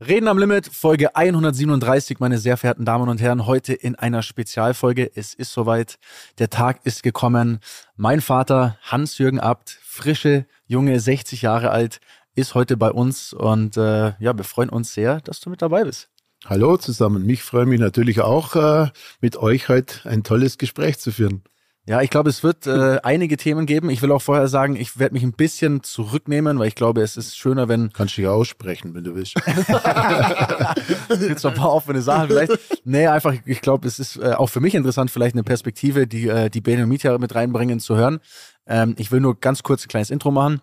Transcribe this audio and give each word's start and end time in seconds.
Reden 0.00 0.26
am 0.26 0.38
Limit, 0.38 0.66
Folge 0.66 1.14
137, 1.14 2.18
meine 2.18 2.38
sehr 2.38 2.56
verehrten 2.56 2.84
Damen 2.84 3.08
und 3.08 3.20
Herren, 3.20 3.46
heute 3.46 3.72
in 3.72 3.94
einer 3.94 4.22
Spezialfolge. 4.22 5.08
Es 5.14 5.34
ist 5.34 5.52
soweit, 5.52 5.98
der 6.40 6.50
Tag 6.50 6.80
ist 6.84 7.04
gekommen. 7.04 7.60
Mein 7.96 8.20
Vater, 8.20 8.76
Hans-Jürgen 8.82 9.38
Abt, 9.38 9.78
frische, 9.84 10.46
junge, 10.66 10.98
60 10.98 11.42
Jahre 11.42 11.70
alt, 11.70 12.00
ist 12.34 12.56
heute 12.56 12.76
bei 12.76 12.90
uns 12.90 13.32
und 13.32 13.76
äh, 13.76 14.14
ja, 14.18 14.36
wir 14.36 14.42
freuen 14.42 14.68
uns 14.68 14.92
sehr, 14.92 15.20
dass 15.20 15.38
du 15.38 15.48
mit 15.48 15.62
dabei 15.62 15.84
bist. 15.84 16.08
Hallo 16.44 16.76
zusammen, 16.76 17.24
mich 17.24 17.44
freue 17.44 17.64
mich 17.64 17.78
natürlich 17.78 18.20
auch, 18.20 18.56
äh, 18.56 18.90
mit 19.20 19.36
euch 19.36 19.68
heute 19.68 20.08
ein 20.08 20.24
tolles 20.24 20.58
Gespräch 20.58 20.98
zu 20.98 21.12
führen. 21.12 21.44
Ja, 21.86 22.00
ich 22.00 22.08
glaube, 22.08 22.30
es 22.30 22.42
wird 22.42 22.66
äh, 22.66 22.98
einige 23.02 23.36
Themen 23.36 23.66
geben. 23.66 23.90
Ich 23.90 24.00
will 24.00 24.10
auch 24.10 24.22
vorher 24.22 24.48
sagen, 24.48 24.74
ich 24.74 24.98
werde 24.98 25.12
mich 25.12 25.22
ein 25.22 25.34
bisschen 25.34 25.82
zurücknehmen, 25.82 26.58
weil 26.58 26.68
ich 26.68 26.74
glaube, 26.74 27.02
es 27.02 27.18
ist 27.18 27.36
schöner, 27.36 27.68
wenn. 27.68 27.92
Kannst 27.92 28.16
du 28.16 28.22
ja 28.22 28.30
aussprechen, 28.30 28.94
wenn 28.94 29.04
du 29.04 29.14
willst. 29.14 29.34
Jetzt 31.20 31.44
noch 31.44 31.50
ein 31.50 31.58
paar 31.58 31.72
offene 31.74 32.00
Sachen 32.00 32.28
vielleicht. 32.28 32.52
Nee, 32.84 33.06
einfach, 33.06 33.34
ich 33.44 33.60
glaube, 33.60 33.86
es 33.86 33.98
ist 33.98 34.16
äh, 34.16 34.32
auch 34.32 34.48
für 34.48 34.60
mich 34.60 34.74
interessant, 34.74 35.10
vielleicht 35.10 35.34
eine 35.34 35.44
Perspektive, 35.44 36.06
die 36.06 36.28
äh, 36.28 36.48
die 36.48 36.62
Bene 36.62 36.84
und 36.84 36.88
Mietja 36.88 37.18
mit 37.18 37.34
reinbringen, 37.34 37.80
zu 37.80 37.96
hören. 37.96 38.20
Ähm, 38.66 38.94
ich 38.96 39.12
will 39.12 39.20
nur 39.20 39.38
ganz 39.38 39.62
kurz 39.62 39.84
ein 39.84 39.88
kleines 39.88 40.10
Intro 40.10 40.30
machen. 40.30 40.62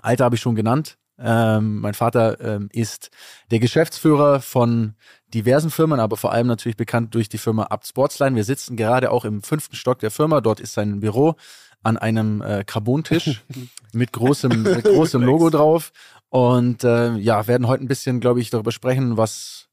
Alter 0.00 0.24
habe 0.24 0.36
ich 0.36 0.40
schon 0.40 0.54
genannt. 0.54 0.96
Ähm, 1.18 1.80
mein 1.80 1.94
Vater 1.94 2.40
ähm, 2.40 2.68
ist 2.72 3.10
der 3.50 3.58
Geschäftsführer 3.58 4.40
von 4.40 4.94
diversen 5.32 5.70
Firmen, 5.70 6.00
aber 6.00 6.16
vor 6.16 6.32
allem 6.32 6.46
natürlich 6.46 6.76
bekannt 6.76 7.14
durch 7.14 7.28
die 7.28 7.38
Firma 7.38 7.64
Abt 7.64 7.86
Sportsline. 7.86 8.36
Wir 8.36 8.44
sitzen 8.44 8.76
gerade 8.76 9.10
auch 9.10 9.24
im 9.24 9.42
fünften 9.42 9.76
Stock 9.76 9.98
der 9.98 10.10
Firma. 10.10 10.40
Dort 10.40 10.60
ist 10.60 10.74
sein 10.74 11.00
Büro 11.00 11.34
an 11.82 11.96
einem 11.96 12.42
äh, 12.42 12.64
Carbontisch 12.64 13.44
mit 13.92 14.12
großem, 14.12 14.62
mit 14.62 14.84
großem 14.84 15.22
Logo 15.22 15.50
drauf. 15.50 15.92
Und 16.28 16.84
äh, 16.84 17.14
ja, 17.16 17.46
werden 17.46 17.68
heute 17.68 17.84
ein 17.84 17.88
bisschen, 17.88 18.20
glaube 18.20 18.40
ich, 18.40 18.50
darüber 18.50 18.72
sprechen, 18.72 19.16
was, 19.16 19.68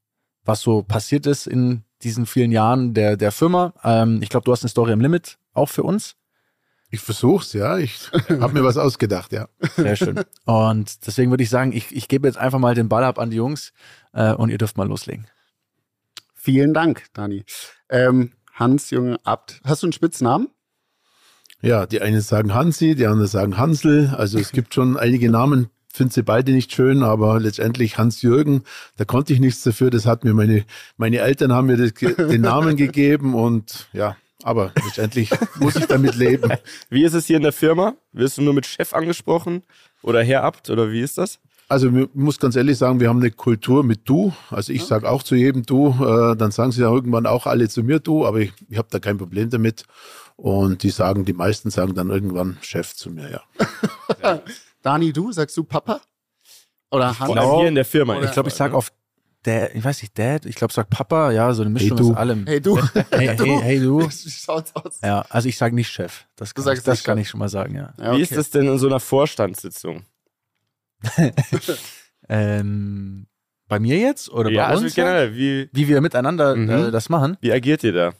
was 0.45 0.61
so 0.61 0.83
passiert 0.83 1.25
ist 1.25 1.47
in 1.47 1.83
diesen 2.03 2.25
vielen 2.25 2.51
Jahren 2.51 2.93
der, 2.93 3.17
der 3.17 3.31
Firma. 3.31 3.73
Ähm, 3.83 4.19
ich 4.21 4.29
glaube, 4.29 4.45
du 4.45 4.51
hast 4.51 4.63
eine 4.63 4.69
Story 4.69 4.91
im 4.91 5.01
Limit, 5.01 5.37
auch 5.53 5.69
für 5.69 5.83
uns. 5.83 6.15
Ich 6.93 7.01
versuch's, 7.01 7.53
ja. 7.53 7.79
Ich 7.79 8.11
habe 8.29 8.53
mir 8.53 8.63
was 8.63 8.77
ausgedacht, 8.77 9.31
ja. 9.31 9.47
Sehr 9.75 9.95
schön. 9.95 10.19
Und 10.45 11.07
deswegen 11.07 11.31
würde 11.31 11.41
ich 11.41 11.49
sagen, 11.49 11.71
ich, 11.73 11.91
ich 11.91 12.07
gebe 12.07 12.27
jetzt 12.27 12.37
einfach 12.37 12.59
mal 12.59 12.75
den 12.75 12.87
Ball 12.87 13.03
ab 13.03 13.17
an 13.17 13.31
die 13.31 13.37
Jungs 13.37 13.73
äh, 14.13 14.31
und 14.33 14.51
ihr 14.51 14.59
dürft 14.59 14.77
mal 14.77 14.87
loslegen. 14.87 15.25
Vielen 16.35 16.71
Dank, 16.75 17.05
Dani. 17.13 17.45
Ähm, 17.89 18.33
Hans 18.53 18.91
Junge 18.91 19.17
Abt. 19.23 19.59
Hast 19.63 19.81
du 19.81 19.87
einen 19.87 19.93
Spitznamen? 19.93 20.49
Ja, 21.63 21.87
die 21.87 21.99
einen 21.99 22.21
sagen 22.21 22.53
Hansi, 22.53 22.93
die 22.93 23.07
anderen 23.07 23.27
sagen 23.27 23.57
Hansel. 23.57 24.13
Also 24.15 24.37
es 24.37 24.51
gibt 24.51 24.75
schon 24.75 24.95
einige 24.95 25.31
Namen, 25.31 25.71
finde 25.87 26.13
sie 26.13 26.21
beide 26.21 26.51
nicht 26.51 26.73
schön, 26.73 27.01
aber 27.01 27.39
letztendlich 27.39 27.97
Hans-Jürgen, 27.97 28.65
da 28.97 29.05
konnte 29.05 29.33
ich 29.33 29.39
nichts 29.39 29.63
dafür. 29.63 29.89
Das 29.89 30.05
hat 30.05 30.25
mir 30.25 30.35
meine, 30.35 30.63
meine 30.97 31.17
Eltern 31.17 31.53
haben 31.53 31.65
mir 31.65 31.77
das, 31.77 31.93
den 31.93 32.41
Namen 32.41 32.75
gegeben 32.75 33.33
und 33.33 33.87
ja, 33.93 34.15
aber 34.43 34.71
letztendlich 34.85 35.29
muss 35.59 35.75
ich 35.75 35.85
damit 35.85 36.15
leben. 36.15 36.51
Wie 36.89 37.03
ist 37.03 37.13
es 37.13 37.25
hier 37.25 37.37
in 37.37 37.43
der 37.43 37.53
Firma? 37.53 37.95
Wirst 38.11 38.37
du 38.37 38.41
nur 38.41 38.53
mit 38.53 38.65
Chef 38.65 38.93
angesprochen 38.93 39.63
oder 40.01 40.23
Herr 40.23 40.43
Abt 40.43 40.69
oder 40.69 40.91
wie 40.91 41.01
ist 41.01 41.17
das? 41.17 41.39
Also 41.69 41.89
ich 41.89 42.09
muss 42.13 42.39
ganz 42.39 42.55
ehrlich 42.55 42.77
sagen, 42.77 42.99
wir 42.99 43.09
haben 43.09 43.19
eine 43.19 43.31
Kultur 43.31 43.83
mit 43.83 44.07
du. 44.07 44.33
Also 44.49 44.73
ich 44.73 44.83
sage 44.83 45.09
auch 45.09 45.23
zu 45.23 45.35
jedem 45.35 45.65
du, 45.65 45.89
äh, 45.89 46.35
dann 46.35 46.51
sagen 46.51 46.71
sie 46.71 46.81
ja 46.81 46.91
irgendwann 46.91 47.25
auch 47.25 47.47
alle 47.47 47.69
zu 47.69 47.83
mir 47.83 47.99
du, 47.99 48.25
aber 48.25 48.41
ich, 48.41 48.53
ich 48.69 48.77
habe 48.77 48.89
da 48.91 48.99
kein 48.99 49.17
Problem 49.17 49.49
damit. 49.49 49.85
Und 50.35 50.83
die 50.83 50.89
sagen, 50.89 51.25
die 51.25 51.33
meisten 51.33 51.69
sagen 51.69 51.95
dann 51.95 52.09
irgendwann 52.09 52.57
Chef 52.61 52.95
zu 52.95 53.09
mir, 53.09 53.29
ja. 53.29 54.41
Dani, 54.81 55.13
du, 55.13 55.31
sagst 55.31 55.55
du 55.57 55.63
Papa? 55.63 56.01
Oder 56.91 57.17
Hans? 57.19 57.29
Genau, 57.29 57.59
hier 57.59 57.69
in 57.69 57.75
der 57.75 57.85
Firma. 57.85 58.21
ich 58.21 58.31
glaube, 58.31 58.49
ich 58.49 58.55
sage 58.55 58.75
oft 58.75 58.93
Dad, 59.43 59.71
ich 59.73 59.83
weiß 59.83 60.01
nicht, 60.01 60.17
Dad, 60.17 60.45
ich 60.45 60.55
glaube, 60.55 60.73
sag 60.73 60.89
Papa, 60.89 61.31
ja, 61.31 61.53
so 61.53 61.63
eine 61.63 61.71
Mischung 61.71 61.97
hey, 61.97 62.07
aus 62.07 62.15
allem. 62.15 62.45
Hey 62.47 62.61
du. 62.61 62.77
Hey, 63.11 63.35
du. 63.35 63.43
hey, 63.43 63.59
hey 63.61 63.79
du. 63.79 64.01
Wie 64.01 64.29
schaut's 64.29 64.75
aus? 64.75 64.99
Ja, 65.03 65.25
also 65.29 65.49
ich 65.49 65.57
sage 65.57 65.75
nicht 65.75 65.89
Chef. 65.89 66.25
Das, 66.35 66.53
kann, 66.53 66.79
das 66.83 67.03
kann 67.03 67.17
ich 67.17 67.29
schon 67.29 67.39
mal 67.39 67.49
sagen, 67.49 67.75
ja. 67.75 67.93
ja 67.97 68.09
okay. 68.09 68.17
Wie 68.17 68.21
ist 68.21 68.35
das 68.35 68.49
denn 68.49 68.67
in 68.67 68.77
so 68.79 68.87
einer 68.87 68.99
Vorstandssitzung? 68.99 70.03
ähm, 72.29 73.27
bei 73.67 73.79
mir 73.79 73.97
jetzt 73.97 74.29
oder 74.29 74.49
ja, 74.49 74.65
bei 74.65 74.69
also 74.69 74.83
uns? 74.85 74.95
Generell, 74.95 75.35
wie, 75.35 75.69
wie 75.73 75.87
wir 75.87 75.99
miteinander 75.99 76.55
mhm. 76.55 76.69
äh, 76.69 76.91
das 76.91 77.09
machen. 77.09 77.37
Wie 77.41 77.51
agiert 77.51 77.83
ihr 77.83 77.93
da? 77.93 78.13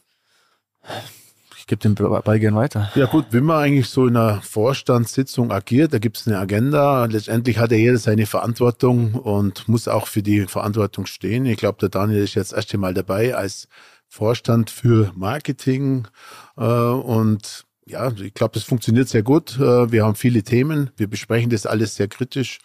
Ich 1.63 1.67
gebe 1.67 1.79
den 1.79 1.95
Ball 1.95 2.39
gerne 2.39 2.57
weiter. 2.57 2.91
Ja 2.93 3.05
gut, 3.05 3.27
wenn 3.29 3.45
man 3.45 3.63
eigentlich 3.63 3.87
so 3.87 4.05
in 4.05 4.17
einer 4.17 4.41
Vorstandssitzung 4.41 5.49
agiert, 5.49 5.93
da 5.93 5.97
gibt 5.97 6.17
es 6.17 6.27
eine 6.27 6.37
Agenda. 6.37 7.05
Letztendlich 7.05 7.57
hat 7.57 7.71
ja 7.71 7.77
jeder 7.77 7.97
seine 7.97 8.25
Verantwortung 8.25 9.13
und 9.13 9.69
muss 9.69 9.87
auch 9.87 10.07
für 10.07 10.21
die 10.21 10.41
Verantwortung 10.41 11.05
stehen. 11.05 11.45
Ich 11.45 11.55
glaube, 11.55 11.77
der 11.79 11.87
Daniel 11.87 12.21
ist 12.21 12.35
jetzt 12.35 12.51
das 12.51 12.57
erste 12.57 12.77
Mal 12.77 12.93
dabei 12.93 13.33
als 13.33 13.69
Vorstand 14.09 14.71
für 14.71 15.13
Marketing 15.15 16.05
äh, 16.57 16.63
und 16.63 17.63
ja, 17.85 18.11
ich 18.11 18.33
glaube, 18.33 18.55
das 18.55 18.63
funktioniert 18.63 19.07
sehr 19.07 19.23
gut. 19.23 19.57
Äh, 19.57 19.89
wir 19.89 20.03
haben 20.03 20.15
viele 20.15 20.43
Themen. 20.43 20.91
Wir 20.97 21.07
besprechen 21.07 21.49
das 21.49 21.65
alles 21.65 21.95
sehr 21.95 22.09
kritisch. 22.09 22.59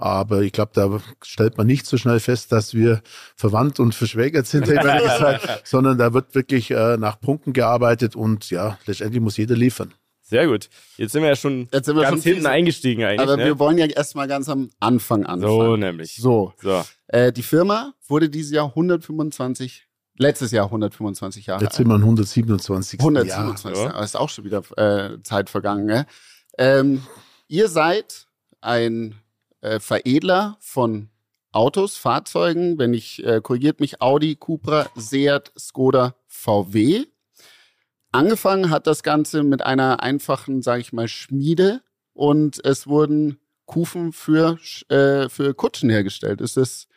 Aber 0.00 0.40
ich 0.40 0.52
glaube, 0.52 0.72
da 0.74 0.98
stellt 1.22 1.58
man 1.58 1.66
nicht 1.66 1.84
so 1.84 1.98
schnell 1.98 2.20
fest, 2.20 2.52
dass 2.52 2.72
wir 2.72 3.02
verwandt 3.36 3.80
und 3.80 3.94
verschwägert 3.94 4.46
sind, 4.46 4.64
gesagt, 4.66 5.62
sondern 5.64 5.98
da 5.98 6.14
wird 6.14 6.34
wirklich 6.34 6.70
äh, 6.70 6.96
nach 6.96 7.20
Punkten 7.20 7.52
gearbeitet 7.52 8.16
und 8.16 8.50
ja, 8.50 8.78
letztendlich 8.86 9.20
muss 9.20 9.36
jeder 9.36 9.56
liefern. 9.56 9.92
Sehr 10.22 10.46
gut. 10.46 10.70
Jetzt 10.96 11.12
sind 11.12 11.22
wir 11.22 11.28
ja 11.28 11.36
schon 11.36 11.68
Jetzt 11.72 11.86
sind 11.86 11.96
wir 11.96 12.02
ganz 12.02 12.22
schon 12.22 12.32
hinten 12.32 12.46
eingestiegen 12.46 13.04
eigentlich. 13.04 13.20
Aber 13.20 13.36
ne? 13.36 13.44
wir 13.44 13.58
wollen 13.58 13.76
ja 13.76 13.86
erstmal 13.86 14.28
ganz 14.28 14.48
am 14.48 14.70
Anfang 14.78 15.26
anfangen. 15.26 15.56
So 15.56 15.76
nämlich. 15.76 16.16
So. 16.16 16.54
so. 16.62 16.84
Äh, 17.08 17.32
die 17.32 17.42
Firma 17.42 17.94
wurde 18.06 18.30
dieses 18.30 18.52
Jahr 18.52 18.68
125 18.68 19.86
Letztes 20.16 20.50
Jahr 20.50 20.66
125 20.66 21.46
Jahre. 21.46 21.64
Jetzt 21.64 21.76
sind 21.76 21.88
wir 21.88 21.94
127. 21.94 23.00
127 23.00 23.82
Jahre. 23.82 23.94
Ja. 23.94 24.04
Ist 24.04 24.18
auch 24.18 24.28
schon 24.28 24.44
wieder 24.44 24.62
äh, 24.76 25.22
Zeit 25.22 25.48
vergangen. 25.48 25.86
Ne? 25.86 26.06
Ähm, 26.58 27.02
ihr 27.48 27.68
seid 27.68 28.26
ein 28.60 29.14
äh, 29.60 29.80
Veredler 29.80 30.56
von 30.60 31.10
Autos, 31.52 31.96
Fahrzeugen. 31.96 32.78
Wenn 32.78 32.94
ich 32.94 33.24
äh, 33.24 33.40
korrigiert 33.42 33.80
mich, 33.80 34.00
Audi, 34.00 34.36
Cupra, 34.36 34.88
Seat, 34.96 35.52
Skoda, 35.58 36.14
VW. 36.26 37.06
Angefangen 38.12 38.70
hat 38.70 38.86
das 38.86 39.02
Ganze 39.02 39.42
mit 39.42 39.62
einer 39.62 40.02
einfachen, 40.02 40.62
sage 40.62 40.80
ich 40.80 40.92
mal, 40.92 41.08
Schmiede 41.08 41.82
und 42.12 42.64
es 42.64 42.86
wurden 42.86 43.38
Kufen 43.66 44.12
für, 44.12 44.58
äh, 44.88 45.28
für 45.28 45.54
Kutschen 45.54 45.90
hergestellt. 45.90 46.40
Ist 46.40 46.56
das 46.56 46.88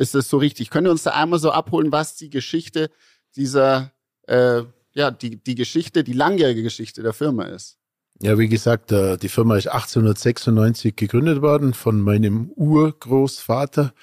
ist 0.00 0.14
das 0.14 0.30
so 0.30 0.38
richtig? 0.38 0.70
Könnt 0.70 0.86
ihr 0.86 0.90
uns 0.90 1.02
da 1.02 1.10
einmal 1.10 1.38
so 1.38 1.50
abholen, 1.50 1.92
was 1.92 2.16
die 2.16 2.30
Geschichte 2.30 2.90
dieser, 3.36 3.92
äh, 4.26 4.62
ja, 4.94 5.10
die, 5.10 5.36
die 5.36 5.54
Geschichte, 5.54 6.02
die 6.02 6.14
langjährige 6.14 6.62
Geschichte 6.62 7.02
der 7.02 7.12
Firma 7.12 7.44
ist? 7.44 7.76
Ja, 8.22 8.38
wie 8.38 8.48
gesagt, 8.48 8.92
äh, 8.92 9.16
die 9.16 9.30
Firma 9.30 9.56
ist 9.56 9.68
1896 9.68 10.94
gegründet 10.94 11.40
worden 11.40 11.72
von 11.72 12.02
meinem 12.02 12.50
Urgroßvater. 12.54 13.94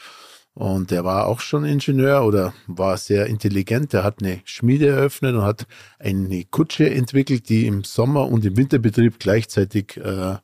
Und 0.58 0.90
der 0.90 1.06
war 1.06 1.28
auch 1.28 1.40
schon 1.40 1.66
Ingenieur 1.66 2.26
oder 2.26 2.52
war 2.66 2.98
sehr 2.98 3.28
intelligent. 3.28 3.94
Er 3.94 4.04
hat 4.04 4.24
eine 4.24 4.42
Schmiede 4.44 4.88
eröffnet 4.88 5.36
und 5.36 5.44
hat 5.44 5.68
eine 6.00 6.46
Kutsche 6.46 6.90
entwickelt, 6.90 7.48
die 7.50 7.68
im 7.68 7.84
Sommer- 7.84 8.28
und 8.28 8.44
im 8.44 8.58
Winterbetrieb 8.58 9.20
gleichzeitig 9.20 9.98
äh, 9.98 10.38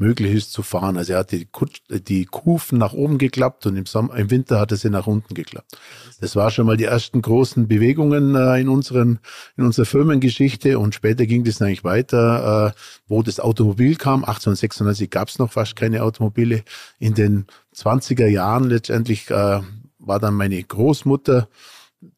möglich 0.00 0.34
ist 0.34 0.52
zu 0.52 0.64
fahren. 0.64 0.96
Also 0.96 1.12
er 1.12 1.20
hat 1.20 1.30
die, 1.30 1.44
Kutsch, 1.44 1.82
die 1.88 2.24
Kufen 2.24 2.78
nach 2.78 2.94
oben 2.94 3.18
geklappt 3.18 3.64
und 3.66 3.76
im, 3.76 3.86
Sommer, 3.86 4.16
im 4.16 4.30
Winter 4.30 4.58
hat 4.58 4.72
er 4.72 4.76
sie 4.76 4.90
nach 4.90 5.06
unten 5.06 5.34
geklappt. 5.34 5.78
Das 6.20 6.34
war 6.34 6.50
schon 6.50 6.66
mal 6.66 6.76
die 6.76 6.84
ersten 6.84 7.22
großen 7.22 7.68
Bewegungen 7.68 8.34
äh, 8.34 8.60
in, 8.60 8.68
unseren, 8.68 9.20
in 9.56 9.64
unserer 9.64 9.86
Firmengeschichte 9.86 10.80
und 10.80 10.96
später 10.96 11.26
ging 11.26 11.44
das 11.44 11.62
eigentlich 11.62 11.84
weiter, 11.84 12.74
äh, 12.74 12.80
wo 13.06 13.22
das 13.22 13.38
Automobil 13.38 13.94
kam. 13.94 14.24
1896 14.24 15.10
gab 15.10 15.28
es 15.28 15.38
noch 15.38 15.52
fast 15.52 15.76
keine 15.76 16.02
Automobile. 16.02 16.64
In 16.98 17.14
den 17.14 17.46
20er 17.74 18.26
Jahren 18.26 18.64
letztendlich 18.64 19.30
äh, 19.30 19.60
war 19.98 20.18
dann 20.18 20.34
meine 20.34 20.62
Großmutter 20.62 21.48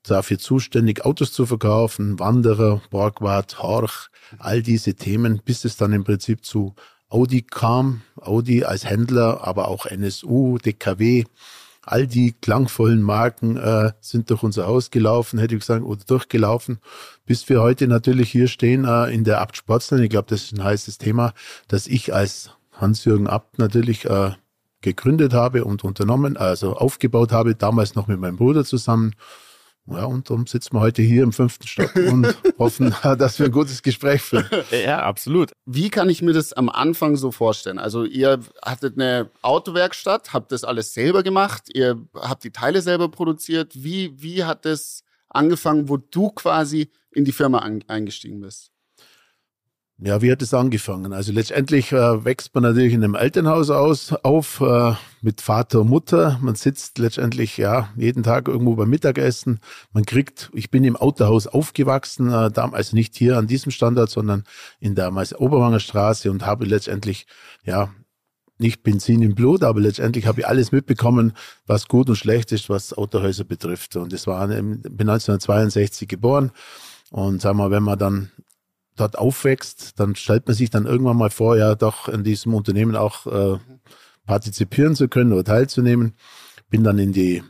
dafür 0.03 0.39
zuständig, 0.39 1.05
Autos 1.05 1.33
zu 1.33 1.47
verkaufen, 1.47 2.19
Wanderer, 2.19 2.81
Borgward, 2.91 3.63
Horch, 3.63 4.09
all 4.39 4.63
diese 4.63 4.95
Themen, 4.95 5.41
bis 5.45 5.65
es 5.65 5.77
dann 5.77 5.93
im 5.93 6.05
Prinzip 6.05 6.45
zu 6.45 6.75
Audi 7.09 7.43
kam, 7.43 8.03
Audi 8.21 8.65
als 8.65 8.89
Händler, 8.89 9.47
aber 9.47 9.69
auch 9.69 9.87
NSU, 9.87 10.59
DKW, 10.59 11.25
all 11.83 12.07
die 12.07 12.33
klangvollen 12.33 13.03
Marken 13.03 13.57
äh, 13.57 13.93
sind 14.01 14.31
durch 14.31 14.43
unser 14.43 14.67
Haus 14.67 14.91
gelaufen, 14.91 15.39
hätte 15.39 15.55
ich 15.55 15.61
gesagt, 15.61 15.85
oder 15.85 16.03
durchgelaufen, 16.07 16.79
bis 17.27 17.49
wir 17.49 17.61
heute 17.61 17.89
natürlich 17.89 18.31
hier 18.31 18.49
stehen 18.49 18.85
äh, 18.85 19.13
in 19.13 19.25
der 19.25 19.41
Abt 19.41 19.57
Sportsline. 19.57 20.05
Ich 20.05 20.11
glaube, 20.11 20.29
das 20.31 20.45
ist 20.45 20.53
ein 20.53 20.65
heißes 20.65 20.99
Thema, 20.99 21.35
dass 21.69 21.87
ich 21.87 22.15
als 22.15 22.51
Hans-Jürgen 22.73 23.27
Abt 23.27 23.59
natürlich 23.59 24.05
äh, 24.07 24.31
gegründet 24.83 25.33
habe 25.33 25.65
und 25.65 25.85
unternommen, 25.85 26.37
also 26.37 26.75
aufgebaut 26.75 27.33
habe, 27.33 27.55
damals 27.55 27.95
noch 27.95 28.09
mit 28.09 28.21
meinem 28.21 28.37
Bruder 28.37 28.65
zusammen. 28.65 29.15
Ja, 29.87 30.05
und 30.05 30.31
darum 30.31 30.47
sitzen 30.47 30.77
wir 30.77 30.81
heute 30.81 31.03
hier 31.03 31.25
im 31.25 31.33
fünften 31.33 31.67
Stock 31.67 31.97
und 31.97 32.37
hoffen, 32.59 32.95
dass 33.03 33.39
wir 33.41 33.47
ein 33.47 33.53
gutes 33.53 33.83
Gespräch 33.83 34.23
führen. 34.23 34.47
Ja, 34.71 35.03
absolut. 35.03 35.53
Wie 35.67 35.91
kann 35.91 36.09
ich 36.09 36.23
mir 36.23 36.33
das 36.33 36.53
am 36.53 36.69
Anfang 36.69 37.17
so 37.17 37.33
vorstellen? 37.33 37.81
Also 37.81 38.05
ihr 38.05 38.41
hattet 38.65 38.97
eine 38.97 39.31
Autowerkstatt, 39.43 40.33
habt 40.33 40.53
das 40.53 40.63
alles 40.63 40.95
selber 40.95 41.25
gemacht, 41.25 41.65
ihr 41.75 42.01
habt 42.15 42.45
die 42.45 42.53
Teile 42.53 42.81
selber 42.81 43.09
produziert. 43.09 43.73
Wie, 43.75 44.23
wie 44.23 44.45
hat 44.45 44.65
das 44.65 45.03
angefangen, 45.29 45.89
wo 45.89 45.97
du 45.97 46.31
quasi 46.31 46.91
in 47.11 47.25
die 47.25 47.33
Firma 47.33 47.59
an, 47.59 47.83
eingestiegen 47.89 48.41
bist? 48.41 48.72
Ja, 50.05 50.21
wie 50.21 50.33
hat 50.33 50.43
es 50.43 50.53
angefangen? 50.53 51.13
Also 51.13 51.31
letztendlich 51.31 51.93
äh, 51.93 52.25
wächst 52.25 52.53
man 52.57 52.65
natürlich 52.65 52.93
in 52.93 53.05
einem 53.05 53.15
Elternhaus 53.15 53.71
aus, 53.71 54.13
auf 54.13 54.61
äh, 54.61 54.95
mit 55.21 55.41
Vater 55.41 55.83
und 55.83 55.91
Mutter. 55.91 56.41
Man 56.43 56.57
sitzt 56.57 56.99
letztendlich 56.99 57.57
ja 57.57 57.89
jeden 57.97 58.25
Tag 58.25 58.49
irgendwo 58.49 58.75
beim 58.75 58.91
Mittagessen. 58.91 59.61
Man 59.93 60.05
kriegt, 60.05 60.51
ich 60.55 60.73
bin 60.73 60.83
im 60.83 60.97
Autohaus 60.97 61.47
aufgewachsen, 61.47 62.31
äh, 62.31 62.51
also 62.57 62.97
nicht 62.97 63.15
hier 63.15 63.39
an 63.39 63.47
diesem 63.47 63.71
Standort, 63.71 64.11
sondern 64.11 64.43
in 64.81 64.97
der 64.97 65.13
Oberwanger 65.41 65.79
Straße 65.79 66.33
und 66.33 66.45
habe 66.45 66.65
letztendlich 66.65 67.29
ja 67.63 67.95
nicht 68.59 68.83
Benzin 68.83 69.23
im 69.23 69.37
Blut, 69.37 69.63
aber 69.63 69.79
letztendlich 69.79 70.27
habe 70.27 70.41
ich 70.41 70.49
alles 70.49 70.73
mitbekommen, 70.73 71.33
was 71.65 71.87
gut 71.87 72.09
und 72.09 72.17
schlecht 72.17 72.51
ist, 72.51 72.69
was 72.69 72.93
Autohäuser 72.93 73.45
betrifft. 73.45 73.95
Und 73.95 74.13
das 74.13 74.27
war, 74.27 74.49
bin 74.49 74.81
1962 74.81 76.09
geboren. 76.09 76.51
Und 77.13 77.43
sagen 77.43 77.59
wir, 77.59 77.71
wenn 77.71 77.83
man 77.83 77.99
dann 77.99 78.31
dort 78.97 79.19
aufwächst, 79.19 79.99
dann 79.99 80.15
stellt 80.15 80.47
man 80.47 80.55
sich 80.55 80.71
dann 80.71 80.87
irgendwann 80.87 81.17
mal 81.17 81.31
vor, 81.31 81.57
ja 81.57 81.75
doch 81.75 82.09
in 82.09 82.25
diesem 82.25 82.55
Unternehmen 82.55 82.97
auch 82.97 83.27
äh, 83.27 83.59
partizipieren 84.27 84.95
zu 84.95 85.09
können 85.09 85.33
oder 85.33 85.45
teilzunehmen. 85.45 86.15
Bin 86.69 86.85
dann 86.85 86.99
in 86.99 87.13
die 87.13 87.43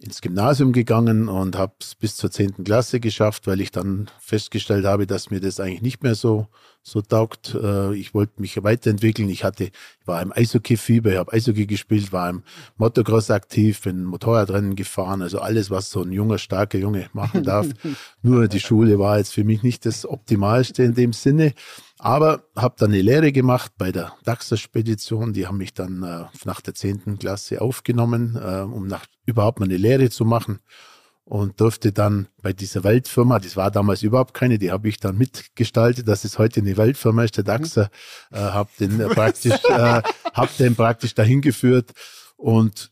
ins 0.00 0.22
Gymnasium 0.22 0.72
gegangen 0.72 1.28
und 1.28 1.56
habe 1.56 1.74
es 1.80 1.94
bis 1.94 2.16
zur 2.16 2.30
zehnten 2.30 2.64
Klasse 2.64 3.00
geschafft, 3.00 3.46
weil 3.46 3.60
ich 3.60 3.70
dann 3.70 4.10
festgestellt 4.18 4.86
habe, 4.86 5.06
dass 5.06 5.30
mir 5.30 5.40
das 5.40 5.60
eigentlich 5.60 5.82
nicht 5.82 6.02
mehr 6.02 6.14
so 6.14 6.46
so 6.82 7.02
taugt. 7.02 7.54
Äh, 7.54 7.94
ich 7.94 8.14
wollte 8.14 8.40
mich 8.40 8.62
weiterentwickeln. 8.62 9.28
Ich 9.28 9.44
hatte, 9.44 9.70
war 10.04 10.22
im 10.22 10.32
Eishockey-Fieber, 10.32 11.12
ich 11.12 11.18
habe 11.18 11.32
Eishockey 11.32 11.66
gespielt, 11.66 12.12
war 12.12 12.30
im 12.30 12.42
Motocross 12.76 13.30
aktiv, 13.30 13.80
bin 13.82 14.04
Motorradrennen 14.04 14.76
gefahren, 14.76 15.22
also 15.22 15.40
alles, 15.40 15.70
was 15.70 15.90
so 15.90 16.02
ein 16.02 16.12
junger, 16.12 16.38
starker 16.38 16.78
Junge 16.78 17.08
machen 17.12 17.42
darf. 17.42 17.68
Nur 18.22 18.48
die 18.48 18.60
Schule 18.60 18.98
war 18.98 19.18
jetzt 19.18 19.34
für 19.34 19.44
mich 19.44 19.62
nicht 19.62 19.86
das 19.86 20.06
Optimalste 20.06 20.82
in 20.82 20.94
dem 20.94 21.12
Sinne. 21.12 21.54
Aber 21.98 22.44
habe 22.56 22.76
dann 22.78 22.92
eine 22.92 23.02
Lehre 23.02 23.30
gemacht 23.30 23.72
bei 23.76 23.92
der 23.92 24.14
DAXA-Spedition. 24.24 25.34
Die 25.34 25.46
haben 25.46 25.58
mich 25.58 25.74
dann 25.74 26.02
äh, 26.02 26.24
nach 26.46 26.62
der 26.62 26.74
zehnten 26.74 27.18
Klasse 27.18 27.60
aufgenommen, 27.60 28.36
äh, 28.42 28.60
um 28.62 28.86
nach, 28.86 29.04
überhaupt 29.26 29.60
mal 29.60 29.66
eine 29.66 29.76
Lehre 29.76 30.08
zu 30.08 30.24
machen 30.24 30.60
und 31.30 31.60
durfte 31.60 31.92
dann 31.92 32.26
bei 32.42 32.52
dieser 32.52 32.82
Weltfirma, 32.82 33.38
das 33.38 33.56
war 33.56 33.70
damals 33.70 34.02
überhaupt 34.02 34.34
keine, 34.34 34.58
die 34.58 34.72
habe 34.72 34.88
ich 34.88 34.98
dann 34.98 35.16
mitgestaltet, 35.16 36.08
dass 36.08 36.24
es 36.24 36.40
heute 36.40 36.60
eine 36.60 36.76
Weltfirma 36.76 37.22
ist, 37.22 37.36
der 37.36 37.44
DAXer, 37.44 37.88
äh, 38.32 38.36
habe 38.36 38.68
den 38.80 38.98
praktisch, 39.10 39.62
äh, 39.68 40.02
hab 40.34 40.56
den 40.56 40.74
praktisch 40.74 41.14
dahin 41.14 41.40
geführt 41.40 41.92
und 42.36 42.90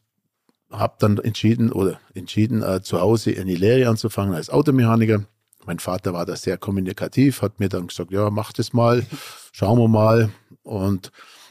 habe 0.70 0.94
dann 1.00 1.19
entschieden 1.19 1.73
oder 1.73 1.99
entschieden, 2.14 2.62
äh, 2.62 2.81
zu 2.81 3.00
Hause 3.00 3.35
eine 3.37 3.56
Lehre 3.56 3.90
anzufangen 3.90 4.37
als 4.37 4.50
Automechaniker. 4.50 5.25
Mein 5.67 5.81
Vater 5.81 6.12
war 6.12 6.25
da 6.25 6.37
sehr 6.37 6.58
kommunikativ, 6.58 7.43
hat 7.43 7.58
mir 7.58 7.69
dann 7.69 7.88
gesagt, 7.88 8.12
ja, 8.12 8.31
mach 8.31 8.52
das 8.52 8.73
mal, 8.73 9.05
schauen 9.50 9.81
wir 9.81 9.88
mal. 9.88 10.31
Und 10.62 11.11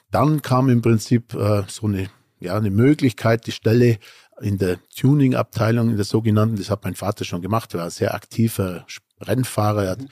dann 0.09 0.41
kam 0.41 0.69
im 0.69 0.81
Prinzip 0.81 1.33
äh, 1.33 1.63
so 1.67 1.87
eine, 1.87 2.09
ja, 2.39 2.55
eine 2.55 2.71
Möglichkeit, 2.71 3.45
die 3.45 3.51
Stelle 3.51 3.99
in 4.41 4.57
der 4.57 4.79
Tuning-Abteilung, 4.95 5.89
in 5.89 5.95
der 5.95 6.05
sogenannten, 6.05 6.57
das 6.57 6.69
hat 6.69 6.83
mein 6.83 6.95
Vater 6.95 7.25
schon 7.25 7.41
gemacht, 7.41 7.73
war 7.73 7.85
ein 7.85 7.89
sehr 7.89 8.13
aktiver 8.13 8.85
Rennfahrer, 9.19 9.85
er 9.85 9.91
hat 9.91 10.05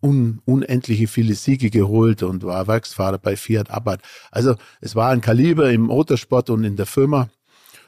un, 0.00 0.40
unendliche 0.44 1.08
viele 1.08 1.34
Siege 1.34 1.70
geholt 1.70 2.22
und 2.22 2.44
war 2.44 2.66
Werksfahrer 2.66 3.18
bei 3.18 3.36
Fiat 3.36 3.70
Abarth. 3.70 4.02
Also 4.30 4.56
es 4.80 4.94
war 4.94 5.10
ein 5.10 5.20
Kaliber 5.20 5.70
im 5.72 5.82
Motorsport 5.82 6.50
und 6.50 6.64
in 6.64 6.76
der 6.76 6.86
Firma 6.86 7.30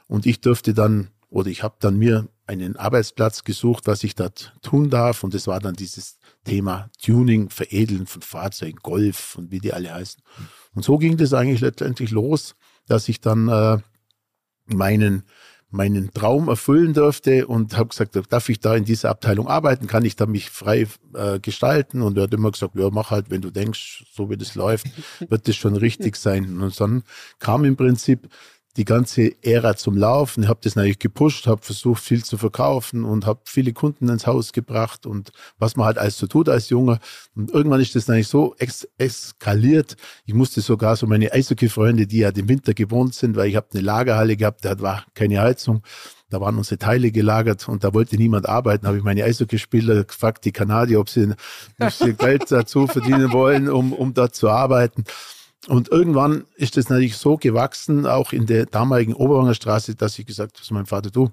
und 0.08 0.26
ich 0.26 0.40
durfte 0.40 0.74
dann 0.74 1.08
oder 1.28 1.50
ich 1.50 1.62
habe 1.62 1.76
dann 1.80 1.98
mir 1.98 2.28
einen 2.46 2.76
Arbeitsplatz 2.76 3.44
gesucht, 3.44 3.86
was 3.86 4.04
ich 4.04 4.14
dort 4.14 4.54
tun 4.62 4.88
darf 4.88 5.24
und 5.24 5.34
es 5.34 5.46
war 5.46 5.60
dann 5.60 5.74
dieses 5.74 6.18
Thema 6.44 6.88
Tuning, 7.02 7.50
Veredeln 7.50 8.06
von 8.06 8.22
Fahrzeugen, 8.22 8.78
Golf 8.82 9.36
und 9.36 9.50
wie 9.50 9.58
die 9.58 9.72
alle 9.72 9.92
heißen. 9.92 10.22
Und 10.74 10.84
so 10.84 10.96
ging 10.96 11.16
das 11.16 11.34
eigentlich 11.34 11.60
letztendlich 11.60 12.12
los, 12.12 12.54
dass 12.86 13.08
ich 13.08 13.20
dann 13.20 13.48
äh, 13.48 13.78
meinen 14.66 15.24
meinen 15.70 16.12
Traum 16.12 16.48
erfüllen 16.48 16.94
durfte 16.94 17.46
und 17.46 17.76
habe 17.76 17.88
gesagt, 17.88 18.16
darf 18.30 18.48
ich 18.48 18.60
da 18.60 18.76
in 18.76 18.84
dieser 18.84 19.10
Abteilung 19.10 19.48
arbeiten, 19.48 19.86
kann 19.86 20.04
ich 20.04 20.16
da 20.16 20.26
mich 20.26 20.48
frei 20.48 20.86
äh, 21.14 21.40
gestalten 21.40 22.02
und 22.02 22.16
er 22.16 22.24
hat 22.24 22.34
immer 22.34 22.52
gesagt, 22.52 22.76
ja, 22.76 22.88
mach 22.90 23.10
halt, 23.10 23.30
wenn 23.30 23.42
du 23.42 23.50
denkst, 23.50 24.04
so 24.12 24.30
wie 24.30 24.36
das 24.36 24.54
läuft, 24.54 24.86
wird 25.28 25.48
das 25.48 25.56
schon 25.56 25.76
richtig 25.76 26.16
sein. 26.16 26.60
Und 26.60 26.80
dann 26.80 27.02
kam 27.38 27.64
im 27.64 27.76
Prinzip 27.76 28.28
die 28.76 28.84
ganze 28.84 29.32
Ära 29.42 29.76
zum 29.76 29.96
Laufen. 29.96 30.48
Habe 30.48 30.60
das 30.62 30.76
natürlich 30.76 30.98
gepusht, 30.98 31.46
habe 31.46 31.62
versucht, 31.62 32.02
viel 32.02 32.24
zu 32.24 32.38
verkaufen 32.38 33.04
und 33.04 33.26
habe 33.26 33.40
viele 33.44 33.72
Kunden 33.72 34.08
ins 34.08 34.26
Haus 34.26 34.52
gebracht 34.52 35.06
und 35.06 35.32
was 35.58 35.76
man 35.76 35.86
halt 35.86 35.98
alles 35.98 36.18
so 36.18 36.26
tut 36.26 36.48
als 36.48 36.68
Junger. 36.68 36.98
Und 37.34 37.50
irgendwann 37.50 37.80
ist 37.80 37.94
das 37.94 38.08
natürlich 38.08 38.28
so 38.28 38.54
ex 38.58 38.86
eskaliert. 38.98 39.96
Ich 40.26 40.34
musste 40.34 40.60
sogar 40.60 40.96
so 40.96 41.06
meine 41.06 41.32
Eishockey-Freunde, 41.32 42.06
die 42.06 42.18
ja 42.18 42.32
den 42.32 42.48
Winter 42.48 42.74
gewohnt 42.74 43.14
sind, 43.14 43.36
weil 43.36 43.48
ich 43.48 43.56
habe 43.56 43.66
eine 43.72 43.82
Lagerhalle 43.82 44.36
gehabt, 44.36 44.64
da 44.64 44.78
war 44.80 45.04
keine 45.14 45.40
Heizung. 45.40 45.82
Da 46.28 46.40
waren 46.40 46.58
unsere 46.58 46.78
Teile 46.78 47.12
gelagert 47.12 47.68
und 47.68 47.84
da 47.84 47.94
wollte 47.94 48.16
niemand 48.16 48.48
arbeiten. 48.48 48.86
habe 48.86 48.98
ich 48.98 49.04
meine 49.04 49.22
Eishockeyspieler 49.22 50.04
gefragt, 50.04 50.44
die 50.44 50.50
Kanadier, 50.50 50.98
ob 50.98 51.08
sie 51.08 51.32
ein 51.78 52.16
Geld 52.18 52.50
dazu 52.50 52.88
verdienen 52.88 53.32
wollen, 53.32 53.68
um, 53.68 53.92
um 53.92 54.12
dort 54.12 54.34
zu 54.34 54.50
arbeiten. 54.50 55.04
Und 55.68 55.88
irgendwann 55.88 56.44
ist 56.54 56.76
das 56.76 56.88
natürlich 56.88 57.16
so 57.16 57.36
gewachsen, 57.36 58.06
auch 58.06 58.32
in 58.32 58.46
der 58.46 58.66
damaligen 58.66 59.14
Oberwanger 59.14 59.54
Straße, 59.54 59.94
dass 59.94 60.18
ich 60.18 60.26
gesagt 60.26 60.56
habe 60.56 60.64
zu 60.64 60.74
meinem 60.74 60.86
Vater, 60.86 61.10
du, 61.10 61.30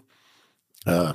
äh, 0.85 1.13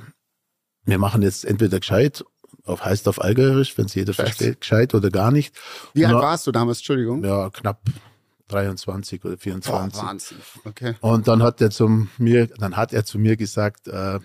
wir 0.85 0.97
machen 0.97 1.21
jetzt 1.21 1.45
entweder 1.45 1.79
gescheit, 1.79 2.23
auf, 2.65 2.83
heißt 2.83 3.07
auf 3.07 3.21
Allgäuerisch, 3.21 3.77
wenn 3.77 3.85
es 3.85 3.95
jeder 3.95 4.13
versteht, 4.13 4.61
gescheit 4.61 4.93
oder 4.93 5.09
gar 5.09 5.31
nicht. 5.31 5.55
Wie 5.93 6.05
alt 6.05 6.15
warst 6.15 6.47
du 6.47 6.51
damals, 6.51 6.79
Entschuldigung? 6.79 7.23
Ja, 7.23 7.49
knapp 7.49 7.81
23 8.47 9.23
oder 9.25 9.37
24. 9.37 9.99
Boah, 9.99 10.07
Wahnsinn. 10.07 10.37
Okay. 10.65 10.95
Und 11.01 11.27
dann 11.27 11.43
hat 11.43 11.61
er 11.61 11.71
zu 11.71 12.07
mir, 12.17 12.47
dann 12.47 12.75
hat 12.75 12.93
er 12.93 13.05
zu 13.05 13.19
mir 13.19 13.37
gesagt, 13.37 13.87
äh, 13.87 14.19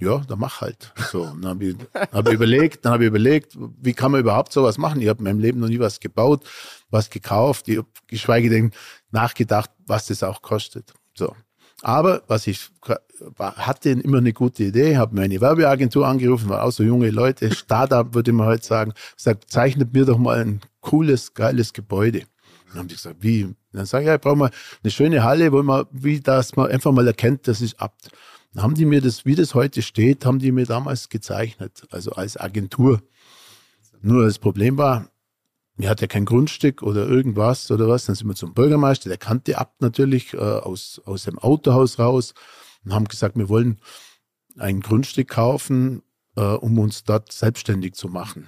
ja, 0.00 0.18
dann 0.26 0.38
mach 0.38 0.60
halt. 0.60 0.92
So, 1.10 1.24
dann 1.24 1.46
habe 1.46 1.64
ich, 1.64 1.76
hab 1.94 2.26
ich 2.26 2.34
überlegt, 2.34 2.84
dann 2.84 2.94
habe 2.94 3.04
ich 3.04 3.08
überlegt, 3.08 3.56
wie 3.56 3.92
kann 3.92 4.10
man 4.10 4.20
überhaupt 4.20 4.52
sowas 4.52 4.78
machen? 4.78 5.00
Ich 5.00 5.08
habe 5.08 5.18
in 5.18 5.24
meinem 5.24 5.40
Leben 5.40 5.60
noch 5.60 5.68
nie 5.68 5.78
was 5.78 6.00
gebaut, 6.00 6.44
was 6.90 7.10
gekauft, 7.10 7.68
ich 7.68 7.78
habe 7.78 7.88
geschweige 8.06 8.50
denn 8.50 8.72
nachgedacht, 9.10 9.70
was 9.86 10.06
das 10.06 10.22
auch 10.22 10.42
kostet. 10.42 10.92
So. 11.16 11.34
Aber 11.82 12.22
was 12.28 12.46
ich 12.46 12.70
hatte 13.38 13.90
immer 13.90 14.18
eine 14.18 14.32
gute 14.32 14.64
Idee, 14.64 14.96
habe 14.96 15.14
meine 15.14 15.40
Werbeagentur 15.40 16.06
angerufen, 16.06 16.48
waren 16.48 16.62
auch 16.62 16.72
so 16.72 16.82
junge 16.82 17.10
Leute, 17.10 17.54
Startup 17.54 18.14
würde 18.14 18.32
man 18.32 18.46
heute 18.46 18.64
sagen, 18.64 18.92
sagt, 19.16 19.50
zeichnet 19.50 19.92
mir 19.92 20.04
doch 20.04 20.18
mal 20.18 20.40
ein 20.40 20.60
cooles, 20.80 21.34
geiles 21.34 21.72
Gebäude. 21.72 22.22
Dann 22.68 22.78
haben 22.78 22.88
die 22.88 22.94
gesagt, 22.94 23.16
wie? 23.20 23.54
Dann 23.72 23.86
sage 23.86 24.04
ich, 24.04 24.08
ja, 24.08 24.14
ich 24.14 24.20
brauche 24.20 24.36
mal 24.36 24.50
eine 24.82 24.90
schöne 24.90 25.22
Halle, 25.22 25.52
wo 25.52 25.62
man, 25.62 25.84
wie 25.92 26.20
das 26.20 26.56
man 26.56 26.70
einfach 26.70 26.90
mal 26.90 27.06
erkennt, 27.06 27.46
das 27.46 27.60
ist 27.60 27.78
Abt. 27.80 28.10
Haben 28.56 28.74
die 28.74 28.84
mir 28.84 29.00
das, 29.00 29.24
wie 29.24 29.34
das 29.34 29.54
heute 29.54 29.82
steht, 29.82 30.24
haben 30.24 30.38
die 30.38 30.52
mir 30.52 30.66
damals 30.66 31.08
gezeichnet, 31.08 31.86
also 31.90 32.12
als 32.12 32.36
Agentur. 32.36 33.02
Nur 34.00 34.24
das 34.24 34.38
Problem 34.38 34.76
war, 34.78 35.08
mir 35.76 35.88
hat 35.88 36.00
ja 36.00 36.06
kein 36.06 36.24
Grundstück 36.24 36.82
oder 36.82 37.08
irgendwas 37.08 37.70
oder 37.70 37.88
was. 37.88 38.06
Dann 38.06 38.14
sind 38.14 38.28
wir 38.28 38.34
zum 38.34 38.54
Bürgermeister, 38.54 39.08
der 39.08 39.18
kannte 39.18 39.58
Abt 39.58 39.80
natürlich 39.80 40.34
äh, 40.34 40.38
aus, 40.38 41.00
aus 41.04 41.24
dem 41.24 41.38
Autohaus 41.38 41.98
raus 41.98 42.34
und 42.84 42.94
haben 42.94 43.08
gesagt, 43.08 43.36
wir 43.36 43.48
wollen 43.48 43.80
ein 44.56 44.80
Grundstück 44.80 45.28
kaufen, 45.28 46.02
äh, 46.36 46.42
um 46.42 46.78
uns 46.78 47.02
dort 47.02 47.32
selbstständig 47.32 47.94
zu 47.94 48.08
machen 48.08 48.46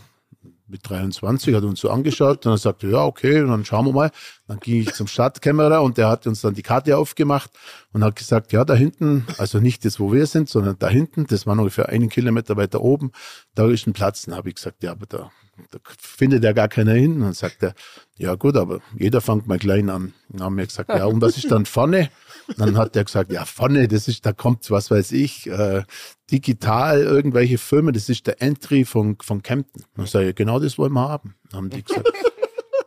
mit 0.69 0.89
23, 0.89 1.55
hat 1.55 1.65
uns 1.65 1.81
so 1.81 1.91
angeschaut 1.91 2.45
und 2.45 2.53
dann 2.53 2.59
sagte, 2.59 2.89
ja, 2.89 3.05
okay, 3.05 3.45
dann 3.47 3.65
schauen 3.65 3.87
wir 3.87 3.93
mal. 3.93 4.11
Dann 4.49 4.59
ging 4.61 4.81
ich 4.81 4.95
zum 4.95 5.07
Stadtkämmerer 5.07 5.83
und 5.83 5.99
der 5.99 6.09
hat 6.09 6.27
uns 6.27 6.41
dann 6.41 6.55
die 6.55 6.63
Karte 6.63 6.97
aufgemacht 6.97 7.51
und 7.93 8.05
hat 8.05 8.17
gesagt, 8.17 8.53
ja, 8.53 8.65
da 8.65 8.75
hinten, 8.75 9.27
also 9.39 9.59
nicht 9.59 9.85
das, 9.85 10.01
wo 10.01 10.13
wir 10.13 10.27
sind, 10.27 10.49
sondern 10.49 10.77
da 10.79 10.89
hinten, 10.89 11.27
das 11.27 11.47
war 11.47 11.59
ungefähr 11.59 11.89
einen 11.89 12.09
Kilometer 12.09 12.57
weiter 12.57 12.81
oben, 12.81 13.13
da 13.55 13.69
ist 13.69 13.87
ein 13.87 13.93
Platz. 13.93 14.23
Dann 14.23 14.35
habe 14.35 14.49
ich 14.49 14.57
gesagt, 14.57 14.83
ja, 14.83 14.93
aber 14.93 15.07
da, 15.07 15.31
da 15.71 15.79
findet 15.99 16.45
ja 16.45 16.53
gar 16.53 16.69
keiner 16.69 16.93
hin. 16.93 17.15
Und 17.15 17.21
dann 17.23 17.33
sagt 17.33 17.63
er, 17.63 17.75
ja 18.17 18.35
gut, 18.35 18.57
aber 18.57 18.81
jeder 18.99 19.21
fängt 19.21 19.47
mal 19.47 19.59
klein 19.59 19.91
an. 19.91 20.15
Dann 20.37 20.45
haben 20.45 20.57
wir 20.57 20.67
gesagt, 20.67 20.91
ja, 20.91 21.07
und 21.07 21.21
was 21.21 21.37
ist 21.37 21.51
dann 21.51 21.65
vorne? 21.67 22.11
Dann 22.59 22.77
hat 22.77 22.95
er 22.95 23.05
gesagt, 23.05 23.33
ja, 23.33 23.45
vorne, 23.45 23.89
das 23.89 24.07
ist, 24.07 24.25
da 24.27 24.33
kommt, 24.33 24.71
was 24.71 24.91
weiß 24.91 25.13
ich, 25.13 25.49
äh, 25.49 25.83
digital 26.31 27.01
irgendwelche 27.01 27.59
Firmen, 27.59 27.95
das 27.95 28.09
ist 28.09 28.27
der 28.27 28.43
Entry 28.43 28.85
von, 28.85 29.17
von 29.21 29.43
Kempten. 29.43 29.85
Dann 29.97 30.07
sage 30.07 30.31
ich, 30.31 30.35
genau 30.35 30.61
das 30.61 30.79
wollen 30.79 30.93
wir 30.93 31.09
haben. 31.09 31.35
Dann 31.51 31.59
haben 31.59 31.71
die 31.71 31.83
gesagt. 31.83 32.13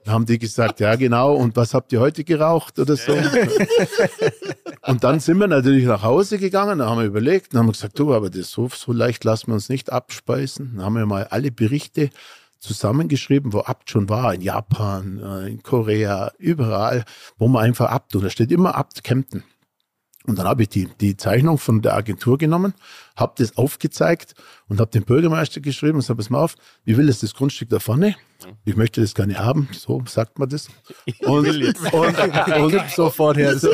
Haben 0.08 0.26
die 0.26 0.40
gesagt, 0.40 0.80
ja 0.80 0.96
genau, 0.96 1.36
und 1.36 1.56
was 1.56 1.76
habt 1.76 1.94
ihr 1.94 2.00
heute 2.00 2.24
geraucht 2.24 2.80
oder 2.80 2.96
so? 2.96 3.14
Und 4.88 5.04
dann 5.04 5.20
sind 5.20 5.38
wir 5.38 5.48
natürlich 5.48 5.86
nach 5.86 6.02
Hause 6.02 6.40
gegangen, 6.40 6.80
dann 6.80 6.90
haben 6.90 7.00
wir 7.00 7.06
überlegt, 7.06 7.54
dann 7.54 7.60
haben 7.60 7.68
wir 7.68 7.74
gesagt, 7.74 8.00
du, 8.00 8.14
aber 8.16 8.32
das 8.32 8.50
so, 8.50 8.70
so 8.70 8.92
leicht 8.92 9.24
lassen 9.24 9.48
wir 9.48 9.54
uns 9.54 9.70
nicht 9.70 9.92
abspeisen. 9.92 10.78
Dann 10.78 10.86
haben 10.86 10.96
wir 10.96 11.06
mal 11.06 11.26
alle 11.26 11.52
Berichte 11.52 12.10
zusammengeschrieben, 12.60 13.54
wo 13.54 13.62
Abt 13.62 13.90
schon 13.90 14.10
war, 14.10 14.34
in 14.34 14.42
Japan, 14.42 15.22
äh, 15.24 15.50
in 15.50 15.64
Korea, 15.64 16.32
überall, 16.38 17.06
wo 17.38 17.48
man 17.48 17.64
einfach 17.64 17.90
Abt, 17.90 18.16
und 18.16 18.24
da 18.24 18.30
steht 18.30 18.52
immer 18.52 18.76
Abt 18.76 19.04
Kempten. 19.04 19.44
Und 20.26 20.38
dann 20.38 20.48
habe 20.48 20.64
ich 20.64 20.70
die, 20.70 20.88
die 21.00 21.18
Zeichnung 21.18 21.58
von 21.58 21.82
der 21.82 21.96
Agentur 21.96 22.38
genommen, 22.38 22.74
habe 23.16 23.34
das 23.38 23.58
aufgezeigt 23.58 24.36
und 24.68 24.80
habe 24.80 24.92
den 24.92 25.04
Bürgermeister 25.04 25.62
geschrieben 25.62 25.96
und 25.96 26.02
sage, 26.02 26.18
pass 26.18 26.30
mal 26.30 26.44
auf, 26.44 26.56
wie 26.84 26.98
will 26.98 27.10
es 27.10 27.22
das 27.22 27.34
Grundstück 27.34 27.70
da 27.70 27.80
vorne? 27.80 28.16
Ich 28.66 28.76
möchte 28.76 29.02
das 29.02 29.16
gerne 29.16 29.40
haben, 29.40 29.70
so 29.72 30.04
sagt 30.06 30.38
man 30.38 30.50
das. 30.50 30.68
Und, 31.22 31.48
und, 31.94 32.74
und 32.74 32.90
sofort 32.92 33.38
her, 33.38 33.58
so, 33.58 33.70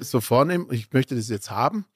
so 0.00 0.20
vornehmen, 0.20 0.66
ich 0.70 0.92
möchte 0.92 1.16
das 1.16 1.28
jetzt 1.28 1.50
haben. 1.50 1.86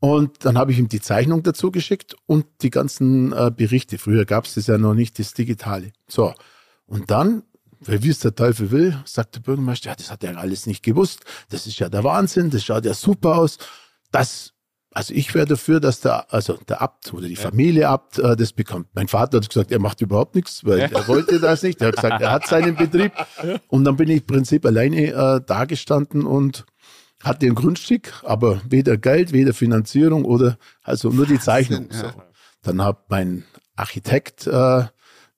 Und 0.00 0.46
dann 0.46 0.56
habe 0.56 0.72
ich 0.72 0.78
ihm 0.78 0.88
die 0.88 1.00
Zeichnung 1.00 1.42
dazu 1.42 1.70
geschickt 1.70 2.16
und 2.24 2.46
die 2.62 2.70
ganzen 2.70 3.32
äh, 3.32 3.52
Berichte. 3.54 3.98
Früher 3.98 4.24
gab 4.24 4.46
es 4.46 4.54
das 4.54 4.66
ja 4.66 4.78
noch 4.78 4.94
nicht, 4.94 5.18
das 5.18 5.34
Digitale. 5.34 5.92
So. 6.08 6.32
Und 6.86 7.10
dann, 7.10 7.42
wie 7.80 8.08
es 8.08 8.20
der 8.20 8.34
Teufel 8.34 8.70
will, 8.70 8.98
sagt 9.04 9.36
der 9.36 9.40
Bürgermeister, 9.40 9.90
ja, 9.90 9.94
das 9.94 10.10
hat 10.10 10.24
er 10.24 10.38
alles 10.38 10.66
nicht 10.66 10.82
gewusst. 10.82 11.20
Das 11.50 11.66
ist 11.66 11.78
ja 11.78 11.90
der 11.90 12.02
Wahnsinn, 12.02 12.48
das 12.48 12.64
schaut 12.64 12.86
ja 12.86 12.94
super 12.94 13.36
aus. 13.36 13.58
Das, 14.10 14.54
also 14.90 15.12
ich 15.12 15.34
wäre 15.34 15.44
dafür, 15.44 15.80
dass 15.80 16.00
der, 16.00 16.32
also 16.32 16.54
der 16.66 16.80
Abt 16.80 17.12
oder 17.12 17.28
die 17.28 17.36
Familie 17.36 17.86
Abt 17.86 18.18
äh, 18.18 18.36
das 18.36 18.54
bekommt. 18.54 18.88
Mein 18.94 19.06
Vater 19.06 19.36
hat 19.36 19.48
gesagt, 19.50 19.70
er 19.70 19.80
macht 19.80 20.00
überhaupt 20.00 20.34
nichts, 20.34 20.64
weil 20.64 20.80
er 20.80 21.08
wollte 21.08 21.40
das 21.40 21.62
nicht. 21.62 21.78
Er 21.82 21.88
hat 21.88 21.96
gesagt, 21.96 22.22
er 22.22 22.32
hat 22.32 22.46
seinen 22.46 22.74
Betrieb. 22.74 23.12
Und 23.68 23.84
dann 23.84 23.96
bin 23.96 24.08
ich 24.08 24.22
im 24.22 24.26
Prinzip 24.26 24.64
alleine 24.64 25.12
äh, 25.12 25.40
dagestanden 25.44 26.24
und 26.24 26.64
hatte 27.22 27.46
ein 27.46 27.54
Grundstück, 27.54 28.12
aber 28.24 28.62
weder 28.68 28.96
Geld, 28.96 29.32
weder 29.32 29.52
Finanzierung 29.52 30.24
oder 30.24 30.58
also 30.82 31.10
nur 31.10 31.26
die 31.26 31.38
Zeichnung. 31.38 31.88
So. 31.90 32.10
Dann 32.62 32.82
hat 32.82 33.10
mein 33.10 33.44
Architekt, 33.76 34.46
äh, 34.46 34.84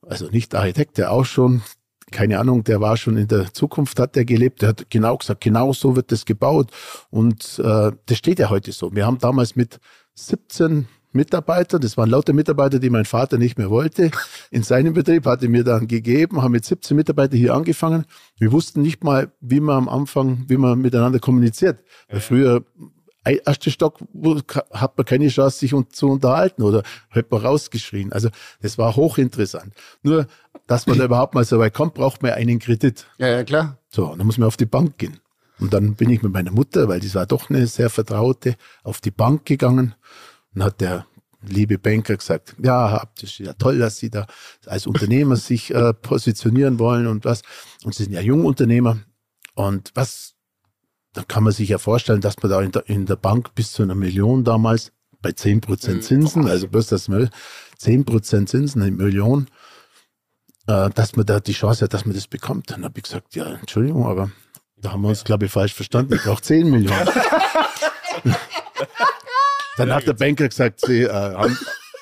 also 0.02 0.28
nicht 0.30 0.54
Architekt, 0.54 0.98
der 0.98 1.10
auch 1.12 1.24
schon, 1.24 1.62
keine 2.10 2.38
Ahnung, 2.38 2.64
der 2.64 2.80
war 2.80 2.96
schon 2.96 3.16
in 3.16 3.28
der 3.28 3.52
Zukunft, 3.52 3.98
hat 3.98 4.16
der 4.16 4.24
gelebt, 4.24 4.62
der 4.62 4.70
hat 4.70 4.90
genau 4.90 5.16
gesagt, 5.16 5.40
genau 5.40 5.72
so 5.72 5.96
wird 5.96 6.12
das 6.12 6.24
gebaut. 6.24 6.70
Und 7.10 7.58
äh, 7.58 7.92
das 8.06 8.18
steht 8.18 8.38
ja 8.38 8.50
heute 8.50 8.72
so. 8.72 8.94
Wir 8.94 9.06
haben 9.06 9.18
damals 9.18 9.56
mit 9.56 9.78
17 10.14 10.86
Mitarbeiter, 11.12 11.78
das 11.78 11.96
waren 11.96 12.10
lauter 12.10 12.32
Mitarbeiter, 12.32 12.78
die 12.78 12.90
mein 12.90 13.04
Vater 13.04 13.38
nicht 13.38 13.58
mehr 13.58 13.70
wollte. 13.70 14.10
In 14.50 14.62
seinem 14.62 14.94
Betrieb 14.94 15.26
hatte 15.26 15.48
mir 15.48 15.64
dann 15.64 15.88
gegeben, 15.88 16.42
haben 16.42 16.52
mit 16.52 16.64
17 16.64 16.96
Mitarbeitern 16.96 17.38
hier 17.38 17.54
angefangen. 17.54 18.06
Wir 18.38 18.52
wussten 18.52 18.82
nicht 18.82 19.04
mal, 19.04 19.32
wie 19.40 19.60
man 19.60 19.76
am 19.76 19.88
Anfang, 19.88 20.44
wie 20.48 20.56
man 20.56 20.78
miteinander 20.80 21.18
kommuniziert. 21.18 21.82
Weil 22.08 22.20
früher 22.20 22.64
erste 23.24 23.70
Stock 23.70 23.98
hat 24.72 24.96
man 24.96 25.04
keine 25.04 25.28
Chance, 25.28 25.58
sich 25.58 25.74
zu 25.90 26.08
unterhalten 26.08 26.62
oder 26.62 26.82
hat 27.10 27.30
man 27.30 27.40
rausgeschrien. 27.42 28.12
Also 28.12 28.30
das 28.60 28.78
war 28.78 28.96
hochinteressant. 28.96 29.72
Nur, 30.02 30.26
dass 30.66 30.86
man 30.86 30.98
da 30.98 31.04
überhaupt 31.04 31.34
mal 31.34 31.44
so 31.44 31.58
weit 31.58 31.74
kommt, 31.74 31.94
braucht 31.94 32.22
man 32.22 32.32
einen 32.32 32.58
Kredit. 32.58 33.06
Ja, 33.18 33.28
ja, 33.28 33.44
klar. 33.44 33.78
So, 33.88 34.14
dann 34.16 34.26
muss 34.26 34.38
man 34.38 34.48
auf 34.48 34.56
die 34.56 34.66
Bank 34.66 34.98
gehen. 34.98 35.18
Und 35.60 35.72
dann 35.72 35.94
bin 35.94 36.10
ich 36.10 36.22
mit 36.22 36.32
meiner 36.32 36.50
Mutter, 36.50 36.88
weil 36.88 36.98
die 36.98 37.14
war 37.14 37.26
doch 37.26 37.48
eine 37.48 37.66
sehr 37.66 37.90
vertraute, 37.90 38.56
auf 38.82 39.00
die 39.00 39.12
Bank 39.12 39.44
gegangen 39.44 39.94
und 40.54 40.62
hat 40.62 40.80
der 40.80 41.06
liebe 41.42 41.78
Banker 41.78 42.16
gesagt, 42.16 42.54
ja, 42.62 42.92
habt 42.92 43.22
ihr 43.22 43.46
ja 43.46 43.52
toll, 43.54 43.78
dass 43.78 43.98
Sie 43.98 44.10
da 44.10 44.26
als 44.66 44.86
Unternehmer 44.86 45.36
sich 45.36 45.72
äh, 45.74 45.92
positionieren 45.92 46.78
wollen 46.78 47.06
und 47.06 47.24
was. 47.24 47.42
Und 47.84 47.94
Sie 47.94 48.04
sind 48.04 48.12
ja 48.12 48.20
Jungunternehmer. 48.20 48.98
Und 49.54 49.90
was, 49.94 50.34
dann 51.12 51.26
kann 51.28 51.44
man 51.44 51.52
sich 51.52 51.68
ja 51.68 51.78
vorstellen, 51.78 52.20
dass 52.20 52.40
man 52.42 52.50
da 52.50 52.60
in 52.62 52.72
der, 52.72 52.88
in 52.88 53.06
der 53.06 53.16
Bank 53.16 53.54
bis 53.54 53.72
zu 53.72 53.82
einer 53.82 53.94
Million 53.94 54.44
damals 54.44 54.92
bei 55.20 55.30
10% 55.30 55.94
mhm. 55.94 56.02
Zinsen, 56.02 56.48
also 56.48 56.68
bloß 56.68 56.88
das 56.88 57.08
mal 57.08 57.30
10% 57.80 58.46
Zinsen, 58.46 58.82
eine 58.82 58.90
Million, 58.92 59.48
äh, 60.66 60.90
dass 60.90 61.16
man 61.16 61.26
da 61.26 61.40
die 61.40 61.52
Chance 61.52 61.84
hat, 61.84 61.94
dass 61.94 62.04
man 62.04 62.14
das 62.14 62.26
bekommt. 62.26 62.70
Dann 62.70 62.84
habe 62.84 62.94
ich 62.98 63.04
gesagt, 63.04 63.34
ja, 63.34 63.54
Entschuldigung, 63.54 64.06
aber 64.06 64.30
da 64.76 64.92
haben 64.92 65.02
wir 65.02 65.08
uns, 65.08 65.24
glaube 65.24 65.46
ich, 65.46 65.52
falsch 65.52 65.74
verstanden. 65.74 66.14
Ich 66.14 66.22
brauche 66.22 66.42
10 66.42 66.70
Millionen. 66.70 67.08
Dann 69.76 69.88
ja, 69.88 69.96
hat 69.96 70.06
der 70.06 70.14
Banker 70.14 70.48
gesagt, 70.48 70.80
Sie 70.80 71.02
äh, 71.02 71.10
haben 71.10 71.56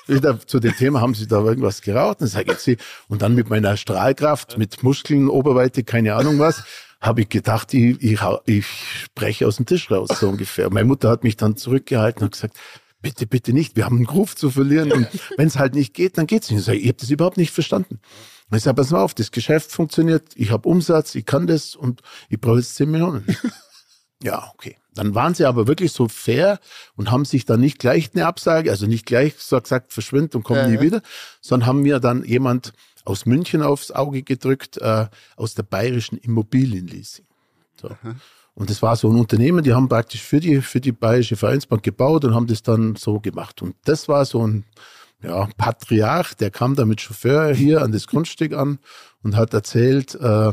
wieder 0.07 0.39
zu 0.45 0.59
dem 0.59 0.75
Thema, 0.75 1.01
haben 1.01 1.13
Sie 1.13 1.27
da 1.27 1.43
irgendwas 1.43 1.81
geraucht? 1.81 2.21
Dann 2.21 2.27
sage 2.27 2.51
ich 2.53 2.59
Sie. 2.59 2.77
Und 3.07 3.21
dann 3.21 3.35
mit 3.35 3.49
meiner 3.49 3.77
Strahlkraft, 3.77 4.57
mit 4.57 4.83
Muskeln, 4.83 5.29
Oberweite, 5.29 5.83
keine 5.83 6.15
Ahnung 6.15 6.39
was, 6.39 6.63
habe 6.99 7.21
ich 7.21 7.29
gedacht, 7.29 7.73
ich, 7.73 8.01
ich, 8.01 8.19
ich 8.45 8.65
spreche 8.65 9.47
aus 9.47 9.57
dem 9.57 9.65
Tisch 9.65 9.89
raus, 9.89 10.09
so 10.19 10.29
ungefähr. 10.29 10.71
Meine 10.71 10.85
Mutter 10.85 11.09
hat 11.09 11.23
mich 11.23 11.37
dann 11.37 11.55
zurückgehalten 11.55 12.23
und 12.23 12.33
gesagt, 12.33 12.57
bitte, 13.01 13.25
bitte 13.25 13.53
nicht, 13.53 13.75
wir 13.75 13.85
haben 13.85 13.97
einen 13.97 14.05
Ruf 14.05 14.35
zu 14.35 14.51
verlieren 14.51 14.91
und 14.91 15.07
wenn 15.37 15.47
es 15.47 15.57
halt 15.57 15.73
nicht 15.73 15.93
geht, 15.93 16.17
dann 16.17 16.27
geht's 16.27 16.51
nicht. 16.51 16.59
Ich, 16.59 16.65
sage, 16.65 16.77
ich 16.77 16.87
habe 16.87 16.97
das 16.99 17.09
überhaupt 17.09 17.37
nicht 17.37 17.51
verstanden. 17.51 17.99
Ich 18.53 18.63
sage, 18.63 18.75
pass 18.75 18.91
mal 18.91 19.01
auf, 19.01 19.13
das 19.13 19.31
Geschäft 19.31 19.71
funktioniert, 19.71 20.33
ich 20.35 20.51
habe 20.51 20.67
Umsatz, 20.67 21.15
ich 21.15 21.25
kann 21.25 21.47
das 21.47 21.75
und 21.75 22.01
ich 22.29 22.39
brauche 22.39 22.57
jetzt 22.57 22.75
10 22.75 22.91
Millionen. 22.91 23.25
ja, 24.23 24.51
okay. 24.53 24.77
Dann 24.93 25.15
waren 25.15 25.33
sie 25.33 25.45
aber 25.45 25.67
wirklich 25.67 25.93
so 25.93 26.07
fair 26.07 26.59
und 26.95 27.11
haben 27.11 27.25
sich 27.25 27.45
dann 27.45 27.61
nicht 27.61 27.79
gleich 27.79 28.11
eine 28.13 28.25
Absage, 28.25 28.69
also 28.69 28.87
nicht 28.87 29.05
gleich 29.05 29.35
so 29.37 29.59
gesagt, 29.59 29.93
verschwind 29.93 30.35
und 30.35 30.43
komm 30.43 30.57
ja, 30.57 30.67
nie 30.67 30.75
ja. 30.75 30.81
wieder, 30.81 31.01
sondern 31.39 31.67
haben 31.67 31.81
mir 31.81 31.99
dann 31.99 32.23
jemand 32.25 32.73
aus 33.05 33.25
München 33.25 33.61
aufs 33.61 33.91
Auge 33.91 34.21
gedrückt, 34.21 34.77
äh, 34.77 35.07
aus 35.37 35.55
der 35.55 35.63
bayerischen 35.63 36.17
Immobilienleasing. 36.17 37.25
So. 37.79 37.89
Und 38.53 38.69
das 38.69 38.81
war 38.81 38.95
so 38.95 39.09
ein 39.09 39.17
Unternehmen, 39.17 39.63
die 39.63 39.73
haben 39.73 39.87
praktisch 39.87 40.21
für 40.21 40.39
die, 40.39 40.61
für 40.61 40.81
die 40.81 40.91
Bayerische 40.91 41.37
Vereinsbank 41.37 41.83
gebaut 41.83 42.25
und 42.25 42.35
haben 42.35 42.47
das 42.47 42.61
dann 42.61 42.95
so 42.95 43.19
gemacht. 43.19 43.61
Und 43.61 43.75
das 43.85 44.07
war 44.07 44.25
so 44.25 44.45
ein 44.45 44.65
ja, 45.23 45.47
Patriarch, 45.57 46.33
der 46.35 46.51
kam 46.51 46.75
da 46.75 46.85
mit 46.85 47.01
Chauffeur 47.01 47.53
hier 47.53 47.81
an 47.81 47.91
das 47.91 48.07
Grundstück 48.07 48.53
an 48.53 48.79
und 49.23 49.35
hat 49.35 49.53
erzählt, 49.53 50.15
äh, 50.15 50.51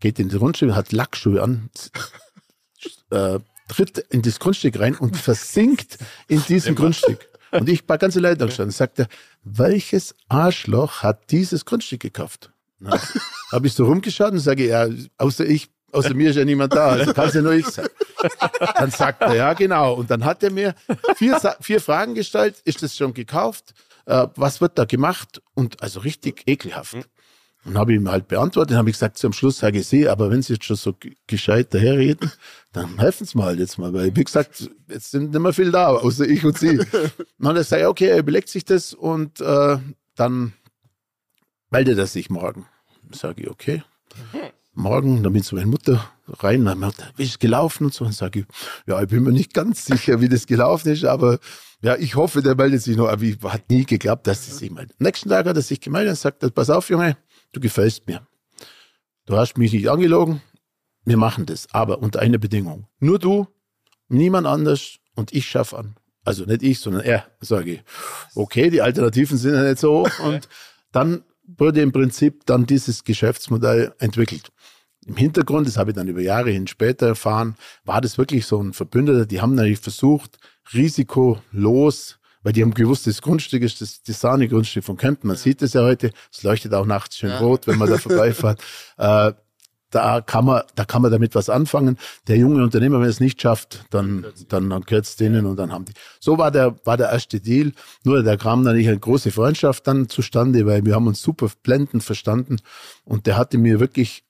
geht 0.00 0.18
in 0.18 0.28
das 0.28 0.38
Grundstück, 0.38 0.74
hat 0.74 0.92
Lackschuhe 0.92 1.42
an, 1.42 1.70
äh, 3.10 3.38
tritt 3.68 3.98
in 3.98 4.22
das 4.22 4.38
Grundstück 4.38 4.78
rein 4.78 4.94
und 4.94 5.16
versinkt 5.28 5.98
in 6.28 6.42
diesem 6.44 6.74
Grundstück. 6.74 7.28
Und 7.52 7.68
ich 7.68 7.88
war 7.88 7.98
ganz 7.98 8.16
allein 8.16 8.36
da 8.38 8.46
gestanden 8.46 8.70
und 8.70 8.76
sagte, 8.76 9.08
welches 9.44 10.14
Arschloch 10.28 11.02
hat 11.02 11.30
dieses 11.30 11.64
Grundstück 11.64 12.00
gekauft? 12.00 12.50
Habe 13.52 13.66
ich 13.66 13.72
so 13.72 13.86
rumgeschaut 13.86 14.32
und 14.32 14.40
sage, 14.40 14.66
ja, 14.66 14.88
außer 15.18 15.46
ich, 15.46 15.68
außer 15.92 16.14
mir 16.14 16.30
ist 16.30 16.36
ja 16.36 16.44
niemand 16.44 16.74
da, 16.74 16.88
also 16.88 17.12
kann 17.14 17.28
es 17.28 17.34
ja 17.34 17.42
nur 17.42 17.52
ich 17.52 17.66
sein. 17.66 17.88
Dann 18.76 18.90
sagt 18.90 19.22
er, 19.22 19.34
ja, 19.34 19.52
genau. 19.54 19.94
Und 19.94 20.10
dann 20.10 20.24
hat 20.24 20.42
er 20.42 20.50
mir 20.50 20.74
vier, 21.16 21.40
vier 21.60 21.80
Fragen 21.80 22.14
gestellt. 22.14 22.56
Ist 22.64 22.82
das 22.82 22.96
schon 22.96 23.14
gekauft? 23.14 23.74
Äh, 24.06 24.26
was 24.34 24.60
wird 24.60 24.78
da 24.78 24.84
gemacht? 24.84 25.40
Und 25.54 25.82
also 25.82 26.00
richtig 26.00 26.42
ekelhaft. 26.46 26.96
Und 27.66 27.76
habe 27.76 27.94
ihm 27.94 28.08
halt 28.08 28.28
beantwortet, 28.28 28.70
dann 28.70 28.78
habe 28.78 28.90
ich 28.90 28.94
gesagt, 28.94 29.18
zum 29.18 29.32
Schluss 29.32 29.58
sage 29.58 29.80
ich 29.80 29.88
Sie, 29.88 30.08
aber 30.08 30.30
wenn 30.30 30.40
Sie 30.40 30.52
jetzt 30.52 30.64
schon 30.64 30.76
so 30.76 30.94
gescheit 31.26 31.74
daherreden, 31.74 32.30
dann 32.72 32.98
helfen 32.98 33.26
Sie 33.26 33.36
mal 33.36 33.46
halt 33.46 33.58
jetzt 33.58 33.76
mal, 33.76 33.92
weil 33.92 34.14
wie 34.14 34.22
gesagt, 34.22 34.70
jetzt 34.88 35.10
sind 35.10 35.32
nicht 35.32 35.40
mehr 35.40 35.52
viel 35.52 35.72
da, 35.72 35.88
außer 35.88 36.28
ich 36.28 36.44
und 36.44 36.56
Sie. 36.56 36.78
Und 36.78 36.86
dann 37.38 37.62
sage 37.64 37.82
ich, 37.82 37.88
okay, 37.88 38.06
er 38.06 38.18
überlegt 38.18 38.48
sich 38.48 38.64
das 38.64 38.94
und 38.94 39.40
äh, 39.40 39.78
dann 40.14 40.52
meldet 41.70 41.98
er 41.98 42.06
sich 42.06 42.30
morgen. 42.30 42.66
Sage 43.12 43.42
ich, 43.42 43.50
okay. 43.50 43.82
Morgen, 44.72 45.22
dann 45.22 45.32
bin 45.32 45.40
ich 45.40 45.48
zu 45.48 45.56
meiner 45.56 45.66
Mutter 45.66 46.08
rein, 46.28 46.64
dann 46.64 46.80
sagt, 46.80 47.14
wie 47.16 47.24
ist 47.24 47.30
es 47.30 47.38
gelaufen 47.38 47.86
und 47.86 47.94
so. 47.94 48.04
Und 48.04 48.14
sage 48.14 48.40
ich, 48.40 48.46
ja, 48.86 49.02
ich 49.02 49.08
bin 49.08 49.24
mir 49.24 49.32
nicht 49.32 49.54
ganz 49.54 49.86
sicher, 49.86 50.20
wie 50.20 50.28
das 50.28 50.46
gelaufen 50.46 50.92
ist, 50.92 51.04
aber 51.04 51.38
ja, 51.82 51.96
ich 51.96 52.14
hoffe, 52.14 52.42
der 52.42 52.54
meldet 52.54 52.82
sich 52.82 52.96
noch, 52.96 53.08
aber 53.08 53.22
ich 53.22 53.38
hat 53.42 53.68
nie 53.70 53.84
geglaubt, 53.84 54.26
dass 54.26 54.48
er 54.48 54.54
sich 54.54 54.70
meldet. 54.70 54.96
Am 54.98 55.04
nächsten 55.04 55.28
Tag 55.28 55.46
hat 55.46 55.56
er 55.56 55.62
sich 55.62 55.80
gemeldet 55.80 56.10
und 56.10 56.18
sagt, 56.18 56.54
pass 56.54 56.70
auf, 56.70 56.88
Junge, 56.90 57.16
du 57.52 57.60
gefällst 57.60 58.06
mir. 58.06 58.26
Du 59.26 59.36
hast 59.36 59.58
mich 59.58 59.72
nicht 59.72 59.88
angelogen, 59.88 60.40
wir 61.04 61.16
machen 61.16 61.46
das, 61.46 61.68
aber 61.72 62.00
unter 62.00 62.20
einer 62.20 62.38
Bedingung. 62.38 62.86
Nur 63.00 63.18
du, 63.18 63.46
niemand 64.08 64.46
anders 64.46 64.98
und 65.14 65.32
ich 65.32 65.48
schaffe 65.48 65.78
an. 65.78 65.96
Also 66.24 66.44
nicht 66.44 66.62
ich, 66.62 66.80
sondern 66.80 67.02
er, 67.02 67.26
sage 67.40 67.74
ich. 67.74 67.84
Okay, 68.34 68.70
die 68.70 68.82
Alternativen 68.82 69.38
sind 69.38 69.54
ja 69.54 69.62
nicht 69.62 69.78
so 69.78 70.00
hoch. 70.00 70.18
Und 70.20 70.48
dann 70.92 71.22
wurde 71.44 71.80
im 71.80 71.92
Prinzip 71.92 72.44
dann 72.46 72.66
dieses 72.66 73.04
Geschäftsmodell 73.04 73.94
entwickelt. 73.98 74.50
Im 75.06 75.16
Hintergrund, 75.16 75.68
das 75.68 75.76
habe 75.76 75.90
ich 75.90 75.96
dann 75.96 76.08
über 76.08 76.20
Jahre 76.20 76.50
hin 76.50 76.66
später 76.66 77.06
erfahren, 77.06 77.54
war 77.84 78.00
das 78.00 78.18
wirklich 78.18 78.44
so 78.44 78.60
ein 78.60 78.72
Verbündeter, 78.72 79.24
die 79.24 79.40
haben 79.40 79.54
natürlich 79.54 79.78
versucht, 79.78 80.38
risikolos 80.74 82.18
weil 82.46 82.52
die 82.52 82.62
haben 82.62 82.74
gewusst, 82.74 83.08
das 83.08 83.22
Grundstück 83.22 83.64
ist 83.64 83.80
das, 83.80 84.20
Sahne-Grundstück 84.20 84.84
von 84.84 84.96
Kempten. 84.96 85.26
Man 85.26 85.36
sieht 85.36 85.62
es 85.62 85.72
ja 85.72 85.82
heute, 85.82 86.12
es 86.32 86.44
leuchtet 86.44 86.74
auch 86.74 86.86
nachts 86.86 87.16
schön 87.16 87.30
ja. 87.30 87.38
rot, 87.38 87.66
wenn 87.66 87.76
man 87.76 87.90
da 87.90 87.98
vorbeifährt. 87.98 88.60
äh, 88.98 89.32
da 89.90 90.20
kann 90.20 90.44
man, 90.44 90.62
da 90.76 90.84
kann 90.84 91.02
man 91.02 91.10
damit 91.10 91.34
was 91.34 91.50
anfangen. 91.50 91.98
Der 92.28 92.36
junge 92.36 92.62
Unternehmer, 92.62 92.98
wenn 92.98 93.06
er 93.06 93.10
es 93.10 93.18
nicht 93.18 93.42
schafft, 93.42 93.84
dann, 93.90 94.26
dann, 94.48 94.70
dann 94.70 94.82
gehört 94.82 95.06
es 95.06 95.16
denen 95.16 95.44
und 95.44 95.56
dann 95.56 95.72
haben 95.72 95.86
die. 95.86 95.92
So 96.20 96.38
war 96.38 96.52
der, 96.52 96.76
war 96.84 96.96
der 96.96 97.10
erste 97.10 97.40
Deal. 97.40 97.72
Nur 98.04 98.22
da 98.22 98.36
kam 98.36 98.62
dann 98.62 98.76
nicht 98.76 98.86
eine 98.86 99.00
große 99.00 99.32
Freundschaft 99.32 99.84
dann 99.88 100.08
zustande, 100.08 100.66
weil 100.66 100.86
wir 100.86 100.94
haben 100.94 101.08
uns 101.08 101.20
super 101.20 101.50
blendend 101.64 102.04
verstanden 102.04 102.58
und 103.04 103.26
der 103.26 103.36
hatte 103.38 103.58
mir 103.58 103.80
wirklich 103.80 104.22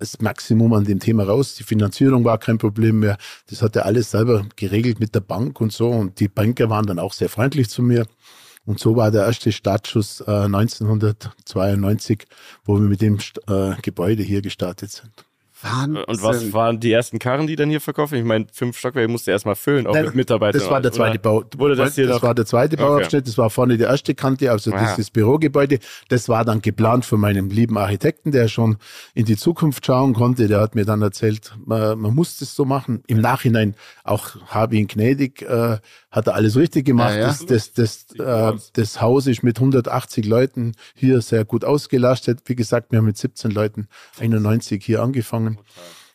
das 0.00 0.20
Maximum 0.20 0.72
an 0.72 0.84
dem 0.84 0.98
Thema 0.98 1.24
raus. 1.24 1.54
Die 1.54 1.62
Finanzierung 1.62 2.24
war 2.24 2.38
kein 2.38 2.58
Problem 2.58 2.98
mehr. 3.00 3.18
Das 3.48 3.62
hat 3.62 3.76
er 3.76 3.84
alles 3.86 4.10
selber 4.10 4.46
geregelt 4.56 4.98
mit 4.98 5.14
der 5.14 5.20
Bank 5.20 5.60
und 5.60 5.72
so. 5.72 5.88
Und 5.88 6.18
die 6.20 6.28
Banker 6.28 6.70
waren 6.70 6.86
dann 6.86 6.98
auch 6.98 7.12
sehr 7.12 7.28
freundlich 7.28 7.68
zu 7.68 7.82
mir. 7.82 8.06
Und 8.64 8.80
so 8.80 8.96
war 8.96 9.10
der 9.10 9.26
erste 9.26 9.52
Startschuss 9.52 10.20
äh, 10.26 10.30
1992, 10.30 12.26
wo 12.64 12.74
wir 12.74 12.88
mit 12.88 13.00
dem 13.00 13.18
äh, 13.46 13.74
Gebäude 13.82 14.22
hier 14.22 14.42
gestartet 14.42 14.90
sind. 14.90 15.29
Wahnsinn. 15.62 16.04
Und 16.04 16.22
was 16.22 16.52
waren 16.52 16.80
die 16.80 16.92
ersten 16.92 17.18
Karren, 17.18 17.46
die 17.46 17.56
dann 17.56 17.70
hier 17.70 17.80
verkaufen? 17.80 18.16
Ich 18.16 18.24
meine, 18.24 18.46
fünf 18.52 18.78
Stockwerke 18.78 19.10
musste 19.10 19.30
erstmal 19.30 19.56
füllen, 19.56 19.86
auch 19.86 19.94
Nein, 19.94 20.06
mit 20.06 20.14
Mitarbeitern. 20.14 20.60
Das 20.60 20.70
war 20.70 20.80
der 20.80 20.92
zweite 20.92 21.18
Bau. 21.18 21.44
Wurde 21.56 21.76
das 21.76 21.94
hier 21.94 22.06
das 22.06 22.22
war 22.22 22.34
der 22.34 22.46
zweite 22.46 22.76
Bauabschnitt. 22.76 23.26
Das 23.26 23.38
war 23.38 23.50
vorne 23.50 23.76
die 23.76 23.84
erste 23.84 24.14
Kante, 24.14 24.50
also 24.50 24.72
ah. 24.72 24.94
dieses 24.94 25.10
Bürogebäude. 25.10 25.78
Das 26.08 26.28
war 26.28 26.44
dann 26.44 26.62
geplant 26.62 27.04
von 27.04 27.20
meinem 27.20 27.50
lieben 27.50 27.78
Architekten, 27.78 28.32
der 28.32 28.48
schon 28.48 28.76
in 29.14 29.24
die 29.24 29.36
Zukunft 29.36 29.84
schauen 29.84 30.14
konnte. 30.14 30.48
Der 30.48 30.60
hat 30.60 30.74
mir 30.74 30.84
dann 30.84 31.02
erzählt, 31.02 31.52
man, 31.64 31.98
man 31.98 32.14
muss 32.14 32.38
das 32.38 32.54
so 32.54 32.64
machen. 32.64 33.02
Im 33.06 33.20
Nachhinein 33.20 33.74
auch 34.04 34.36
habe 34.46 34.76
ihn 34.76 34.86
gnädig, 34.86 35.42
äh, 35.42 35.78
hat 36.10 36.26
er 36.26 36.34
alles 36.34 36.56
richtig 36.56 36.86
gemacht. 36.86 37.14
Ja, 37.14 37.20
ja. 37.20 37.26
Das, 37.26 37.72
das, 37.72 37.72
das, 37.72 38.06
äh, 38.18 38.58
das 38.72 39.00
Haus 39.00 39.26
ist 39.26 39.42
mit 39.42 39.58
180 39.58 40.26
Leuten 40.26 40.72
hier 40.94 41.20
sehr 41.20 41.44
gut 41.44 41.64
ausgelastet. 41.64 42.40
Wie 42.46 42.56
gesagt, 42.56 42.92
wir 42.92 42.98
haben 42.98 43.06
mit 43.06 43.16
17 43.16 43.50
Leuten 43.50 43.88
91 44.18 44.84
hier 44.84 45.02
angefangen. 45.02 45.49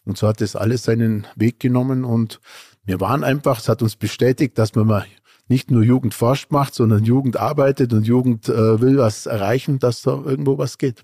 Und 0.05 0.17
so 0.17 0.27
hat 0.27 0.41
das 0.41 0.55
alles 0.55 0.83
seinen 0.83 1.27
Weg 1.35 1.59
genommen 1.59 2.03
und 2.03 2.39
wir 2.85 3.01
waren 3.01 3.23
einfach, 3.23 3.59
es 3.59 3.67
hat 3.67 3.81
uns 3.81 3.95
bestätigt, 3.95 4.57
dass 4.57 4.75
man 4.75 4.87
mal 4.87 5.05
nicht 5.47 5.71
nur 5.71 5.83
Jugend 5.83 6.13
forscht 6.13 6.51
macht, 6.51 6.73
sondern 6.73 7.03
Jugend 7.03 7.37
arbeitet 7.37 7.93
und 7.93 8.05
Jugend 8.05 8.49
äh, 8.49 8.81
will 8.81 8.97
was 8.97 9.25
erreichen, 9.25 9.79
dass 9.79 10.01
da 10.01 10.11
irgendwo 10.11 10.57
was 10.57 10.77
geht. 10.77 11.01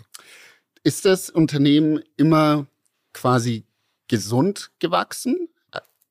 Ist 0.84 1.06
das 1.06 1.30
Unternehmen 1.30 2.02
immer 2.18 2.68
quasi 3.14 3.66
gesund 4.08 4.72
gewachsen? 4.80 5.48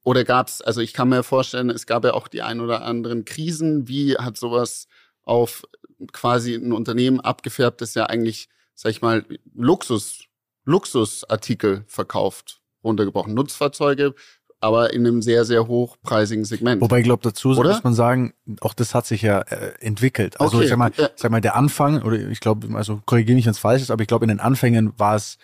Oder 0.03 0.25
gab 0.25 0.49
es, 0.49 0.63
also 0.63 0.81
ich 0.81 0.93
kann 0.95 1.09
mir 1.09 1.23
vorstellen, 1.23 1.71
es 1.71 1.87
gab 1.87 2.05
ja 2.05 2.15
auch 2.15 2.29
die 2.29 2.43
ein 2.43 2.61
oder 2.61 2.83
anderen 2.83 3.25
Krisen. 3.25 3.89
Wie 3.89 4.17
hat 4.17 4.37
sowas 4.37 4.87
auf 5.23 5.65
quasi 6.13 6.55
ein 6.55 6.73
Unternehmen 6.73 7.21
abgefärbt, 7.21 7.81
das 7.81 7.95
ja 7.95 8.07
eigentlich, 8.07 8.49
sag 8.75 8.91
ich 8.91 9.03
mal, 9.03 9.25
Luxus, 9.55 10.25
Luxusartikel 10.65 11.85
verkauft, 11.87 12.61
runtergebrochen. 12.85 13.35
Nutzfahrzeuge, 13.35 14.15
aber 14.61 14.93
in 14.93 15.07
einem 15.07 15.23
sehr, 15.23 15.45
sehr 15.45 15.67
hochpreisigen 15.67 16.45
Segment. 16.45 16.83
Wobei 16.83 16.99
ich 16.99 17.05
glaube, 17.05 17.23
dazu 17.23 17.51
oder? 17.51 17.71
muss 17.71 17.83
man 17.83 17.95
sagen, 17.95 18.35
auch 18.61 18.75
das 18.75 18.95
hat 18.95 19.07
sich 19.07 19.23
ja 19.23 19.41
äh, 19.41 19.73
entwickelt. 19.81 20.41
Also 20.41 20.57
okay. 20.57 20.65
ich 20.65 20.71
sag 20.71 20.79
mal, 20.79 20.93
sag 21.17 21.31
mal, 21.31 21.41
der 21.41 21.57
Anfang, 21.57 22.03
oder 22.03 22.17
ich 22.29 22.41
glaube, 22.41 22.69
also 22.77 23.01
korrigiere 23.07 23.37
mich, 23.37 23.47
wenn 23.47 23.53
es 23.53 23.59
falsch 23.59 23.83
ist, 23.83 23.91
aber 23.91 24.03
ich 24.03 24.09
glaube, 24.09 24.27
in 24.27 24.29
den 24.29 24.41
Anfängen 24.41 24.93
war 24.99 25.17
es 25.17 25.39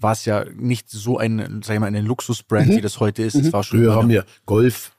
war 0.00 0.12
es 0.12 0.24
ja 0.24 0.44
nicht 0.54 0.88
so 0.88 1.18
ein, 1.18 1.60
sag 1.64 1.74
ich 1.74 1.80
mal, 1.80 1.86
eine 1.86 2.00
Luxusbrand, 2.00 2.68
mhm. 2.68 2.76
wie 2.76 2.80
das 2.80 3.00
heute 3.00 3.24
ist. 3.24 3.34
Mhm. 3.34 3.40
Es 3.40 3.52
war 3.52 3.64
schon 3.64 3.80
Früher 3.80 3.96
haben 3.96 4.08
wir 4.08 4.24
Golf, 4.46 4.92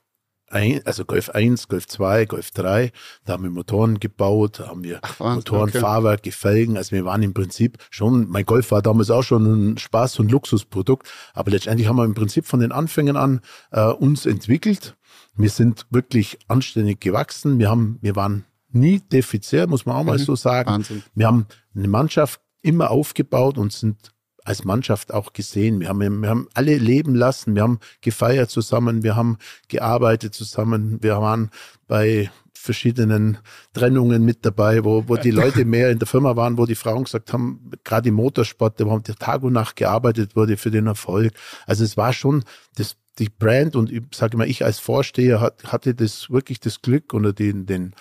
ein, 0.52 0.82
also 0.86 1.06
Golf 1.06 1.30
1, 1.30 1.68
Golf 1.68 1.88
2, 1.88 2.26
Golf 2.26 2.52
3, 2.52 2.92
da 3.26 3.34
haben 3.34 3.44
wir 3.44 3.50
Motoren 3.50 4.00
gebaut, 4.00 4.60
haben 4.60 4.84
wir 4.84 5.00
Ach, 5.02 5.20
Motoren, 5.20 5.70
okay. 5.70 5.80
Fahrwerk, 5.80 6.22
Felgen. 6.34 6.78
Also 6.78 6.92
wir 6.92 7.06
waren 7.06 7.24
im 7.24 7.34
Prinzip 7.34 7.78
schon, 7.90 8.30
mein 8.30 8.46
Golf 8.46 8.72
war 8.72 8.82
damals 8.82 9.10
auch 9.12 9.24
schon 9.24 9.46
ein 9.46 9.78
Spaß- 9.78 10.20
und 10.20 10.32
Luxusprodukt, 10.32 11.08
aber 11.34 11.52
letztendlich 11.52 11.88
haben 11.88 11.98
wir 11.98 12.06
im 12.06 12.14
Prinzip 12.14 12.46
von 12.46 12.60
den 12.60 12.72
Anfängen 12.72 13.18
an 13.18 13.42
äh, 13.72 13.84
uns 13.86 14.26
entwickelt. 14.26 14.96
Wir 15.36 15.50
sind 15.50 15.86
wirklich 15.90 16.38
anständig 16.48 17.00
gewachsen. 17.00 17.60
Wir 17.60 17.70
haben, 17.70 17.98
wir 18.02 18.16
waren 18.16 18.46
nie 18.72 19.00
defizit, 19.00 19.70
muss 19.70 19.86
man 19.86 19.96
auch 19.96 20.04
mal 20.04 20.18
mhm. 20.18 20.24
so 20.24 20.36
sagen. 20.36 20.70
Wahnsinn. 20.70 21.04
Wir 21.16 21.28
haben 21.28 21.48
eine 21.76 21.88
Mannschaft 21.88 22.42
immer 22.62 22.92
aufgebaut 22.92 23.58
und 23.58 23.72
sind 23.72 24.12
als 24.50 24.66
Mannschaft 24.66 25.14
auch 25.14 25.32
gesehen. 25.32 25.80
Wir 25.80 25.90
haben, 25.90 26.22
wir 26.22 26.30
haben 26.30 26.48
alle 26.56 26.76
leben 26.78 27.14
lassen. 27.14 27.54
Wir 27.54 27.62
haben 27.62 27.80
gefeiert 28.02 28.50
zusammen. 28.50 29.04
Wir 29.04 29.16
haben 29.16 29.38
gearbeitet 29.68 30.34
zusammen. 30.34 30.98
Wir 31.04 31.22
waren 31.22 31.52
bei 31.88 32.32
verschiedenen 32.52 33.38
Trennungen 33.74 34.26
mit 34.26 34.44
dabei, 34.46 34.84
wo, 34.84 35.08
wo 35.08 35.18
die 35.18 35.32
Leute 35.32 35.66
mehr 35.66 35.92
in 35.92 36.00
der 36.00 36.08
Firma 36.08 36.36
waren, 36.36 36.58
wo 36.58 36.66
die 36.66 36.76
Frauen 36.76 37.04
gesagt 37.04 37.32
haben, 37.32 37.72
gerade 37.84 38.10
im 38.10 38.16
Motorsport, 38.16 38.84
wo 38.84 38.98
der 38.98 39.16
Tag 39.16 39.44
und 39.44 39.54
Nacht 39.54 39.76
gearbeitet 39.76 40.36
wurde 40.36 40.58
für 40.58 40.72
den 40.72 40.88
Erfolg. 40.88 41.32
Also 41.68 41.84
es 41.84 41.96
war 41.96 42.12
schon 42.12 42.44
das, 42.76 42.98
die 43.20 43.30
Brand 43.30 43.76
und 43.76 43.92
ich 43.92 44.02
sage 44.14 44.36
mal, 44.36 44.50
ich 44.50 44.66
als 44.66 44.80
Vorsteher 44.80 45.54
hatte 45.64 45.94
das 45.94 46.32
wirklich 46.32 46.60
das 46.60 46.82
Glück 46.82 47.14
oder 47.14 47.34
den, 47.34 47.68
den, 47.68 47.94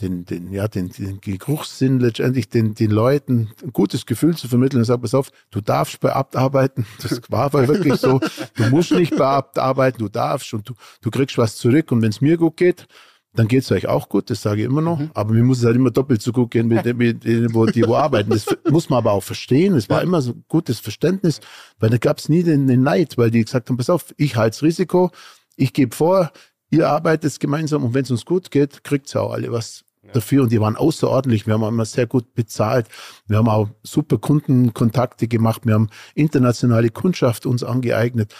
den, 0.00 0.24
den, 0.24 0.52
ja, 0.52 0.68
den, 0.68 0.90
den 0.90 1.20
Geruchssinn 1.20 1.98
letztendlich 1.98 2.48
den, 2.48 2.74
den 2.74 2.90
Leuten 2.90 3.50
ein 3.62 3.72
gutes 3.72 4.06
Gefühl 4.06 4.36
zu 4.36 4.48
vermitteln 4.48 4.80
und 4.80 4.84
sagen, 4.84 5.02
pass 5.02 5.14
auf, 5.14 5.30
du 5.50 5.60
darfst 5.60 6.00
bei 6.00 6.12
Abt 6.12 6.36
arbeiten. 6.36 6.86
Das 7.02 7.20
war 7.28 7.52
wirklich 7.52 7.94
so. 7.94 8.20
Du 8.54 8.64
musst 8.70 8.92
nicht 8.92 9.16
bei 9.16 9.24
Abt 9.24 9.58
arbeiten, 9.58 9.98
du 9.98 10.08
darfst 10.08 10.52
und 10.54 10.68
du, 10.68 10.74
du 11.00 11.10
kriegst 11.10 11.38
was 11.38 11.56
zurück. 11.56 11.90
Und 11.90 12.02
wenn 12.02 12.10
es 12.10 12.20
mir 12.20 12.36
gut 12.36 12.56
geht, 12.56 12.86
dann 13.34 13.46
geht 13.46 13.62
es 13.62 13.72
euch 13.72 13.86
auch 13.86 14.08
gut, 14.08 14.30
das 14.30 14.42
sage 14.42 14.62
ich 14.62 14.66
immer 14.66 14.80
noch. 14.80 14.98
Mhm. 14.98 15.10
Aber 15.14 15.32
mir 15.32 15.42
muss 15.42 15.58
es 15.58 15.64
halt 15.64 15.76
immer 15.76 15.90
doppelt 15.90 16.22
so 16.22 16.32
gut 16.32 16.50
gehen, 16.50 16.68
mit, 16.68 16.84
mit 16.96 17.24
denen, 17.24 17.54
wo, 17.54 17.66
die 17.66 17.86
wo 17.86 17.94
arbeiten. 17.94 18.30
Das 18.30 18.46
muss 18.68 18.90
man 18.90 18.98
aber 18.98 19.12
auch 19.12 19.22
verstehen. 19.22 19.74
Es 19.74 19.88
war 19.88 20.02
immer 20.02 20.22
so 20.22 20.32
ein 20.32 20.44
gutes 20.48 20.80
Verständnis, 20.80 21.40
weil 21.78 21.90
da 21.90 21.98
gab 21.98 22.18
es 22.18 22.28
nie 22.28 22.42
den, 22.42 22.66
den 22.66 22.82
Neid, 22.82 23.18
weil 23.18 23.30
die 23.30 23.44
gesagt 23.44 23.68
haben, 23.68 23.76
pass 23.76 23.90
auf, 23.90 24.14
ich 24.16 24.36
halte 24.36 24.62
Risiko, 24.62 25.10
ich 25.56 25.72
gebe 25.72 25.94
vor, 25.94 26.32
ihr 26.70 26.88
arbeitet 26.88 27.38
gemeinsam 27.40 27.84
und 27.84 27.94
wenn 27.94 28.02
es 28.02 28.10
uns 28.10 28.24
gut 28.24 28.50
geht, 28.50 28.84
kriegt 28.84 29.14
ihr 29.14 29.22
auch 29.22 29.32
alle 29.32 29.52
was 29.52 29.84
dafür 30.12 30.42
und 30.42 30.52
die 30.52 30.60
waren 30.60 30.76
außerordentlich. 30.76 31.46
Wir 31.46 31.54
haben 31.54 31.64
immer 31.64 31.84
sehr 31.84 32.06
gut 32.06 32.34
bezahlt. 32.34 32.86
Wir 33.26 33.38
haben 33.38 33.48
auch 33.48 33.68
super 33.82 34.18
Kundenkontakte 34.18 35.28
gemacht. 35.28 35.62
Wir 35.64 35.74
haben 35.74 35.88
internationale 36.14 36.90
Kundschaft 36.90 37.46
uns 37.46 37.62
angeeignet. 37.62 38.34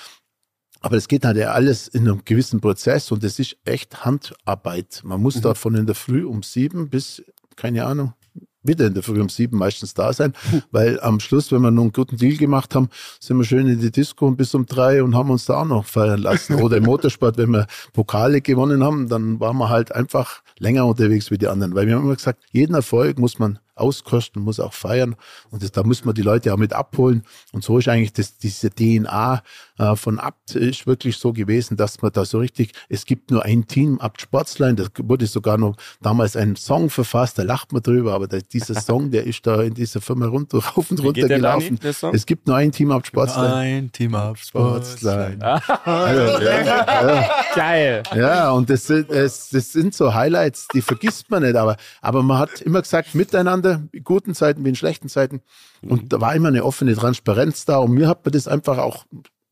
Aber 0.81 0.97
es 0.97 1.09
geht 1.09 1.25
halt 1.25 1.37
ja 1.37 1.53
alles 1.53 1.89
in 1.89 2.09
einem 2.09 2.25
gewissen 2.25 2.61
Prozess 2.61 3.11
und 3.11 3.25
es 3.25 3.39
ist 3.39 3.57
echt 3.65 4.05
Handarbeit. 4.05 5.01
Man 5.05 5.21
muss 5.21 5.37
mhm. 5.37 5.43
da 5.43 5.55
von 5.55 5.75
in 5.75 5.87
der 5.87 5.95
Früh 5.95 6.25
um 6.25 6.43
sieben 6.43 6.89
bis, 6.89 7.23
keine 7.57 7.85
Ahnung, 7.85 8.15
wieder 8.63 8.87
in 8.87 8.95
der 8.95 9.03
Früh 9.03 9.21
um 9.21 9.29
sieben 9.29 9.59
meistens 9.59 9.95
da 9.95 10.13
sein, 10.13 10.33
weil 10.71 11.01
am 11.01 11.21
Schluss, 11.21 11.53
wenn 11.53 11.63
wir 11.63 11.71
noch 11.71 11.83
einen 11.83 11.93
guten 11.93 12.17
Deal 12.17 12.37
gemacht 12.37 12.75
haben, 12.75 12.89
sind 13.21 13.39
wir 13.39 13.45
schön 13.45 13.67
in 13.69 13.81
die 13.81 13.91
Disco 13.91 14.31
bis 14.31 14.55
um 14.55 14.67
drei 14.67 15.03
und 15.03 15.15
haben 15.15 15.31
uns 15.31 15.47
da 15.47 15.63
auch 15.63 15.65
noch 15.65 15.85
feiern 15.85 16.21
lassen. 16.21 16.55
Oder 16.63 16.79
im 16.79 16.85
Motorsport, 16.85 17.39
wenn 17.39 17.51
wir 17.51 17.67
Pokale 17.93 18.41
gewonnen 18.41 18.83
haben, 18.83 19.09
dann 19.09 19.41
waren 19.41 19.57
wir 19.59 19.69
halt 19.69 19.95
einfach 19.95 20.43
länger 20.59 20.87
unterwegs 20.87 21.31
wie 21.31 21.39
die 21.39 21.49
anderen, 21.49 21.75
weil 21.75 21.87
wir 21.87 21.95
haben 21.95 22.05
immer 22.05 22.17
gesagt, 22.17 22.45
jeden 22.51 22.75
Erfolg 22.75 23.19
muss 23.19 23.39
man 23.39 23.59
auskosten, 23.79 24.43
muss 24.43 24.61
auch 24.61 24.73
feiern. 24.73 25.17
Und 25.51 25.63
das, 25.63 25.73
da 25.73 25.83
muss 25.83 26.05
man 26.05 26.15
die 26.15 26.23
Leute 26.23 26.53
auch 26.53 26.59
mit 26.59 26.73
abholen. 26.73 27.23
Und 27.53 27.65
so 27.65 27.79
ist 27.79 27.89
eigentlich 27.89 28.13
das, 28.13 28.39
diese 28.39 28.71
DNA 28.71 29.43
äh, 29.79 29.97
von 29.97 30.19
Abt 30.19 30.55
ist 30.55 30.87
wirklich 30.87 31.17
so 31.17 31.33
gewesen, 31.33 31.77
dass 31.77 32.03
man 32.03 32.13
da 32.13 32.25
so 32.25 32.39
richtig, 32.39 32.73
es 32.89 33.05
gibt 33.05 33.31
nur 33.31 33.45
ein 33.45 33.67
Team, 33.67 33.99
Abt 34.01 34.21
Sportsline, 34.21 34.75
da 34.75 34.85
wurde 34.99 35.27
sogar 35.27 35.59
noch 35.59 35.77
damals 36.01 36.37
ein 36.37 36.57
Song 36.57 36.91
verfasst, 36.91 37.39
da 37.39 37.43
lacht 37.43 37.73
man 37.73 37.83
drüber, 37.83 38.15
aber 38.15 38.27
der, 38.27 38.43
dieser 38.43 38.75
Song, 38.81 39.11
der 39.11 39.25
ist 39.25 39.47
da 39.47 39.63
in 39.63 39.75
dieser 39.75 40.01
Firma 40.01 40.27
runter, 40.27 40.59
rauf 40.77 40.91
und 40.91 41.03
runter 41.03 41.29
gelaufen. 41.29 41.79
Es 42.13 42.27
gibt 42.27 42.47
nur 42.47 42.57
ein 42.57 42.73
Team 42.73 42.91
Abt 42.91 43.07
Sportsline. 43.07 43.55
Ein 43.55 43.93
Team 43.93 44.15
Abt 44.15 44.41
Sportsline. 44.41 45.63
also, 45.85 46.45
ja, 46.45 46.61
ja. 46.65 47.31
Geil. 47.55 48.03
Ja, 48.15 48.51
und 48.51 48.69
das, 48.69 48.87
das, 48.87 49.51
das 49.51 49.73
sind 49.73 49.95
so 49.95 50.13
Highlights, 50.13 50.69
die 50.75 50.83
vergisst 50.83 51.31
man 51.31 51.43
nicht, 51.43 51.57
aber, 51.57 51.77
aber 52.01 52.23
man 52.23 52.39
hat 52.39 52.61
immer 52.63 52.83
gesagt, 52.83 53.15
miteinander 53.15 53.68
miteinander, 53.69 53.89
in 53.93 54.05
guten 54.05 54.35
Zeiten 54.35 54.65
wie 54.65 54.71
in 54.71 54.75
schlechten 54.75 55.09
Zeiten. 55.09 55.41
Und 55.83 56.05
mhm. 56.05 56.09
da 56.09 56.21
war 56.21 56.35
immer 56.35 56.49
eine 56.49 56.65
offene 56.65 56.95
Transparenz 56.95 57.65
da. 57.65 57.79
Und 57.79 57.93
mir 57.93 58.09
hat 58.09 58.25
man 58.25 58.33
das 58.33 58.49
einfach 58.49 58.79
auch, 58.79 59.05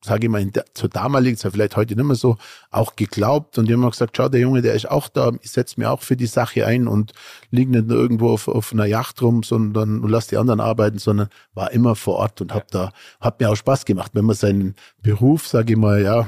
sage 0.05 0.27
ich 0.27 0.31
mal, 0.31 0.45
der, 0.47 0.65
zur 0.75 0.89
damaligen 0.89 1.37
Zeit, 1.37 1.53
vielleicht 1.53 1.77
heute 1.77 1.97
nicht 1.97 2.05
mehr 2.05 2.17
so, 2.17 2.37
auch 2.71 2.97
geglaubt. 2.97 3.59
Und 3.59 3.67
die 3.67 3.73
haben 3.73 3.81
immer 3.81 3.91
gesagt, 3.91 4.17
schau, 4.17 4.29
der 4.29 4.41
Junge, 4.41 4.63
der 4.63 4.75
ist 4.75 4.91
auch 4.91 5.09
da, 5.09 5.33
ich 5.43 5.51
setze 5.51 5.81
mir 5.81 5.91
auch 5.91 6.03
für 6.03 6.17
die 6.17 6.27
Sache 6.27 6.67
ein 6.67 6.89
und 6.89 7.13
liege 7.51 7.71
nicht 7.71 7.87
nur 7.87 7.99
irgendwo 7.99 8.31
auf, 8.31 8.49
auf 8.49 8.73
einer 8.73 8.87
Yacht 8.87 9.21
rum, 9.23 9.43
sondern 9.43 10.01
und 10.01 10.11
lass 10.11 10.29
die 10.29 10.37
anderen 10.37 10.61
arbeiten, 10.61 10.99
sondern 10.99 11.29
war 11.55 11.73
immer 11.73 11.97
vor 11.97 12.17
Ort 12.17 12.41
und 12.41 12.55
hab 12.55 12.71
da, 12.71 12.93
hat 13.21 13.41
mir 13.41 13.51
auch 13.51 13.57
Spaß 13.57 13.85
gemacht, 13.85 14.13
wenn 14.15 14.25
man 14.25 14.37
seinen 14.37 14.75
Beruf, 15.03 15.47
sage 15.47 15.75
ich 15.75 15.79
mal, 15.79 16.03
ja, 16.03 16.27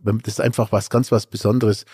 das 0.00 0.34
ist 0.34 0.40
einfach 0.40 0.70
was 0.70 0.90
ganz 0.90 1.10
was 1.10 1.26
Besonderes, 1.26 1.84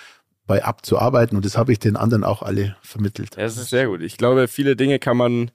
bei 0.46 0.64
abzuarbeiten 0.64 1.36
und 1.36 1.44
das 1.44 1.56
habe 1.56 1.72
ich 1.72 1.78
den 1.78 1.96
anderen 1.96 2.24
auch 2.24 2.42
alle 2.42 2.76
vermittelt. 2.82 3.36
Das 3.36 3.56
ist 3.56 3.70
sehr 3.70 3.86
gut. 3.86 4.02
Ich 4.02 4.16
glaube, 4.16 4.48
viele 4.48 4.76
Dinge 4.76 4.98
kann 4.98 5.16
man 5.16 5.50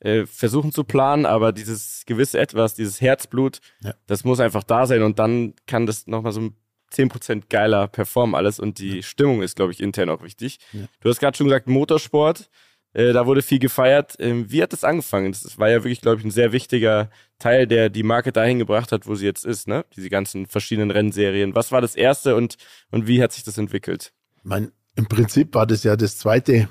äh, 0.00 0.24
versuchen 0.26 0.72
zu 0.72 0.84
planen, 0.84 1.26
aber 1.26 1.52
dieses 1.52 2.04
gewisse 2.06 2.38
Etwas, 2.38 2.74
dieses 2.74 3.00
Herzblut, 3.00 3.60
ja. 3.82 3.94
das 4.06 4.24
muss 4.24 4.40
einfach 4.40 4.64
da 4.64 4.86
sein 4.86 5.02
und 5.02 5.18
dann 5.18 5.54
kann 5.66 5.86
das 5.86 6.06
nochmal 6.06 6.32
so 6.32 6.50
10% 6.92 7.44
geiler 7.48 7.86
performen 7.86 8.34
alles 8.34 8.58
und 8.58 8.78
die 8.78 8.96
ja. 8.96 9.02
Stimmung 9.02 9.42
ist, 9.42 9.56
glaube 9.56 9.72
ich, 9.72 9.80
intern 9.80 10.08
auch 10.08 10.22
wichtig. 10.22 10.58
Ja. 10.72 10.86
Du 11.00 11.08
hast 11.08 11.20
gerade 11.20 11.36
schon 11.36 11.46
gesagt, 11.46 11.68
Motorsport, 11.68 12.48
äh, 12.92 13.12
da 13.12 13.26
wurde 13.26 13.42
viel 13.42 13.58
gefeiert. 13.58 14.16
Ähm, 14.18 14.50
wie 14.50 14.62
hat 14.62 14.72
das 14.72 14.84
angefangen? 14.84 15.32
Das 15.32 15.58
war 15.58 15.68
ja 15.68 15.84
wirklich, 15.84 16.00
glaube 16.00 16.18
ich, 16.18 16.24
ein 16.24 16.30
sehr 16.30 16.52
wichtiger 16.52 17.10
Teil, 17.38 17.66
der 17.66 17.88
die 17.90 18.02
Marke 18.02 18.32
dahin 18.32 18.58
gebracht 18.58 18.90
hat, 18.90 19.06
wo 19.06 19.14
sie 19.14 19.26
jetzt 19.26 19.44
ist, 19.44 19.68
ne? 19.68 19.84
Diese 19.94 20.10
ganzen 20.10 20.46
verschiedenen 20.46 20.90
Rennserien. 20.90 21.54
Was 21.54 21.70
war 21.70 21.80
das 21.80 21.94
erste 21.94 22.34
und, 22.34 22.56
und 22.90 23.06
wie 23.06 23.22
hat 23.22 23.32
sich 23.32 23.44
das 23.44 23.58
entwickelt? 23.58 24.12
Mein, 24.42 24.72
im 24.96 25.06
Prinzip 25.06 25.54
war 25.54 25.66
das 25.66 25.84
ja 25.84 25.96
das 25.96 26.18
zweite 26.18 26.68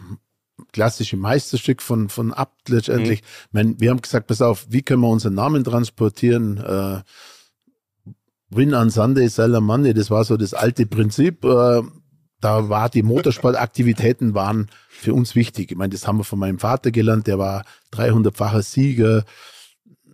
klassische 0.72 1.18
Meisterstück 1.18 1.82
von, 1.82 2.10
von 2.10 2.34
Abt 2.34 2.70
letztendlich. 2.70 3.22
Mhm. 3.22 3.26
Meine, 3.52 3.80
wir 3.80 3.90
haben 3.90 4.02
gesagt, 4.02 4.28
pass 4.28 4.42
auf, 4.42 4.68
wie 4.70 4.82
können 4.82 5.02
wir 5.02 5.10
unseren 5.10 5.36
Namen 5.36 5.64
transportieren? 5.64 6.58
Äh, 6.58 7.02
Win 8.52 8.74
on 8.74 8.90
Sunday, 8.90 9.28
sell 9.30 9.56
on 9.56 9.64
Monday, 9.64 9.94
das 9.94 10.10
war 10.10 10.24
so 10.24 10.36
das 10.36 10.54
alte 10.54 10.86
Prinzip. 10.86 11.46
Äh, 11.46 11.82
da 12.42 12.70
war 12.70 12.90
die 12.90 13.04
Motorsportaktivitäten 13.04 14.34
waren 14.34 14.70
für 14.90 15.14
uns 15.14 15.36
wichtig. 15.36 15.72
Ich 15.72 15.78
meine, 15.78 15.92
das 15.92 16.08
haben 16.08 16.18
wir 16.18 16.24
von 16.24 16.40
meinem 16.40 16.60
Vater 16.60 16.92
gelernt, 16.92 17.28
der 17.28 17.38
war 17.38 17.64
300-facher 17.94 18.64
Sieger. 18.64 19.24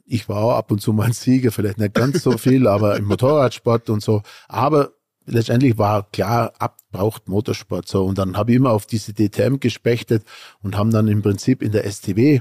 Ich 0.05 0.29
war 0.29 0.37
auch 0.37 0.57
ab 0.57 0.71
und 0.71 0.81
zu 0.81 0.93
mal 0.93 1.05
ein 1.05 1.13
Sieger, 1.13 1.51
vielleicht 1.51 1.79
nicht 1.79 1.93
ganz 1.93 2.21
so 2.21 2.37
viel, 2.37 2.67
aber 2.67 2.97
im 2.97 3.05
Motorradsport 3.05 3.89
und 3.89 4.03
so. 4.03 4.21
Aber 4.47 4.91
letztendlich 5.25 5.77
war 5.77 6.09
klar, 6.11 6.53
ab 6.59 6.77
braucht 6.91 7.27
Motorsport 7.27 7.87
so. 7.87 8.05
Und 8.05 8.17
dann 8.17 8.37
habe 8.37 8.51
ich 8.51 8.57
immer 8.57 8.71
auf 8.71 8.85
diese 8.85 9.13
DTM 9.13 9.59
gespechtet 9.59 10.23
und 10.61 10.77
haben 10.77 10.91
dann 10.91 11.07
im 11.07 11.21
Prinzip 11.21 11.61
in 11.61 11.71
der 11.71 11.89
STW 11.91 12.39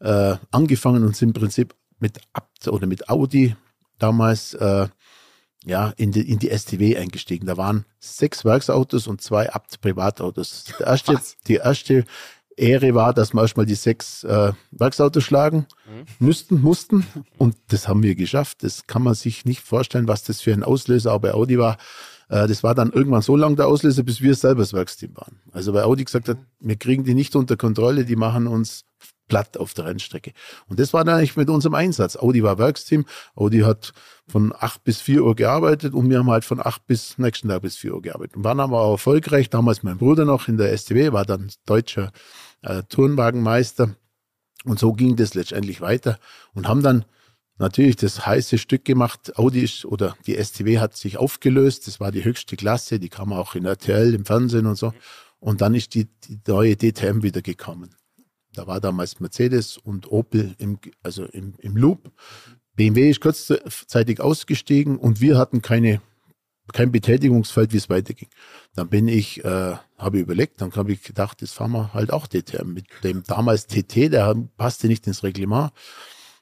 äh, 0.00 0.36
angefangen 0.50 1.04
und 1.04 1.16
sind 1.16 1.30
im 1.30 1.40
Prinzip 1.40 1.74
mit 1.98 2.18
Abt 2.32 2.68
oder 2.68 2.86
mit 2.86 3.10
Audi 3.10 3.56
damals 3.98 4.54
äh, 4.54 4.88
ja, 5.66 5.92
in 5.96 6.12
die, 6.12 6.30
in 6.30 6.38
die 6.38 6.48
STW 6.56 6.96
eingestiegen. 6.96 7.46
Da 7.46 7.58
waren 7.58 7.84
sechs 7.98 8.44
Werksautos 8.44 9.06
und 9.06 9.20
zwei 9.20 9.52
Abt 9.52 9.80
Privatautos. 9.82 10.64
Der 10.78 10.86
erste, 10.86 11.20
die 11.46 11.56
erste 11.56 12.04
Ehre 12.56 12.94
war, 12.94 13.12
dass 13.12 13.34
wir 13.34 13.42
erstmal 13.42 13.66
die 13.66 13.74
sechs 13.74 14.24
äh, 14.24 14.52
Werksautos 14.70 15.22
schlagen 15.24 15.66
mhm. 15.86 16.26
müssten, 16.26 16.62
mussten. 16.62 17.06
Und 17.36 17.56
das 17.68 17.88
haben 17.88 18.02
wir 18.02 18.14
geschafft. 18.14 18.62
Das 18.62 18.86
kann 18.86 19.02
man 19.02 19.14
sich 19.14 19.44
nicht 19.44 19.60
vorstellen, 19.60 20.08
was 20.08 20.24
das 20.24 20.40
für 20.40 20.54
ein 20.54 20.64
Auslöser 20.64 21.12
auch 21.12 21.20
bei 21.20 21.34
Audi 21.34 21.58
war. 21.58 21.76
Äh, 22.30 22.46
das 22.46 22.62
war 22.62 22.74
dann 22.74 22.90
irgendwann 22.90 23.22
so 23.22 23.36
lang 23.36 23.56
der 23.56 23.66
Auslöser, 23.66 24.02
bis 24.02 24.22
wir 24.22 24.34
selber 24.34 24.60
das 24.62 24.72
Werksteam 24.72 25.16
waren. 25.16 25.40
Also 25.52 25.72
bei 25.72 25.82
Audi 25.82 26.04
gesagt 26.04 26.28
hat, 26.28 26.38
wir 26.60 26.76
kriegen 26.76 27.04
die 27.04 27.14
nicht 27.14 27.36
unter 27.36 27.56
Kontrolle, 27.56 28.04
die 28.04 28.16
machen 28.16 28.46
uns 28.46 28.84
platt 29.28 29.56
auf 29.56 29.74
der 29.74 29.86
Rennstrecke. 29.86 30.32
Und 30.68 30.80
das 30.80 30.92
war 30.92 31.04
dann 31.04 31.16
eigentlich 31.18 31.36
mit 31.36 31.50
unserem 31.50 31.74
Einsatz. 31.74 32.16
Audi 32.16 32.42
war 32.42 32.58
Werksteam. 32.58 33.04
Audi 33.36 33.60
hat 33.60 33.92
von 34.26 34.52
acht 34.56 34.82
bis 34.84 35.00
vier 35.00 35.24
Uhr 35.24 35.36
gearbeitet 35.36 35.94
und 35.94 36.10
wir 36.10 36.18
haben 36.18 36.30
halt 36.30 36.44
von 36.44 36.60
acht 36.60 36.86
bis 36.86 37.18
nächsten 37.18 37.48
Tag 37.48 37.62
bis 37.62 37.76
vier 37.76 37.94
Uhr 37.94 38.02
gearbeitet. 38.02 38.36
Und 38.36 38.44
waren 38.44 38.60
aber 38.60 38.80
auch 38.80 38.92
erfolgreich. 38.92 39.48
Damals 39.48 39.82
mein 39.82 39.98
Bruder 39.98 40.24
noch 40.24 40.48
in 40.48 40.56
der 40.56 40.76
STW, 40.76 41.12
war 41.12 41.24
dann 41.24 41.50
deutscher 41.66 42.10
äh, 42.62 42.82
Turnwagenmeister. 42.88 43.94
Und 44.64 44.78
so 44.78 44.92
ging 44.92 45.16
das 45.16 45.34
letztendlich 45.34 45.80
weiter 45.80 46.18
und 46.52 46.68
haben 46.68 46.82
dann 46.82 47.04
natürlich 47.60 47.96
das 47.96 48.26
heiße 48.26 48.58
Stück 48.58 48.84
gemacht. 48.84 49.38
Audi 49.38 49.60
ist, 49.60 49.84
oder 49.84 50.16
die 50.26 50.42
STW 50.42 50.78
hat 50.78 50.96
sich 50.96 51.18
aufgelöst. 51.18 51.86
Das 51.86 52.00
war 52.00 52.10
die 52.10 52.24
höchste 52.24 52.56
Klasse. 52.56 52.98
Die 52.98 53.08
kam 53.08 53.32
auch 53.32 53.54
in 53.54 53.66
RTL, 53.66 54.14
im 54.14 54.24
Fernsehen 54.24 54.66
und 54.66 54.76
so. 54.76 54.92
Und 55.38 55.60
dann 55.60 55.74
ist 55.74 55.94
die, 55.94 56.06
die 56.28 56.40
neue 56.46 56.76
DTM 56.76 57.22
wieder 57.22 57.42
gekommen. 57.42 57.94
Da 58.54 58.66
war 58.66 58.80
damals 58.80 59.20
Mercedes 59.20 59.76
und 59.76 60.10
Opel 60.10 60.54
im, 60.58 60.78
also 61.02 61.24
im, 61.24 61.54
im 61.58 61.76
Loop. 61.76 62.10
BMW 62.74 63.10
ist 63.10 63.20
kurzzeitig 63.20 64.20
ausgestiegen 64.20 64.96
und 64.96 65.20
wir 65.20 65.38
hatten 65.38 65.62
keine, 65.62 66.00
kein 66.72 66.90
Betätigungsfeld, 66.90 67.72
wie 67.72 67.76
es 67.76 67.90
weiterging. 67.90 68.28
Dann 68.74 68.88
bin 68.88 69.06
ich, 69.06 69.44
äh, 69.44 69.76
habe 69.98 70.18
überlegt, 70.18 70.60
dann 70.60 70.72
habe 70.74 70.92
ich 70.92 71.02
gedacht, 71.02 71.42
das 71.42 71.52
fahren 71.52 71.72
wir 71.72 71.92
halt 71.92 72.12
auch 72.12 72.26
DTM 72.26 72.72
mit 72.72 72.86
dem 73.04 73.22
damals 73.24 73.66
TT, 73.66 74.12
der 74.12 74.34
passte 74.56 74.88
nicht 74.88 75.06
ins 75.06 75.22
Reglement. 75.22 75.72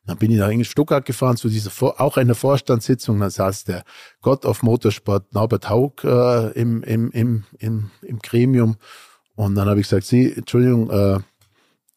Dann 0.09 0.17
bin 0.17 0.31
ich 0.31 0.39
nach 0.39 0.49
in 0.49 0.65
Stuttgart 0.65 1.05
gefahren 1.05 1.37
zu 1.37 1.51
dieser 1.51 1.71
auch 2.01 2.17
einer 2.17 2.35
Vorstandssitzung. 2.35 3.21
Da 3.21 3.29
saß 3.29 3.65
der 3.65 3.85
Gott 4.23 4.47
of 4.47 4.63
Motorsport 4.63 5.35
Norbert 5.35 5.69
Haug 5.69 6.03
äh, 6.03 6.51
im, 6.53 6.83
im, 6.83 7.11
im, 7.11 7.45
im, 7.59 7.91
im 8.01 8.19
Gremium. 8.21 8.77
Und 9.35 9.55
dann 9.55 9.69
habe 9.69 9.81
ich 9.81 9.87
gesagt, 9.87 10.07
Sie, 10.07 10.33
Entschuldigung, 10.33 10.89
äh, 10.89 11.19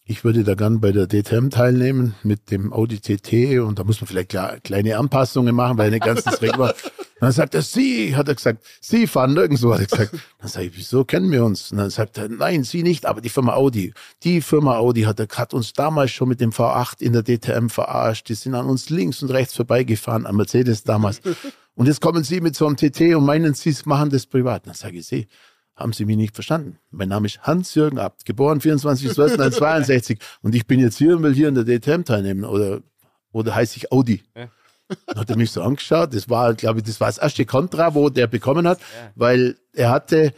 ich 0.03 0.25
würde 0.25 0.43
da 0.43 0.55
gern 0.55 0.81
bei 0.81 0.91
der 0.91 1.07
DTM 1.07 1.51
teilnehmen 1.51 2.15
mit 2.21 2.51
dem 2.51 2.73
Audi 2.73 2.99
TT 2.99 3.61
und 3.61 3.79
da 3.79 3.85
muss 3.85 4.01
man 4.01 4.09
vielleicht 4.09 4.35
kleine 4.63 4.97
Anpassungen 4.97 5.55
machen, 5.55 5.77
weil 5.77 5.91
nicht 5.91 6.03
ganz 6.03 6.23
das 6.23 6.41
Regel 6.41 6.73
Dann 7.21 7.31
sagt 7.31 7.53
er, 7.53 7.61
Sie, 7.61 8.15
hat 8.15 8.27
er 8.27 8.33
gesagt, 8.33 8.65
Sie 8.81 9.05
fahren 9.05 9.35
nirgendwo, 9.35 9.71
hat 9.71 9.81
er 9.81 9.85
gesagt. 9.85 10.15
Dann 10.39 10.49
sage 10.49 10.65
ich, 10.65 10.75
wieso 10.75 11.05
kennen 11.05 11.31
wir 11.31 11.45
uns? 11.45 11.71
Und 11.71 11.77
dann 11.77 11.91
sagt 11.91 12.17
er, 12.17 12.27
nein, 12.27 12.63
Sie 12.63 12.81
nicht, 12.81 13.05
aber 13.05 13.21
die 13.21 13.29
Firma 13.29 13.53
Audi. 13.53 13.93
Die 14.23 14.41
Firma 14.41 14.77
Audi 14.77 15.03
hat, 15.03 15.19
hat 15.37 15.53
uns 15.53 15.71
damals 15.73 16.09
schon 16.09 16.29
mit 16.29 16.41
dem 16.41 16.49
V8 16.49 16.99
in 16.99 17.13
der 17.13 17.21
DTM 17.21 17.67
verarscht. 17.67 18.27
Die 18.27 18.33
sind 18.33 18.55
an 18.55 18.65
uns 18.65 18.89
links 18.89 19.21
und 19.21 19.29
rechts 19.29 19.55
vorbeigefahren, 19.55 20.25
an 20.25 20.35
Mercedes 20.35 20.83
damals. 20.83 21.21
Und 21.75 21.85
jetzt 21.87 22.01
kommen 22.01 22.23
Sie 22.23 22.41
mit 22.41 22.55
so 22.55 22.67
einem 22.67 22.75
TT 22.75 23.15
und 23.15 23.25
meinen, 23.25 23.53
Sie 23.53 23.73
machen 23.85 24.09
das 24.09 24.25
privat. 24.25 24.67
Dann 24.67 24.73
sage 24.73 24.97
ich, 24.97 25.07
Sie, 25.07 25.27
haben 25.73 25.93
Sie 25.93 26.03
mich 26.03 26.17
nicht 26.17 26.35
verstanden. 26.35 26.77
Mein 26.91 27.07
Name 27.07 27.27
ist 27.27 27.41
Hans-Jürgen 27.43 27.97
Abt, 27.97 28.25
geboren 28.25 28.59
24.12.1962 28.59 30.19
und 30.41 30.53
ich 30.53 30.67
bin 30.67 30.81
jetzt 30.81 30.97
hier 30.97 31.15
und 31.15 31.23
will 31.23 31.33
hier 31.33 31.47
in 31.47 31.55
der 31.55 31.63
DTM 31.63 32.03
teilnehmen 32.03 32.43
oder, 32.43 32.81
oder 33.31 33.55
heiße 33.55 33.77
ich 33.77 33.91
Audi. 33.91 34.21
Ja. 34.35 34.49
Dann 35.05 35.19
hat 35.19 35.29
er 35.29 35.37
mich 35.37 35.51
so 35.51 35.61
angeschaut. 35.61 36.13
Das 36.13 36.29
war, 36.29 36.53
glaube 36.53 36.79
ich, 36.79 36.85
das 36.85 36.99
war 36.99 37.07
das 37.07 37.17
erste 37.17 37.45
Kontra, 37.45 37.93
wo 37.93 38.09
der 38.09 38.27
bekommen 38.27 38.67
hat, 38.67 38.79
ja. 38.79 39.11
weil 39.15 39.57
er 39.73 39.89
hatte, 39.89 40.33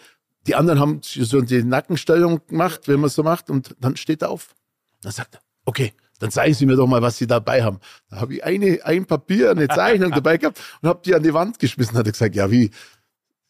die 0.48 0.56
anderen 0.56 0.80
haben 0.80 1.00
so 1.02 1.42
die 1.42 1.64
Nackenstellung 1.64 2.42
gemacht, 2.48 2.88
wenn 2.88 3.00
man 3.00 3.10
so 3.10 3.24
macht, 3.24 3.50
und 3.50 3.76
dann 3.80 3.96
steht 3.96 4.22
er 4.22 4.30
auf. 4.30 4.56
Dann 5.02 5.12
sagt 5.12 5.36
er, 5.36 5.42
okay, 5.66 5.94
dann 6.20 6.32
zeigen 6.32 6.54
Sie 6.54 6.66
mir 6.66 6.76
doch 6.76 6.88
mal, 6.88 7.02
was 7.02 7.18
Sie 7.18 7.28
dabei 7.28 7.64
haben. 7.64 7.80
Da 8.10 8.22
habe 8.22 8.36
ich 8.36 8.44
eine, 8.44 8.80
ein 8.84 9.06
Papier, 9.06 9.52
eine 9.52 9.68
Zeichnung 9.68 10.12
dabei 10.16 10.38
gehabt 10.38 10.60
und 10.82 10.90
habe 10.90 11.02
die 11.04 11.16
an 11.16 11.24
die 11.24 11.34
Wand 11.34 11.60
geschmissen. 11.60 11.98
Hat 11.98 12.06
er 12.06 12.12
gesagt, 12.12 12.36
ja, 12.36 12.50
wie, 12.50 12.72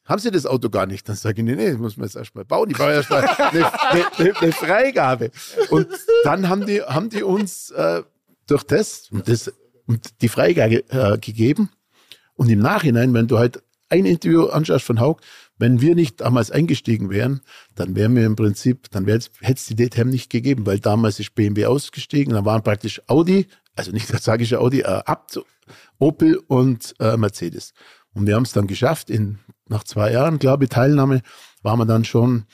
haben 0.06 0.20
Sie 0.20 0.32
das 0.32 0.46
Auto 0.46 0.70
gar 0.70 0.86
nicht? 0.86 1.08
Dann 1.08 1.16
sage 1.16 1.42
ich, 1.42 1.46
nee, 1.46 1.56
nee, 1.56 1.72
das 1.72 1.80
muss 1.80 1.98
man 1.98 2.08
jetzt 2.08 2.16
erstmal 2.16 2.46
bauen. 2.46 2.70
Ich 2.70 2.78
brauche 2.78 2.92
erstmal 2.92 3.26
eine, 3.26 3.82
eine, 4.18 4.38
eine, 4.38 4.52
Freigabe. 4.52 5.32
Und 5.70 5.88
dann 6.24 6.50
haben 6.50 6.66
die, 6.66 6.82
haben 6.82 7.10
die 7.10 7.24
uns 7.24 7.72
äh, 7.72 8.04
durch 8.48 8.64
das 8.64 9.10
und, 9.12 9.28
das 9.28 9.54
und 9.86 10.22
die 10.22 10.30
Freigabe 10.30 10.84
äh, 10.90 11.18
gegeben. 11.18 11.70
Und 12.36 12.50
im 12.50 12.60
Nachhinein, 12.60 13.14
wenn 13.14 13.28
du 13.28 13.38
halt 13.38 13.62
ein 13.90 14.06
Interview 14.06 14.48
anschaust 14.48 14.86
von 14.86 15.00
Haug, 15.00 15.22
wenn 15.58 15.82
wir 15.82 15.94
nicht 15.96 16.22
damals 16.22 16.50
eingestiegen 16.50 17.10
wären, 17.10 17.42
dann 17.76 17.96
wären 17.96 18.16
wir 18.16 18.26
im 18.26 18.36
Prinzip, 18.36 18.90
dann 18.92 19.06
hätte 19.08 19.30
es 19.42 19.66
die 19.68 19.76
DTM 19.76 20.10
nicht 20.10 20.32
gegeben, 20.32 20.66
weil 20.66 20.80
damals 20.80 21.20
ist 21.20 21.36
BMW 21.36 21.68
ausgestiegen, 21.68 22.34
dann 22.34 22.46
waren 22.46 22.64
praktisch 22.64 23.02
Audi, 23.08 23.48
also 23.76 23.92
nicht 23.92 24.12
das 24.12 24.24
sage 24.24 24.44
ich 24.44 24.56
Audi, 24.56 24.82
äh, 24.82 25.04
Abt, 25.06 25.40
Opel 26.00 26.38
und 26.48 26.96
äh, 27.00 27.18
Mercedes. 27.18 27.74
Und 28.14 28.28
wir 28.28 28.36
haben 28.36 28.44
es 28.44 28.52
dann 28.52 28.68
geschafft. 28.68 29.10
In, 29.10 29.40
nach 29.68 29.84
zwei 29.84 30.12
Jahren, 30.12 30.40
glaube 30.40 30.66
ich, 30.66 30.70
Teilnahme, 30.70 31.22
waren 31.62 31.80
wir 31.80 31.86
dann 31.86 32.06
schon 32.06 32.46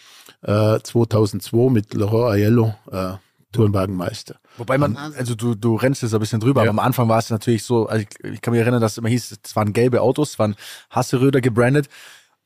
äh, 0.44 0.80
2002 0.82 1.72
mit 1.72 1.94
Laurent 1.94 2.36
Aiello 2.36 2.76
äh, 2.92 3.14
Tourenwagenmeister. 3.52 4.40
Wobei 4.58 4.78
man, 4.78 4.96
also 4.96 5.36
du, 5.36 5.56
du 5.56 5.76
rennst 5.76 6.04
jetzt 6.04 6.14
ein 6.14 6.20
bisschen 6.20 6.40
drüber, 6.40 6.64
ja. 6.64 6.70
aber 6.70 6.80
am 6.80 6.86
Anfang 6.86 7.10
war 7.10 7.18
es 7.18 7.30
natürlich 7.30 7.64
so, 7.64 7.88
also 7.88 8.06
ich, 8.06 8.34
ich, 8.34 8.42
kann 8.42 8.52
mich 8.52 8.62
erinnern, 8.62 8.82
dass 8.82 8.94
es 8.94 8.98
immer 9.00 9.10
hieß, 9.10 9.40
es 9.44 9.56
waren 9.56 9.74
gelbe 9.74 10.02
Autos, 10.02 10.32
es 10.32 10.40
waren 10.40 10.56
Hasseröder 10.90 11.42
gebrandet 11.42 11.88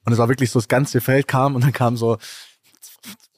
und 0.06 0.14
es 0.14 0.20
war 0.20 0.30
wirklich 0.30 0.52
so, 0.52 0.60
das 0.60 0.68
ganze 0.68 1.02
Feld 1.02 1.28
kam 1.28 1.56
und 1.56 1.64
dann 1.64 1.74
kam 1.74 1.98
so 1.98 2.18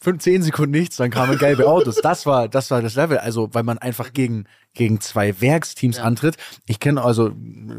fünf, 0.06 0.22
zehn 0.22 0.44
Sekunden 0.44 0.72
nichts, 0.72 0.98
dann 0.98 1.10
kamen 1.10 1.38
gelbe 1.40 1.68
Autos. 1.68 1.96
Das 1.96 2.26
war, 2.26 2.48
das 2.48 2.70
war 2.70 2.82
das 2.82 2.96
Level. 2.96 3.18
Also, 3.18 3.50
weil 3.54 3.64
man 3.64 3.80
einfach 3.80 4.14
gegen, 4.14 4.46
gegen 4.74 5.02
zwei 5.02 5.42
Werksteams 5.42 5.98
ja. 5.98 6.04
antritt. 6.04 6.38
Ich 6.68 6.80
kenne 6.80 7.04
also, 7.04 7.32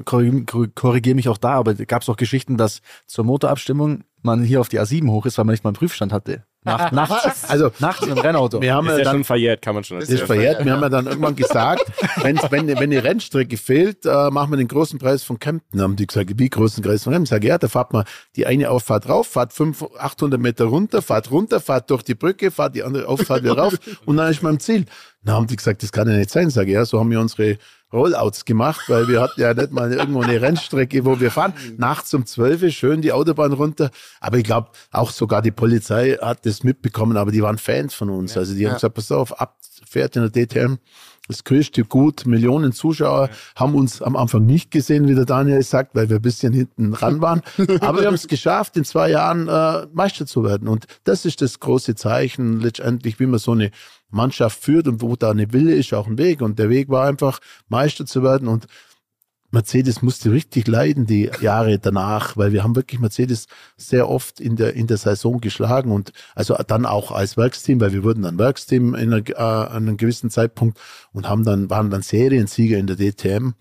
korrigiere 0.05 0.69
korrigier 0.75 1.15
mich 1.15 1.29
auch 1.29 1.39
da, 1.39 1.51
aber 1.51 1.75
gab 1.75 2.03
es 2.03 2.09
auch 2.09 2.17
Geschichten, 2.17 2.57
dass 2.57 2.81
zur 3.07 3.25
Motorabstimmung 3.25 4.03
man 4.23 4.43
hier 4.43 4.61
auf 4.61 4.69
die 4.69 4.81
A7 4.81 5.09
hoch 5.09 5.25
ist, 5.27 5.39
weil 5.39 5.45
man 5.45 5.53
nicht 5.53 5.63
mal 5.63 5.71
einen 5.71 5.77
Prüfstand 5.77 6.13
hatte. 6.13 6.45
Nacht, 6.67 6.93
nachts, 6.93 7.49
also 7.49 7.71
nachts 7.79 8.07
im 8.07 8.19
Rennauto. 8.19 8.61
Wir 8.61 8.75
haben 8.75 8.89
ist 8.89 8.99
ja 8.99 9.05
dann, 9.05 9.15
schon 9.15 9.25
verjährt, 9.25 9.63
kann 9.63 9.75
man 9.77 9.85
schon 9.85 10.01
sagen. 10.01 10.13
Ist 10.13 10.25
verjährt. 10.25 10.65
Wir 10.65 10.73
haben 10.73 10.83
ja 10.83 10.89
dann 10.89 11.07
irgendwann 11.07 11.37
gesagt, 11.37 11.85
wenn, 12.23 12.39
wenn, 12.51 12.69
wenn 12.69 12.91
die 12.91 12.99
Rennstrecke 12.99 13.57
fehlt, 13.57 14.05
äh, 14.05 14.31
machen 14.31 14.51
wir 14.51 14.57
den 14.57 14.67
großen 14.67 14.99
Preis 14.99 15.23
von 15.23 15.39
Kempten. 15.39 15.81
Haben 15.81 15.95
die 15.95 16.07
gesagt, 16.07 16.31
wie 16.37 16.51
großen 16.51 16.83
Preis 16.83 17.05
von 17.05 17.13
Kempten? 17.13 17.25
Ich 17.25 17.31
sage, 17.31 17.47
ja, 17.47 17.57
da 17.57 17.69
fahrt 17.69 17.93
man 17.93 18.05
die 18.35 18.47
eine 18.47 18.71
Auffahrt 18.71 19.09
rauf, 19.09 19.29
fahrt 19.29 19.53
500, 19.53 20.01
800 20.01 20.41
Meter 20.41 20.65
runter, 20.65 21.03
fahrt 21.03 21.31
runter, 21.31 21.61
fahrt 21.61 21.89
durch 21.91 22.03
die 22.03 22.17
Brücke, 22.17 22.51
fahrt 22.51 22.75
die 22.75 22.83
andere 22.83 23.07
Auffahrt 23.07 23.45
wieder 23.45 23.57
rauf 23.57 23.75
und 24.05 24.17
dann 24.17 24.29
ist 24.29 24.43
man 24.43 24.55
im 24.55 24.61
Ziel. 24.61 24.87
Dann 25.23 25.37
haben 25.37 25.47
die 25.47 25.57
gesagt, 25.57 25.83
das 25.83 25.93
kann 25.93 26.09
ja 26.09 26.17
nicht 26.17 26.31
sein. 26.31 26.51
Sage 26.51 26.73
ja, 26.73 26.85
so 26.85 26.99
haben 26.99 27.11
wir 27.11 27.21
unsere 27.21 27.59
Rollouts 27.93 28.45
gemacht, 28.45 28.89
weil 28.89 29.09
wir 29.09 29.21
hatten 29.21 29.41
ja 29.41 29.55
nicht 29.55 29.71
mal 29.71 29.93
irgendwo 29.93 30.21
eine 30.23 30.41
Rennstrecke, 30.41 31.05
wo 31.05 31.21
wir 31.21 31.31
fahren. 31.31 31.55
Nachts 31.77 32.13
um 32.15 32.27
12 32.27 32.73
schön 32.75 33.01
die 33.01 33.13
Autobahn 33.13 33.53
runter. 33.53 33.91
Aber 34.21 34.39
ich 34.39 34.45
glaube, 34.45 34.71
auch 34.91 35.11
sogar 35.11 35.43
die 35.43 35.53
Polizei 35.53 36.19
hat 36.21 36.45
das 36.47 36.65
mitbekommen, 36.65 37.17
aber 37.17 37.31
die 37.31 37.43
waren 37.43 37.59
Fans 37.59 37.95
von 37.95 38.11
uns. 38.11 38.37
Also 38.37 38.55
die 38.55 38.63
ja. 38.63 38.71
haben 38.71 38.77
gesagt, 38.77 38.95
pass 38.95 39.13
auf, 39.13 39.41
ab, 39.41 39.57
fährt 39.89 40.17
in 40.17 40.31
der 40.31 40.47
DTM. 40.47 40.79
Das 41.29 41.45
größte 41.45 41.85
Gut, 41.85 42.27
Millionen 42.27 42.73
Zuschauer 42.73 43.31
haben 43.57 43.75
uns 43.75 44.01
am 44.03 44.17
Anfang 44.17 44.47
nicht 44.47 44.71
gesehen, 44.71 45.09
wie 45.09 45.15
der 45.15 45.25
Daniel 45.25 45.63
sagt, 45.63 45.95
weil 45.95 46.09
wir 46.09 46.17
ein 46.17 46.23
bisschen 46.23 46.53
hinten 46.53 46.95
ran 46.95 47.21
waren. 47.21 47.43
Aber 47.81 48.01
wir 48.01 48.07
haben 48.07 48.15
es 48.15 48.29
geschafft, 48.29 48.77
in 48.77 48.85
zwei 48.85 49.11
Jahren 49.11 49.49
äh, 49.49 49.87
Meister 49.93 50.27
zu 50.27 50.45
werden. 50.45 50.69
Und 50.69 50.87
das 51.05 51.25
ist 51.25 51.43
das 51.43 51.61
große 51.61 51.95
Zeichen 51.95 52.61
letztendlich, 52.61 53.19
wie 53.19 53.27
man 53.27 53.39
so 53.39 53.53
eine 53.53 53.71
Mannschaft 54.11 54.63
führt 54.63 54.87
und 54.89 55.03
wo 55.03 55.17
da 55.17 55.31
eine 55.31 55.53
Wille 55.53 55.75
ist, 55.75 55.93
auch 55.95 56.07
ein 56.07 56.19
Weg. 56.19 56.43
Und 56.43 56.59
der 56.59 56.71
Weg 56.71 56.89
war 56.89 57.07
einfach, 57.07 57.41
Meister 57.69 58.07
zu 58.07 58.23
werden. 58.23 58.49
Und 58.49 58.67
Mercedes 59.57 60.03
musste 60.03 60.33
richtig 60.33 60.69
leiden 60.69 61.07
die 61.07 61.31
Jahre 61.41 61.79
danach, 61.79 62.37
weil 62.37 62.53
wir 62.53 62.63
haben 62.63 62.77
wirklich 62.77 63.01
Mercedes 63.01 63.47
sehr 63.79 64.07
oft 64.07 64.39
in 64.39 64.55
der, 64.55 64.75
in 64.75 64.87
der 64.87 64.99
Saison 64.99 65.41
geschlagen 65.41 65.93
und 65.93 66.13
also 66.35 66.55
dann 66.67 66.85
auch 66.85 67.11
als 67.11 67.39
Werksteam, 67.39 67.81
weil 67.81 67.95
wir 67.95 68.05
wurden 68.05 68.21
dann 68.21 68.39
Werksteam 68.39 68.95
in 68.95 69.15
einer, 69.15 69.27
äh, 69.27 69.35
an 69.35 69.89
einem 69.89 69.97
gewissen 69.97 70.29
Zeitpunkt 70.29 70.79
und 71.13 71.27
haben 71.27 71.43
dann, 71.43 71.71
waren 71.71 71.89
dann 71.89 72.03
Seriensieger 72.03 72.77
in 72.77 72.87
der 72.87 72.97
DTM 72.97 73.55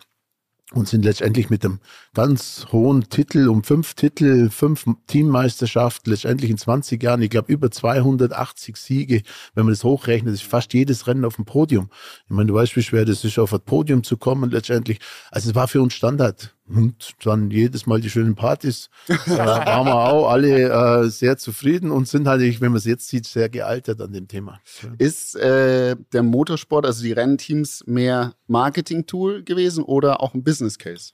und 0.73 0.87
sind 0.87 1.05
letztendlich 1.05 1.49
mit 1.49 1.63
einem 1.63 1.79
ganz 2.13 2.65
hohen 2.71 3.07
Titel 3.09 3.49
um 3.49 3.63
fünf 3.63 3.93
Titel, 3.93 4.49
fünf 4.49 4.85
Teammeisterschaften, 5.07 6.09
letztendlich 6.09 6.49
in 6.49 6.57
20 6.57 7.01
Jahren, 7.03 7.21
ich 7.21 7.29
glaube 7.29 7.51
über 7.51 7.69
280 7.69 8.75
Siege, 8.75 9.21
wenn 9.53 9.65
man 9.65 9.73
das 9.73 9.83
hochrechnet, 9.83 10.33
ist 10.33 10.43
fast 10.43 10.73
jedes 10.73 11.05
Rennen 11.05 11.25
auf 11.25 11.35
dem 11.35 11.45
Podium. 11.45 11.89
Ich 12.25 12.31
meine, 12.31 12.47
du 12.47 12.55
weißt, 12.55 12.75
wie 12.75 12.83
schwer 12.83 13.05
das 13.05 13.23
ist, 13.23 13.37
auf 13.37 13.51
das 13.51 13.61
Podium 13.61 14.03
zu 14.03 14.17
kommen 14.17 14.49
letztendlich. 14.49 14.99
Also 15.29 15.49
es 15.49 15.55
war 15.55 15.67
für 15.67 15.81
uns 15.81 15.93
Standard. 15.93 16.54
Und 16.67 17.13
dann 17.23 17.51
jedes 17.51 17.85
Mal 17.85 18.01
die 18.01 18.09
schönen 18.09 18.35
Partys. 18.35 18.89
Da 19.25 19.65
waren 19.65 19.85
wir 19.85 19.95
auch 19.95 20.29
alle 20.29 21.03
äh, 21.03 21.09
sehr 21.09 21.37
zufrieden 21.37 21.91
und 21.91 22.07
sind 22.07 22.27
halt, 22.27 22.41
wenn 22.61 22.71
man 22.71 22.77
es 22.77 22.85
jetzt 22.85 23.07
sieht, 23.07 23.27
sehr 23.27 23.49
gealtert 23.49 24.01
an 24.01 24.13
dem 24.13 24.27
Thema. 24.27 24.59
Ist 24.97 25.35
äh, 25.35 25.95
der 26.11 26.23
Motorsport, 26.23 26.85
also 26.85 27.03
die 27.03 27.11
Rennteams, 27.11 27.83
mehr 27.85 28.33
Marketing-Tool 28.47 29.43
gewesen 29.43 29.83
oder 29.83 30.21
auch 30.21 30.33
ein 30.33 30.43
Business 30.43 30.79
Case? 30.79 31.11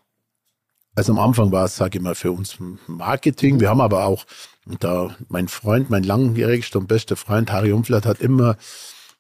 Also 0.96 1.14
am 1.14 1.20
Anfang 1.20 1.52
war 1.52 1.66
es, 1.66 1.76
sage 1.76 1.98
ich 1.98 2.04
mal, 2.04 2.16
für 2.16 2.32
uns 2.32 2.58
Marketing. 2.88 3.60
Wir 3.60 3.70
haben 3.70 3.82
aber 3.82 4.06
auch, 4.06 4.26
und 4.66 4.84
da 4.84 5.16
mein 5.30 5.48
Freund, 5.48 5.90
mein 5.90 6.04
langjährigster 6.04 6.80
und 6.80 6.88
bester 6.88 7.16
Freund 7.16 7.52
Harry 7.52 7.72
Umflat 7.72 8.06
hat 8.06 8.20
immer 8.20 8.58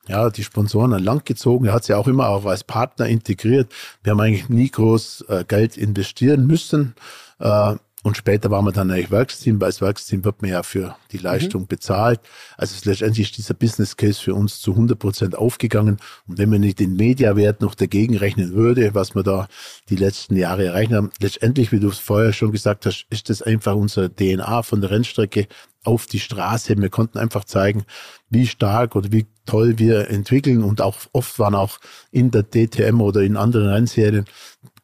ja, 0.07 0.29
die 0.29 0.43
Sponsoren 0.43 0.93
an 0.93 1.03
Land 1.03 1.25
gezogen. 1.25 1.65
Er 1.65 1.73
hat 1.73 1.83
sie 1.83 1.93
auch 1.93 2.07
immer 2.07 2.29
auch 2.29 2.45
als 2.45 2.63
Partner 2.63 3.07
integriert. 3.07 3.71
Wir 4.03 4.11
haben 4.11 4.19
eigentlich 4.19 4.49
nie 4.49 4.69
groß 4.69 5.25
äh, 5.29 5.45
Geld 5.47 5.77
investieren 5.77 6.47
müssen. 6.47 6.95
Äh, 7.39 7.75
und 8.03 8.17
später 8.17 8.49
waren 8.49 8.65
wir 8.65 8.71
dann 8.71 8.89
eigentlich 8.89 9.11
Werksteam, 9.11 9.61
weil 9.61 9.67
als 9.67 9.79
Werksteam 9.79 10.25
wird 10.25 10.41
man 10.41 10.49
ja 10.49 10.63
für 10.63 10.95
die 11.11 11.17
mhm. 11.17 11.23
Leistung 11.23 11.61
mhm. 11.63 11.67
bezahlt. 11.67 12.19
Also 12.57 12.75
letztendlich 12.89 13.29
ist 13.29 13.37
dieser 13.37 13.53
Business 13.53 13.95
Case 13.95 14.19
für 14.19 14.33
uns 14.33 14.59
zu 14.59 14.71
100 14.71 14.97
Prozent 14.97 15.37
aufgegangen. 15.37 15.97
Und 16.27 16.37
wenn 16.39 16.49
man 16.49 16.61
nicht 16.61 16.79
den 16.79 16.95
Mediawert 16.95 17.61
noch 17.61 17.75
dagegen 17.75 18.17
rechnen 18.17 18.53
würde, 18.53 18.95
was 18.95 19.13
wir 19.13 19.21
da 19.21 19.47
die 19.89 19.97
letzten 19.97 20.35
Jahre 20.35 20.65
erreicht 20.65 20.91
haben, 20.93 21.11
letztendlich, 21.19 21.71
wie 21.71 21.79
du 21.79 21.89
es 21.89 21.99
vorher 21.99 22.33
schon 22.33 22.51
gesagt 22.51 22.87
hast, 22.87 23.05
ist 23.11 23.29
das 23.29 23.43
einfach 23.43 23.75
unser 23.75 24.09
DNA 24.09 24.63
von 24.63 24.81
der 24.81 24.89
Rennstrecke 24.89 25.47
auf 25.83 26.05
die 26.05 26.19
Straße. 26.19 26.77
Wir 26.77 26.89
konnten 26.89 27.17
einfach 27.17 27.43
zeigen, 27.43 27.85
wie 28.29 28.47
stark 28.47 28.95
oder 28.95 29.11
wie 29.11 29.25
toll 29.45 29.79
wir 29.79 30.09
entwickeln 30.09 30.63
und 30.63 30.81
auch 30.81 30.97
oft 31.11 31.39
waren 31.39 31.55
auch 31.55 31.79
in 32.11 32.31
der 32.31 32.43
DTM 32.43 33.01
oder 33.01 33.21
in 33.21 33.37
anderen 33.37 33.69
Rennserien 33.69 34.25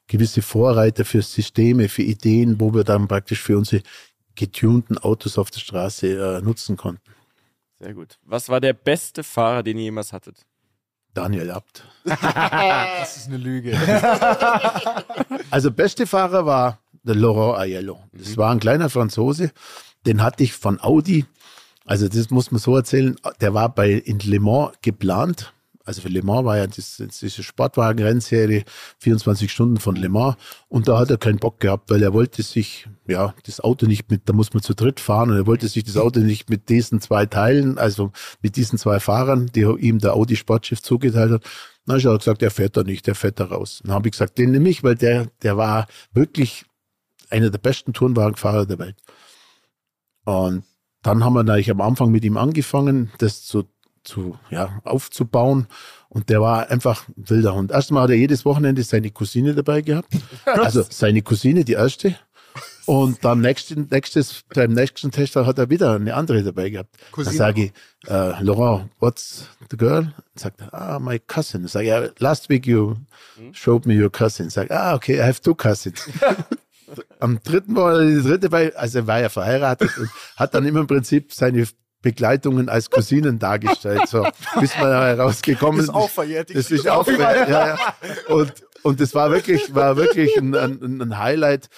gewisse 0.07 0.41
Vorreiter 0.41 1.05
für 1.05 1.21
Systeme, 1.21 1.89
für 1.89 2.01
Ideen, 2.01 2.59
wo 2.59 2.73
wir 2.73 2.83
dann 2.83 3.07
praktisch 3.07 3.41
für 3.41 3.57
unsere 3.57 3.83
getunten 4.35 4.97
Autos 4.97 5.37
auf 5.37 5.51
der 5.51 5.59
Straße 5.59 6.07
äh, 6.07 6.41
nutzen 6.41 6.77
konnten. 6.77 7.01
Sehr 7.79 7.93
gut. 7.93 8.17
Was 8.23 8.49
war 8.49 8.61
der 8.61 8.73
beste 8.73 9.23
Fahrer, 9.23 9.63
den 9.63 9.77
ihr 9.77 9.85
jemals 9.85 10.13
hattet? 10.13 10.45
Daniel 11.13 11.51
Abt. 11.51 11.83
das 12.05 13.17
ist 13.17 13.27
eine 13.27 13.37
Lüge. 13.37 13.77
also 15.49 15.71
beste 15.71 16.07
Fahrer 16.07 16.45
war 16.45 16.79
der 17.03 17.15
Laurent 17.15 17.59
Aiello. 17.59 18.03
Das 18.13 18.29
mhm. 18.29 18.37
war 18.37 18.51
ein 18.51 18.59
kleiner 18.59 18.89
Franzose, 18.89 19.51
den 20.07 20.23
hatte 20.23 20.43
ich 20.43 20.53
von 20.53 20.81
Audi. 20.81 21.25
Also 21.85 22.07
das 22.07 22.29
muss 22.31 22.51
man 22.51 22.59
so 22.59 22.75
erzählen. 22.75 23.15
Der 23.39 23.53
war 23.53 23.73
bei 23.73 23.91
in 23.91 24.19
Le 24.19 24.39
Mans 24.39 24.71
geplant. 24.81 25.53
Also 25.85 26.01
für 26.01 26.09
Le 26.09 26.21
Mans 26.21 26.43
war 26.43 26.57
ja 26.57 26.67
diese 26.67 27.43
Sportwagen-Rennserie 27.43 28.65
24 28.99 29.49
Stunden 29.49 29.77
von 29.77 29.95
Le 29.95 30.09
Mans 30.09 30.35
und 30.67 30.89
da 30.89 30.99
hat 30.99 31.09
er 31.09 31.17
keinen 31.17 31.37
Bock 31.37 31.61
gehabt, 31.61 31.89
weil 31.89 32.03
er 32.03 32.11
wollte 32.11 32.43
sich, 32.43 32.89
ja, 33.07 33.33
das 33.45 33.61
Auto 33.61 33.85
nicht 33.85 34.11
mit, 34.11 34.27
da 34.27 34.33
muss 34.33 34.53
man 34.53 34.61
zu 34.61 34.73
dritt 34.73 34.99
fahren 34.99 35.31
und 35.31 35.37
er 35.37 35.47
wollte 35.47 35.69
sich 35.69 35.85
das 35.85 35.95
Auto 35.95 36.19
nicht 36.19 36.49
mit 36.49 36.67
diesen 36.67 36.99
zwei 36.99 37.25
teilen, 37.25 37.77
also 37.77 38.11
mit 38.41 38.57
diesen 38.57 38.77
zwei 38.77 38.99
Fahrern, 38.99 39.49
die 39.55 39.61
ihm 39.61 39.99
der 39.99 40.13
Audi 40.13 40.35
Sportschiff 40.35 40.81
zugeteilt 40.81 41.31
hat. 41.31 41.43
Habe 41.87 41.99
ich 41.99 42.03
gesagt, 42.03 42.41
der 42.41 42.51
fährt 42.51 42.75
da 42.75 42.83
nicht, 42.83 43.07
der 43.07 43.15
fährt 43.15 43.39
da 43.39 43.45
raus. 43.45 43.79
Dann 43.81 43.93
habe 43.93 44.09
ich 44.09 44.11
gesagt, 44.11 44.37
den 44.37 44.51
nehme 44.51 44.67
ich, 44.67 44.83
weil 44.83 44.95
der, 44.95 45.27
der 45.41 45.55
war 45.55 45.87
wirklich 46.11 46.65
einer 47.29 47.49
der 47.49 47.59
besten 47.59 47.93
Turnwagenfahrer 47.93 48.65
der 48.65 48.79
Welt. 48.79 48.97
Und 50.27 50.65
dann 51.03 51.23
haben 51.23 51.35
wir 51.35 51.43
natürlich 51.43 51.71
am 51.71 51.79
Anfang 51.79 52.11
mit 52.11 52.25
ihm 52.25 52.35
angefangen, 52.35 53.11
das 53.19 53.45
zu, 53.45 53.63
zu 54.03 54.37
ja, 54.49 54.81
aufzubauen. 54.83 55.67
Und 56.09 56.27
der 56.27 56.41
war 56.41 56.69
einfach 56.69 57.07
ein 57.07 57.29
wilder 57.29 57.55
Hund. 57.55 57.71
Erstmal 57.71 58.03
hat 58.03 58.09
er 58.09 58.17
jedes 58.17 58.43
Wochenende 58.43 58.83
seine 58.83 59.09
Cousine 59.09 59.55
dabei 59.55 59.81
gehabt. 59.81 60.09
Also 60.45 60.83
seine 60.89 61.21
Cousine, 61.21 61.63
die 61.63 61.73
erste. 61.73 62.15
Und 62.85 63.23
dann 63.23 63.39
nächsten, 63.39 63.87
nächstes, 63.89 64.43
beim 64.53 64.73
nächsten 64.73 65.11
Test 65.11 65.37
hat 65.37 65.57
er 65.57 65.69
wieder 65.69 65.93
eine 65.93 66.13
andere 66.13 66.43
dabei 66.43 66.71
gehabt. 66.71 66.97
Cousine. 67.13 67.37
Dann 67.37 67.37
sage 67.37 67.63
ich, 67.63 68.09
äh, 68.09 68.43
Laurent, 68.43 68.89
what's 68.99 69.45
the 69.71 69.77
girl? 69.77 70.13
Sagt 70.35 70.59
er, 70.59 70.73
ah, 70.73 70.99
my 70.99 71.19
cousin. 71.19 71.67
Sage 71.67 72.11
ich, 72.13 72.19
last 72.19 72.49
week 72.49 72.67
you 72.67 72.97
showed 73.53 73.85
me 73.85 73.93
your 73.93 74.09
cousin. 74.09 74.49
Sag, 74.49 74.71
ah, 74.71 74.93
okay, 74.93 75.19
I 75.19 75.23
have 75.23 75.41
two 75.41 75.55
cousins. 75.55 76.09
am 77.19 77.39
dritten 77.43 77.73
Mal, 77.73 78.15
die 78.15 78.21
dritte 78.21 78.49
bei, 78.49 78.75
also 78.75 78.99
er 78.99 79.07
war 79.07 79.19
ja 79.19 79.29
verheiratet 79.29 79.97
und 79.97 80.09
hat 80.35 80.53
dann 80.53 80.65
immer 80.65 80.81
im 80.81 80.87
Prinzip 80.87 81.33
seine 81.33 81.67
Begleitungen 82.01 82.69
als 82.69 82.89
Cousinen 82.89 83.39
dargestellt, 83.39 84.07
so, 84.07 84.27
bis 84.59 84.77
man 84.77 84.91
herausgekommen 84.91 85.81
ist. 85.81 85.87
Das 85.87 85.95
ist 85.95 86.01
auch 86.01 86.09
verjährt. 86.09 86.55
Das 86.55 86.71
ist 86.71 86.87
auch 86.87 87.03
verjährt, 87.03 87.49
ja, 87.49 87.67
ja. 87.67 87.77
Und, 88.27 88.53
und 88.83 89.01
das 89.01 89.13
war 89.15 89.31
wirklich, 89.31 89.73
war 89.73 89.97
wirklich 89.97 90.37
ein, 90.37 90.55
ein, 90.55 91.01
ein 91.01 91.17
Highlight. 91.17 91.69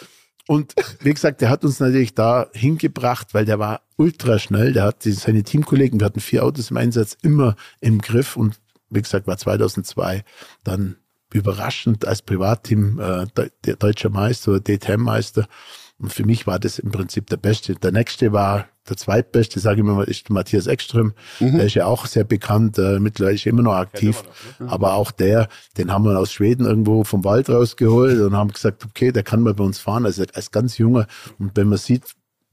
Und 0.47 0.73
wie 1.01 1.13
gesagt, 1.13 1.41
der 1.41 1.49
hat 1.49 1.63
uns 1.63 1.79
natürlich 1.79 2.15
da 2.15 2.47
hingebracht, 2.53 3.33
weil 3.33 3.45
der 3.45 3.59
war 3.59 3.81
ultra 3.97 4.39
schnell. 4.39 4.73
Der 4.73 4.83
hat 4.83 5.05
die, 5.05 5.11
seine 5.11 5.43
Teamkollegen, 5.43 5.99
wir 5.99 6.05
hatten 6.05 6.19
vier 6.19 6.43
Autos 6.43 6.71
im 6.71 6.77
Einsatz, 6.77 7.15
immer 7.21 7.55
im 7.79 8.01
Griff. 8.01 8.35
Und 8.35 8.59
wie 8.89 9.01
gesagt, 9.01 9.27
war 9.27 9.37
2002 9.37 10.23
dann 10.63 10.97
überraschend 11.33 12.07
als 12.07 12.21
Privatteam 12.21 12.99
äh, 12.99 13.75
deutscher 13.75 14.09
Meister 14.09 14.51
oder 14.51 14.61
DTM-Meister. 14.61 15.47
Und 15.99 16.13
für 16.13 16.25
mich 16.25 16.47
war 16.47 16.59
das 16.59 16.79
im 16.79 16.91
Prinzip 16.91 17.27
der 17.29 17.37
Beste. 17.37 17.75
Der 17.75 17.91
nächste 17.91 18.31
war 18.31 18.67
der 18.87 18.97
zweitbeste, 18.97 19.59
sage 19.59 19.81
ich 19.81 19.85
mal, 19.85 20.03
ist 20.05 20.29
Matthias 20.29 20.65
Ekström. 20.65 21.13
Mhm. 21.39 21.57
Der 21.57 21.65
ist 21.65 21.75
ja 21.75 21.85
auch 21.85 22.05
sehr 22.05 22.23
bekannt, 22.23 22.77
äh, 22.77 22.99
mittlerweile 22.99 23.35
ist 23.35 23.45
immer 23.45 23.61
noch 23.61 23.75
aktiv. 23.75 24.23
Noch, 24.23 24.65
ne? 24.67 24.71
Aber 24.71 24.93
auch 24.93 25.11
der, 25.11 25.49
den 25.77 25.91
haben 25.91 26.05
wir 26.05 26.17
aus 26.17 26.31
Schweden 26.31 26.65
irgendwo 26.65 27.03
vom 27.03 27.23
Wald 27.25 27.49
rausgeholt 27.49 28.19
und 28.19 28.35
haben 28.35 28.51
gesagt, 28.51 28.85
okay, 28.85 29.11
der 29.11 29.23
kann 29.23 29.41
mal 29.41 29.53
bei 29.53 29.63
uns 29.63 29.79
fahren, 29.79 30.05
also 30.05 30.23
als 30.33 30.51
ganz 30.51 30.77
junger. 30.77 31.05
Und 31.37 31.51
wenn 31.55 31.67
man 31.67 31.77
sieht, 31.77 32.03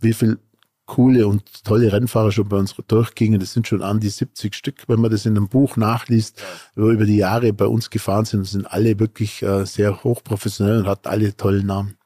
wie 0.01 0.13
viel 0.13 0.39
coole 0.87 1.27
und 1.27 1.65
tolle 1.65 1.93
Rennfahrer 1.93 2.33
schon 2.33 2.49
bei 2.49 2.57
uns 2.57 2.75
durchgingen. 2.87 3.41
Das 3.41 3.53
sind 3.53 3.67
schon 3.67 3.83
an 3.83 4.01
die 4.01 4.09
70 4.09 4.55
Stück, 4.55 4.85
wenn 4.89 5.01
man 5.01 5.11
das 5.11 5.27
in 5.27 5.37
einem 5.37 5.49
Buch 5.49 5.77
nachliest, 5.77 6.43
wo 6.75 6.91
über 6.91 7.05
die 7.05 7.17
Jahre 7.17 7.53
bei 7.53 7.67
uns 7.67 7.91
gefahren 7.91 8.25
sind. 8.25 8.45
Sind 8.45 8.67
alle 8.67 8.99
wirklich 8.99 9.43
äh, 9.43 9.65
sehr 9.67 10.03
hochprofessionell 10.05 10.79
und 10.79 10.87
hat 10.87 11.07
alle 11.07 11.37
tollen 11.37 11.67
Namen. 11.67 11.99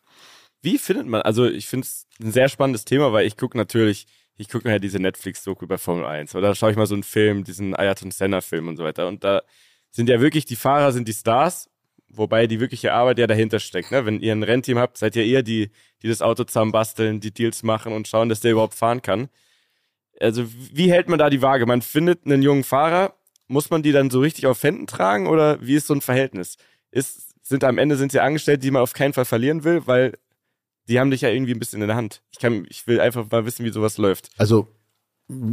Wie 0.63 0.79
findet 0.79 1.07
man, 1.07 1.23
also 1.23 1.47
ich 1.47 1.67
finde 1.67 1.87
es 1.87 2.07
ein 2.21 2.33
sehr 2.33 2.49
spannendes 2.49 2.85
Thema, 2.85 3.13
weil 3.13 3.27
ich 3.27 3.37
gucke 3.37 3.57
natürlich, 3.57 4.07
ich 4.37 4.49
gucke 4.49 4.67
mir 4.67 4.75
ja 4.75 4.79
diese 4.79 4.99
Netflix-Doku 4.99 5.65
über 5.65 5.79
Formel 5.79 6.05
1 6.05 6.35
oder 6.35 6.55
schaue 6.55 6.71
ich 6.71 6.77
mal 6.77 6.87
so 6.87 6.95
einen 6.95 7.03
Film, 7.03 7.45
diesen 7.45 7.75
Ayrton 7.75 8.11
Senna-Film 8.11 8.69
und 8.69 8.77
so 8.77 8.85
weiter. 8.85 9.09
Und 9.09 9.25
da 9.25 9.43
sind 9.91 10.09
ja 10.09 10.21
wirklich 10.21 10.45
die 10.45 10.57
Fahrer, 10.57 10.93
sind 10.93 11.09
die 11.09 11.15
Stars 11.15 11.70
wobei 12.11 12.47
die 12.47 12.61
wirkliche 12.61 12.93
Arbeit 12.93 13.19
ja 13.19 13.27
dahinter 13.27 13.61
steckt. 13.61 13.91
Ne? 13.91 14.05
Wenn 14.05 14.21
ihr 14.21 14.33
ein 14.33 14.43
Rennteam 14.43 14.79
habt, 14.79 14.99
seid 14.99 15.17
ihr 15.17 15.25
eher 15.25 15.43
die, 15.43 15.71
die 16.03 16.09
das 16.09 16.23
Auto 16.23 16.45
zusammenbasteln, 16.45 17.21
die 17.21 17.33
Deals 17.33 17.63
machen 17.63 17.93
und 17.93 18.09
schauen, 18.09 18.29
dass 18.29 18.41
der 18.41 18.53
überhaupt 18.53 18.75
fahren 18.75 19.03
kann. 19.03 19.29
Also 20.21 20.45
wie 20.73 20.91
hält 20.91 21.09
man 21.09 21.19
da 21.19 21.31
die 21.31 21.43
Waage? 21.43 21.67
Man 21.67 21.83
findet 21.83 22.27
einen 22.27 22.43
jungen 22.43 22.65
Fahrer, 22.65 23.15
muss 23.49 23.71
man 23.71 23.83
die 23.83 23.93
dann 23.93 24.11
so 24.11 24.21
richtig 24.21 24.47
auf 24.47 24.63
Händen 24.63 24.87
tragen 24.87 25.27
oder 25.27 25.59
wie 25.65 25.75
ist 25.75 25.87
so 25.87 25.95
ein 25.95 26.03
Verhältnis? 26.03 26.57
Ist, 26.91 27.35
sind 27.43 27.65
am 27.65 27.79
Ende 27.79 27.97
sind 27.97 28.13
sie 28.13 28.21
Angestellte, 28.21 28.61
die 28.61 28.71
man 28.71 28.83
auf 28.83 28.93
keinen 28.93 29.13
Fall 29.13 29.25
verlieren 29.25 29.65
will, 29.65 29.87
weil 29.87 30.13
die 30.89 30.99
haben 30.99 31.11
dich 31.11 31.21
ja 31.21 31.31
irgendwie 31.31 31.55
ein 31.55 31.59
bisschen 31.59 31.81
in 31.81 31.89
der 31.89 31.97
Hand. 31.97 32.23
Ich 32.33 32.39
kann, 32.39 32.67
ich 32.69 32.87
will 32.87 33.01
einfach 33.01 33.31
mal 33.31 33.47
wissen, 33.47 33.65
wie 33.65 33.71
sowas 33.71 33.97
läuft. 33.97 34.31
Also 34.39 34.69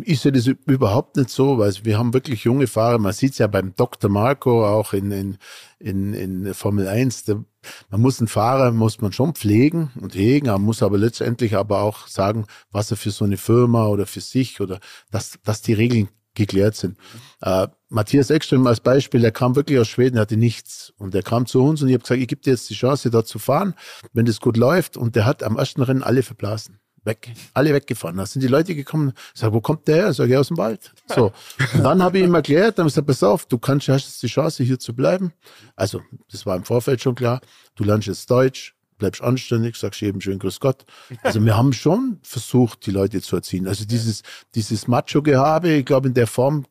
ich 0.03 0.21
sehe 0.21 0.31
das 0.31 0.47
überhaupt 0.47 1.17
nicht 1.17 1.29
so, 1.29 1.59
weil 1.59 1.73
wir 1.83 1.99
haben 1.99 2.13
wirklich 2.13 2.43
junge 2.43 2.67
Fahrer. 2.67 2.97
Man 2.97 3.13
sieht 3.13 3.33
es 3.33 3.37
ja 3.37 3.47
beim 3.47 3.75
Dr. 3.75 4.09
Marco 4.09 4.65
auch 4.65 4.93
in, 4.93 5.11
in, 5.11 5.37
in, 5.79 6.13
in 6.13 6.53
Formel 6.53 6.87
1. 6.87 7.25
Der, 7.25 7.43
man 7.89 8.01
muss 8.01 8.19
einen 8.19 8.27
Fahrer, 8.27 8.71
muss 8.71 9.01
man 9.01 9.11
schon 9.11 9.35
pflegen 9.35 9.91
und 10.01 10.15
hegen, 10.15 10.47
man 10.47 10.61
muss 10.61 10.81
aber 10.81 10.97
letztendlich 10.97 11.55
aber 11.55 11.81
auch 11.81 12.07
sagen, 12.07 12.45
was 12.71 12.89
er 12.91 12.97
für 12.97 13.11
so 13.11 13.25
eine 13.25 13.37
Firma 13.37 13.87
oder 13.87 14.05
für 14.07 14.21
sich 14.21 14.61
oder 14.61 14.79
dass, 15.11 15.37
dass 15.43 15.61
die 15.61 15.73
Regeln 15.73 16.09
geklärt 16.33 16.75
sind. 16.75 16.97
Äh, 17.41 17.67
Matthias 17.89 18.29
Ekström 18.29 18.65
als 18.67 18.79
Beispiel, 18.79 19.21
der 19.21 19.31
kam 19.31 19.55
wirklich 19.55 19.79
aus 19.79 19.87
Schweden, 19.87 20.19
hatte 20.19 20.37
nichts. 20.37 20.93
Und 20.97 21.13
der 21.13 21.23
kam 21.23 21.45
zu 21.45 21.63
uns 21.63 21.81
und 21.81 21.89
ich 21.89 21.93
habe 21.93 22.03
gesagt, 22.03 22.21
ich 22.21 22.27
gebe 22.27 22.41
dir 22.41 22.51
jetzt 22.51 22.69
die 22.69 22.75
Chance, 22.75 23.09
da 23.09 23.25
zu 23.25 23.39
fahren, 23.39 23.75
wenn 24.13 24.25
das 24.25 24.39
gut 24.39 24.57
läuft. 24.57 24.97
Und 24.97 25.15
der 25.15 25.25
hat 25.25 25.43
am 25.43 25.57
ersten 25.57 25.81
Rennen 25.81 26.03
alle 26.03 26.23
verblasen 26.23 26.79
weg. 27.07 27.33
Alle 27.55 27.73
weggefahren. 27.73 28.17
Da 28.17 28.27
sind 28.27 28.43
die 28.43 28.47
Leute 28.47 28.75
gekommen, 28.75 29.13
sag, 29.33 29.51
wo 29.53 29.61
kommt 29.61 29.87
der 29.87 29.95
her? 29.95 30.13
Sag 30.13 30.29
ich 30.29 30.37
aus 30.37 30.49
dem 30.49 30.57
Wald. 30.57 30.93
So. 31.07 31.31
Und 31.73 31.83
dann 31.83 32.03
habe 32.03 32.19
ich 32.19 32.25
ihm 32.25 32.35
erklärt, 32.35 32.77
dann 32.77 32.87
habe 32.87 32.99
ich 32.99 33.05
pass 33.07 33.23
auf, 33.23 33.47
du 33.47 33.57
kannst, 33.57 33.87
hast 33.87 34.05
jetzt 34.05 34.21
die 34.21 34.27
Chance, 34.27 34.63
hier 34.63 34.77
zu 34.77 34.93
bleiben. 34.93 35.33
Also, 35.75 36.01
das 36.31 36.45
war 36.45 36.55
im 36.55 36.63
Vorfeld 36.63 37.01
schon 37.01 37.15
klar. 37.15 37.41
Du 37.75 37.83
lernst 37.83 38.07
jetzt 38.07 38.29
Deutsch, 38.29 38.75
bleibst 38.97 39.21
anständig, 39.21 39.75
sagst 39.75 40.01
jedem 40.01 40.21
schön 40.21 40.39
Grüß 40.39 40.59
Gott. 40.59 40.85
Also 41.23 41.43
wir 41.43 41.55
haben 41.55 41.73
schon 41.73 42.19
versucht, 42.23 42.85
die 42.85 42.91
Leute 42.91 43.21
zu 43.21 43.35
erziehen. 43.35 43.67
Also 43.67 43.85
dieses, 43.85 44.23
dieses 44.55 44.87
Macho-Gehabe, 44.87 45.69
ich 45.69 45.85
glaube, 45.85 46.07
in 46.07 46.13
der 46.13 46.27
Form 46.27 46.65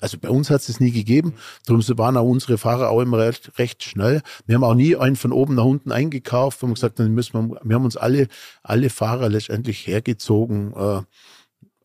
also 0.00 0.18
bei 0.18 0.30
uns 0.30 0.50
hat 0.50 0.62
es 0.62 0.68
es 0.70 0.80
nie 0.80 0.92
gegeben. 0.92 1.34
Darum 1.66 1.82
waren 1.98 2.16
auch 2.16 2.24
unsere 2.24 2.58
Fahrer 2.58 2.90
auch 2.90 3.00
immer 3.00 3.18
recht, 3.18 3.58
recht, 3.58 3.82
schnell. 3.82 4.22
Wir 4.46 4.54
haben 4.54 4.64
auch 4.64 4.74
nie 4.74 4.96
einen 4.96 5.16
von 5.16 5.32
oben 5.32 5.54
nach 5.54 5.64
unten 5.64 5.92
eingekauft. 5.92 6.62
Wir 6.62 6.68
haben 6.68 6.74
gesagt, 6.74 6.98
dann 6.98 7.12
müssen 7.12 7.34
wir, 7.34 7.60
wir 7.62 7.76
haben 7.76 7.84
uns 7.84 7.96
alle, 7.96 8.28
alle 8.62 8.90
Fahrer 8.90 9.28
letztendlich 9.28 9.86
hergezogen. 9.86 10.72
Äh, 10.74 11.02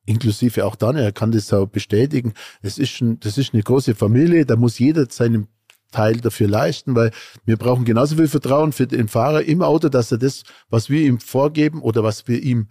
inklusive 0.05 0.65
auch 0.65 0.75
dann, 0.75 0.95
er 0.95 1.11
kann 1.11 1.31
das 1.31 1.51
auch 1.51 1.65
bestätigen. 1.65 2.33
Es 2.61 2.77
ist, 2.77 3.01
ein, 3.01 3.19
das 3.19 3.37
ist 3.37 3.53
eine 3.53 3.63
große 3.63 3.95
Familie, 3.95 4.45
da 4.45 4.55
muss 4.55 4.79
jeder 4.79 5.07
seinen 5.09 5.47
Teil 5.91 6.17
dafür 6.17 6.47
leisten, 6.47 6.95
weil 6.95 7.11
wir 7.45 7.57
brauchen 7.57 7.85
genauso 7.85 8.17
viel 8.17 8.27
Vertrauen 8.27 8.71
für 8.73 8.85
den 8.85 9.07
Fahrer 9.07 9.43
im 9.43 9.61
Auto, 9.61 9.89
dass 9.89 10.11
er 10.11 10.17
das, 10.17 10.43
was 10.69 10.89
wir 10.89 11.01
ihm 11.01 11.19
vorgeben 11.19 11.81
oder 11.81 12.03
was 12.03 12.27
wir 12.27 12.43
ihm 12.43 12.67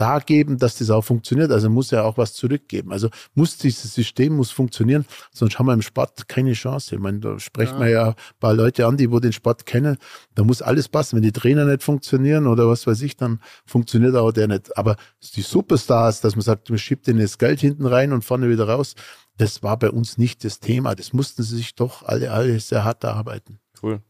da 0.00 0.18
geben, 0.18 0.56
dass 0.56 0.78
das 0.78 0.88
auch 0.90 1.02
funktioniert. 1.02 1.52
Also 1.52 1.68
muss 1.68 1.92
er 1.92 2.04
auch 2.06 2.16
was 2.16 2.32
zurückgeben. 2.32 2.90
Also 2.90 3.10
muss 3.34 3.58
dieses 3.58 3.94
System 3.94 4.34
muss 4.34 4.50
funktionieren, 4.50 5.04
sonst 5.30 5.58
haben 5.58 5.66
wir 5.66 5.74
im 5.74 5.82
Sport 5.82 6.26
keine 6.26 6.54
Chance. 6.54 6.94
Ich 6.94 7.00
meine, 7.00 7.20
da 7.20 7.38
sprechen 7.38 7.74
ja. 7.74 7.80
wir 7.80 7.90
ja 7.90 8.08
ein 8.08 8.14
paar 8.40 8.54
Leute 8.54 8.86
an, 8.86 8.96
die 8.96 9.10
wo 9.10 9.20
den 9.20 9.32
Sport 9.32 9.66
kennen. 9.66 9.98
Da 10.34 10.42
muss 10.42 10.62
alles 10.62 10.88
passen. 10.88 11.16
Wenn 11.16 11.22
die 11.22 11.32
Trainer 11.32 11.66
nicht 11.66 11.82
funktionieren 11.82 12.46
oder 12.46 12.66
was 12.66 12.86
weiß 12.86 13.02
ich, 13.02 13.16
dann 13.16 13.40
funktioniert 13.66 14.16
auch 14.16 14.32
der 14.32 14.48
nicht. 14.48 14.76
Aber 14.78 14.96
die 15.34 15.42
Superstars, 15.42 16.22
dass 16.22 16.34
man 16.34 16.42
sagt, 16.42 16.70
man 16.70 16.78
schiebt 16.78 17.06
denen 17.06 17.20
das 17.20 17.36
Geld 17.36 17.60
hinten 17.60 17.84
rein 17.84 18.12
und 18.12 18.24
vorne 18.24 18.48
wieder 18.48 18.68
raus, 18.68 18.94
das 19.36 19.62
war 19.62 19.78
bei 19.78 19.90
uns 19.90 20.16
nicht 20.16 20.44
das 20.44 20.60
Thema. 20.60 20.94
Das 20.94 21.12
mussten 21.12 21.42
sie 21.42 21.56
sich 21.56 21.74
doch 21.74 22.04
alle, 22.04 22.30
alle 22.30 22.58
sehr 22.60 22.84
hart 22.84 23.04
erarbeiten. 23.04 23.58
Cool. 23.82 24.00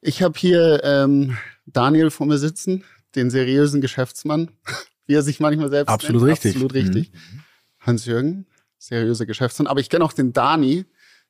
Ich 0.00 0.22
habe 0.22 0.38
hier 0.38 0.82
ähm, 0.82 1.36
Daniel 1.66 2.10
vor 2.10 2.26
mir 2.26 2.38
sitzen, 2.38 2.84
den 3.14 3.30
seriösen 3.30 3.80
Geschäftsmann 3.80 4.50
wie 5.06 5.14
er 5.14 5.22
sich 5.22 5.40
manchmal 5.40 5.70
selbst 5.70 5.90
Absolut 5.90 6.22
nennt. 6.22 6.32
richtig. 6.32 6.54
Absolut 6.54 6.74
richtig. 6.74 7.12
Mhm. 7.12 7.40
Hans-Jürgen, 7.80 8.46
seriöser 8.78 9.26
Geschäftsmann. 9.26 9.66
Aber 9.66 9.80
ich 9.80 9.88
kenne 9.88 10.04
auch 10.04 10.12
den 10.12 10.32
Dani, 10.32 10.84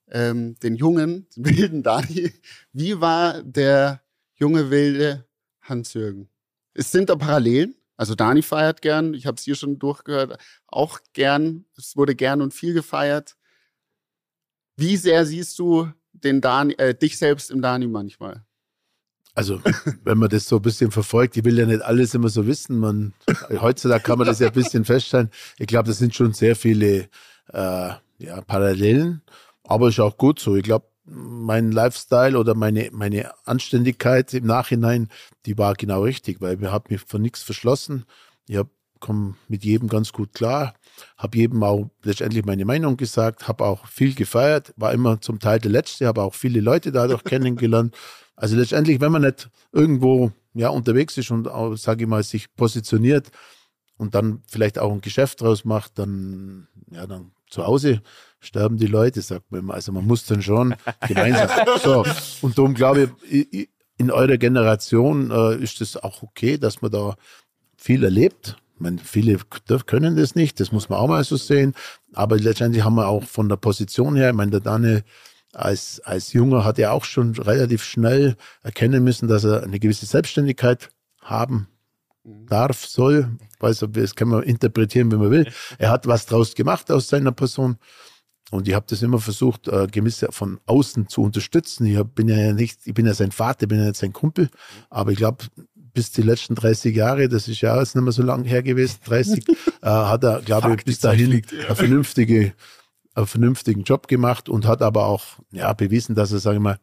ähm, 0.09 0.59
den 0.61 0.75
jungen, 0.77 1.29
den 1.37 1.45
wilden 1.45 1.83
Dani. 1.83 2.33
Wie 2.73 3.01
war 3.01 3.43
der 3.43 4.03
junge, 4.35 4.71
wilde 4.71 5.27
Hans-Jürgen? 5.61 6.29
Es 6.75 6.93
sind 6.93 7.09
da 7.09 7.17
Parallelen. 7.17 7.75
Also 7.97 8.15
Dani 8.15 8.43
feiert 8.43 8.83
gern, 8.83 9.15
ich 9.15 9.27
habe 9.27 9.37
es 9.37 9.45
hier 9.45 9.55
schon 9.55 9.79
durchgehört, 9.79 10.39
auch 10.67 11.01
gern. 11.15 11.65
Es 11.79 11.97
wurde 11.97 12.15
gern 12.15 12.43
und 12.43 12.53
viel 12.53 12.75
gefeiert. 12.75 13.37
Wie 14.77 14.99
sehr 14.99 15.25
siehst 15.25 15.59
du 15.59 15.91
den 16.13 16.43
Dani, 16.43 16.75
äh, 16.75 16.95
dich 16.95 17.17
selbst 17.17 17.51
im 17.51 17.63
Dani 17.63 17.87
manchmal? 17.87 18.45
Also, 19.37 19.61
wenn 20.05 20.17
man 20.17 20.31
das 20.31 20.49
so 20.49 20.57
ein 20.57 20.63
bisschen 20.63 20.91
verfolgt, 20.91 21.37
ich 21.37 21.45
will 21.45 21.59
ja 21.59 21.67
nicht 21.67 21.83
alles 21.83 22.15
immer 22.15 22.31
so 22.31 22.47
wissen. 22.47 22.79
Man, 22.79 23.13
heutzutage 23.61 24.03
kann 24.03 24.19
man 24.19 24.27
das 24.27 24.41
ja 24.41 24.49
ein 24.49 24.55
bisschen 24.55 24.85
feststellen. 24.85 25.31
Ich 25.59 25.67
glaube, 25.67 25.89
das 25.89 25.99
sind 25.99 26.15
schon 26.15 26.33
sehr 26.33 26.57
viele 26.57 27.09
äh, 27.53 27.91
ja, 28.19 28.41
Parallelen, 28.47 29.21
aber 29.63 29.89
ist 29.89 30.01
auch 30.01 30.17
gut 30.17 30.41
so. 30.41 30.57
Ich 30.57 30.63
glaube, 30.63 30.87
mein 31.05 31.71
Lifestyle 31.71 32.39
oder 32.39 32.55
meine, 32.55 32.89
meine 32.93 33.31
Anständigkeit 33.45 34.33
im 34.33 34.47
Nachhinein, 34.47 35.09
die 35.45 35.59
war 35.59 35.75
genau 35.75 36.03
richtig, 36.03 36.41
weil 36.41 36.61
ich 36.61 36.69
habe 36.69 36.95
mich 36.95 37.03
von 37.03 37.21
nichts 37.21 37.43
verschlossen. 37.43 38.07
Ich 38.49 38.59
komme 39.01 39.35
mit 39.49 39.65
jedem 39.65 39.89
ganz 39.89 40.13
gut 40.13 40.33
klar, 40.33 40.75
habe 41.19 41.37
jedem 41.37 41.63
auch 41.63 41.91
letztendlich 42.03 42.45
meine 42.47 42.65
Meinung 42.65 42.97
gesagt, 42.97 43.49
habe 43.49 43.65
auch 43.65 43.87
viel 43.87 44.15
gefeiert, 44.15 44.73
war 44.77 44.93
immer 44.93 45.21
zum 45.21 45.39
Teil 45.39 45.59
der 45.59 45.71
Letzte, 45.71 46.07
habe 46.07 46.23
auch 46.23 46.35
viele 46.35 46.61
Leute 46.61 46.91
dadurch 46.91 47.23
kennengelernt. 47.25 47.95
Also 48.37 48.57
letztendlich, 48.57 49.01
wenn 49.01 49.13
man 49.13 49.23
nicht 49.23 49.49
irgendwo 49.73 50.31
ja, 50.55 50.69
unterwegs 50.69 51.17
ist 51.17 51.31
und, 51.31 51.49
sage 51.79 52.05
ich 52.05 52.09
mal, 52.09 52.23
sich 52.23 52.55
positioniert 52.55 53.31
und 53.97 54.15
dann 54.15 54.43
vielleicht 54.47 54.79
auch 54.79 54.93
ein 54.93 55.01
Geschäft 55.01 55.41
draus 55.41 55.65
macht, 55.65 55.99
dann, 55.99 56.69
ja, 56.91 57.07
dann 57.07 57.33
zu 57.49 57.67
Hause 57.67 58.03
sterben 58.41 58.77
die 58.77 58.87
Leute, 58.87 59.23
sagt 59.23 59.51
man 59.51 59.61
immer. 59.61 59.75
Also 59.75 59.93
man 59.93 60.07
muss 60.07 60.27
dann 60.27 60.43
schon 60.43 60.75
gemeinsam. 61.09 61.49
So, 61.83 62.05
und 62.43 62.59
darum 62.59 62.75
glaube 62.75 63.11
ich, 63.29 63.69
in 63.99 64.11
eurer 64.11 64.37
Generation 64.37 65.31
äh, 65.31 65.57
ist 65.57 65.81
es 65.81 65.97
auch 65.97 66.23
okay, 66.23 66.59
dass 66.59 66.83
man 66.83 66.91
da 66.91 67.17
viel 67.77 68.05
erlebt. 68.05 68.57
Ich 68.75 68.81
meine, 68.81 68.99
viele 68.99 69.39
können 69.87 70.17
das 70.17 70.35
nicht, 70.35 70.61
das 70.61 70.71
muss 70.71 70.91
man 70.91 70.99
auch 70.99 71.09
mal 71.09 71.25
so 71.25 71.37
sehen. 71.37 71.75
Aber 72.13 72.37
letztendlich 72.37 72.85
haben 72.85 72.97
wir 72.97 73.09
auch 73.09 73.25
von 73.25 73.49
der 73.49 73.57
Position 73.57 74.17
her, 74.17 74.31
ich 74.31 74.37
meine, 74.37 74.51
der 74.51 74.61
Daniel 74.61 75.03
als, 75.57 76.01
als 76.05 76.33
Junger 76.33 76.65
hat 76.65 76.79
er 76.79 76.93
auch 76.93 77.05
schon 77.05 77.35
relativ 77.35 77.83
schnell 77.83 78.37
erkennen 78.63 79.03
müssen, 79.03 79.27
dass 79.27 79.45
er 79.45 79.63
eine 79.63 79.81
gewisse 79.81 80.07
Selbstständigkeit 80.07 80.91
haben 81.23 81.69
mhm. 82.25 82.47
darf, 82.47 82.85
soll. 82.85 83.37
Weiß, 83.59 83.85
das 83.91 84.15
kann 84.15 84.29
man 84.29 84.43
interpretieren, 84.43 85.11
wie 85.11 85.17
man 85.17 85.31
will. 85.31 85.51
Er 85.79 85.91
hat 85.91 86.07
was 86.07 86.27
draus 86.27 86.55
gemacht 86.55 86.91
aus 86.91 87.09
seiner 87.09 87.33
Person. 87.33 87.79
Und 88.51 88.69
ich 88.69 88.75
habe 88.75 88.87
das 88.89 89.03
immer 89.03 89.19
versucht, 89.19 89.67
äh, 89.67 89.87
gewisse 89.91 90.29
von 90.31 90.61
außen 90.67 91.09
zu 91.09 91.23
unterstützen. 91.23 91.87
Ich 91.87 91.97
hab, 91.97 92.15
bin 92.15 92.29
ja 92.29 92.53
nicht, 92.53 92.81
ich 92.85 92.95
bin 92.95 93.07
ja 93.07 93.15
sein 93.15 93.33
Vater, 93.33 93.67
bin 93.67 93.79
ja 93.79 93.87
nicht 93.87 93.97
sein 93.97 94.13
Kumpel. 94.13 94.51
Aber 94.91 95.11
ich 95.11 95.17
glaube, 95.17 95.47
bis 95.95 96.13
die 96.13 96.23
letzten 96.23 96.55
30 96.55 96.95
Jahre, 96.95 97.29
das 97.29 97.49
ist 97.49 97.63
ja 97.63 97.79
jetzt 97.79 97.97
nicht 97.97 98.05
mehr 98.05 98.13
so 98.13 98.23
lange 98.23 98.47
her 98.47 98.63
gewesen, 98.63 98.99
30, 99.07 99.49
äh, 99.49 99.55
hat 99.83 100.23
er, 100.23 100.43
glaube 100.43 100.75
ich, 100.77 100.85
bis 100.85 101.01
dahin 101.01 101.31
liegt, 101.31 101.53
ja. 101.53 101.67
eine 101.67 101.77
vernünftige 101.77 102.53
einen 103.17 103.27
vernünftigen 103.27 103.83
Job 103.83 104.09
gemacht 104.09 104.49
und 104.49 104.67
hat 104.67 104.83
aber 104.83 105.07
auch 105.07 105.25
ja, 105.51 105.73
bewiesen, 105.73 106.15
dass 106.15 106.33
er, 106.33 106.39
sage 106.39 106.57
ich 106.57 106.63
mal, 106.63 106.79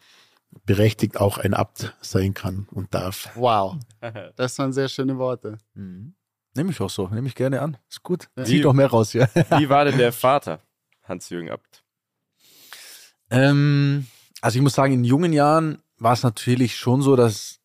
berechtigt 0.65 1.19
auch 1.19 1.38
ein 1.38 1.54
Abt 1.54 1.96
sein 2.02 2.34
kann 2.34 2.67
und 2.72 2.93
darf. 2.93 3.30
Wow, 3.36 3.78
das 4.36 4.58
waren 4.58 4.74
sehr 4.74 4.89
schöne 4.89 5.17
Worte. 5.17 5.58
Mhm. 5.74 6.15
Nehme 6.56 6.72
ich 6.72 6.82
auch 6.82 6.89
so, 6.89 7.08
nehme 7.08 7.28
ich 7.28 7.36
gerne 7.36 7.62
an. 7.62 7.78
Ist 7.89 8.04
gut. 8.04 8.30
Wie, 8.36 8.46
Sieht 8.46 8.65
doch 8.65 8.74
mehr 8.74 8.88
raus, 8.88 9.13
ja. 9.13 9.28
Wie 9.58 9.69
war 9.69 9.86
denn 9.86 9.98
der 9.98 10.13
Vater, 10.13 10.60
Hans-Jürgen 11.04 11.50
Abt? 11.50 11.84
Ähm, 13.32 14.06
also 14.41 14.58
ich 14.58 14.62
muss 14.62 14.76
sagen, 14.76 14.93
in 14.93 15.04
jungen 15.04 15.34
Jahren 15.34 15.82
war 15.98 16.13
es 16.13 16.22
natürlich 16.22 16.76
schon 16.76 17.02
so, 17.02 17.15
dass 17.15 17.60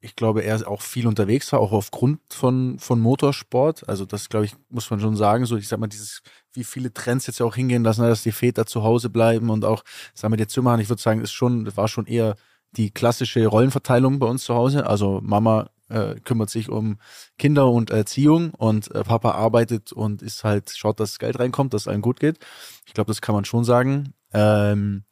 ich 0.00 0.16
glaube, 0.16 0.42
er 0.42 0.66
auch 0.68 0.82
viel 0.82 1.06
unterwegs 1.06 1.52
war, 1.52 1.60
auch 1.60 1.70
aufgrund 1.70 2.20
von, 2.32 2.78
von 2.80 3.00
Motorsport. 3.00 3.88
Also 3.88 4.04
das, 4.04 4.28
glaube 4.28 4.46
ich, 4.46 4.56
muss 4.68 4.90
man 4.90 4.98
schon 4.98 5.14
sagen. 5.14 5.46
So, 5.46 5.56
ich 5.56 5.68
sag 5.68 5.78
mal, 5.78 5.86
dieses, 5.86 6.22
wie 6.54 6.64
viele 6.64 6.92
Trends 6.92 7.26
jetzt 7.26 7.40
auch 7.40 7.54
hingehen 7.54 7.84
lassen, 7.84 8.02
dass 8.02 8.22
die 8.22 8.32
Väter 8.32 8.66
zu 8.66 8.82
Hause 8.82 9.10
bleiben 9.10 9.50
und 9.50 9.64
auch, 9.64 9.84
sagen 10.14 10.32
wir, 10.32 10.38
die 10.38 10.46
Zimmer, 10.46 10.78
ich 10.78 10.88
würde 10.88 11.02
sagen, 11.02 11.20
ist 11.20 11.32
schon, 11.32 11.74
war 11.76 11.88
schon 11.88 12.06
eher 12.06 12.36
die 12.72 12.90
klassische 12.90 13.46
Rollenverteilung 13.46 14.18
bei 14.18 14.26
uns 14.26 14.44
zu 14.44 14.54
Hause. 14.54 14.86
Also 14.86 15.20
Mama 15.22 15.70
äh, 15.88 16.14
kümmert 16.20 16.50
sich 16.50 16.68
um 16.68 16.98
Kinder 17.38 17.70
und 17.70 17.90
Erziehung 17.90 18.52
und 18.54 18.90
äh, 18.94 19.04
Papa 19.04 19.32
arbeitet 19.32 19.92
und 19.92 20.22
ist 20.22 20.44
halt, 20.44 20.70
schaut, 20.70 21.00
dass 21.00 21.18
Geld 21.18 21.38
reinkommt, 21.38 21.74
dass 21.74 21.82
es 21.82 21.88
allen 21.88 22.00
gut 22.00 22.20
geht. 22.20 22.38
Ich 22.86 22.94
glaube, 22.94 23.08
das 23.08 23.20
kann 23.20 23.34
man 23.34 23.44
schon 23.44 23.64
sagen. 23.64 24.14
Ähm, 24.32 25.04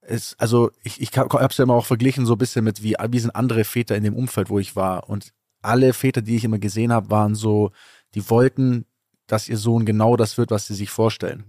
es, 0.00 0.36
also 0.38 0.70
ich, 0.82 1.00
ich 1.00 1.16
habe 1.16 1.38
es 1.38 1.56
ja 1.56 1.64
immer 1.64 1.74
auch 1.74 1.86
verglichen 1.86 2.26
so 2.26 2.34
ein 2.34 2.38
bisschen 2.38 2.64
mit 2.64 2.82
wie, 2.82 2.96
wie 3.10 3.18
sind 3.18 3.34
andere 3.34 3.64
Väter 3.64 3.96
in 3.96 4.04
dem 4.04 4.16
Umfeld, 4.16 4.50
wo 4.50 4.58
ich 4.58 4.76
war. 4.76 5.08
Und 5.08 5.32
alle 5.62 5.92
Väter, 5.92 6.22
die 6.22 6.36
ich 6.36 6.44
immer 6.44 6.58
gesehen 6.58 6.92
habe, 6.92 7.10
waren 7.10 7.34
so, 7.34 7.70
die 8.14 8.28
wollten, 8.30 8.86
dass 9.26 9.48
ihr 9.48 9.56
Sohn 9.56 9.84
genau 9.84 10.16
das 10.16 10.38
wird, 10.38 10.50
was 10.50 10.66
sie 10.66 10.74
sich 10.74 10.90
vorstellen. 10.90 11.44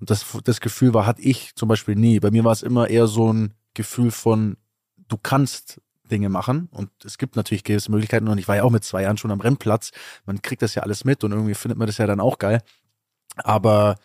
Und 0.00 0.10
das, 0.10 0.24
das 0.44 0.60
Gefühl 0.60 0.94
war, 0.94 1.06
hatte 1.06 1.22
ich 1.22 1.54
zum 1.54 1.68
Beispiel 1.68 1.96
nie. 1.96 2.20
Bei 2.20 2.30
mir 2.30 2.44
war 2.44 2.52
es 2.52 2.62
immer 2.62 2.88
eher 2.88 3.06
so 3.06 3.32
ein 3.32 3.54
Gefühl 3.74 4.10
von, 4.10 4.56
du 5.08 5.16
kannst 5.16 5.80
Dinge 6.10 6.28
machen. 6.28 6.68
Und 6.72 6.90
es 7.04 7.18
gibt 7.18 7.36
natürlich 7.36 7.64
gewisse 7.64 7.90
Möglichkeiten. 7.90 8.28
Und 8.28 8.38
ich 8.38 8.48
war 8.48 8.56
ja 8.56 8.64
auch 8.64 8.70
mit 8.70 8.84
zwei 8.84 9.02
Jahren 9.02 9.18
schon 9.18 9.30
am 9.30 9.40
Rennplatz. 9.40 9.90
Man 10.26 10.42
kriegt 10.42 10.62
das 10.62 10.74
ja 10.74 10.82
alles 10.82 11.04
mit 11.04 11.24
und 11.24 11.32
irgendwie 11.32 11.54
findet 11.54 11.78
man 11.78 11.86
das 11.86 11.98
ja 11.98 12.06
dann 12.06 12.20
auch 12.20 12.38
geil. 12.38 12.62
Aber 13.36 13.96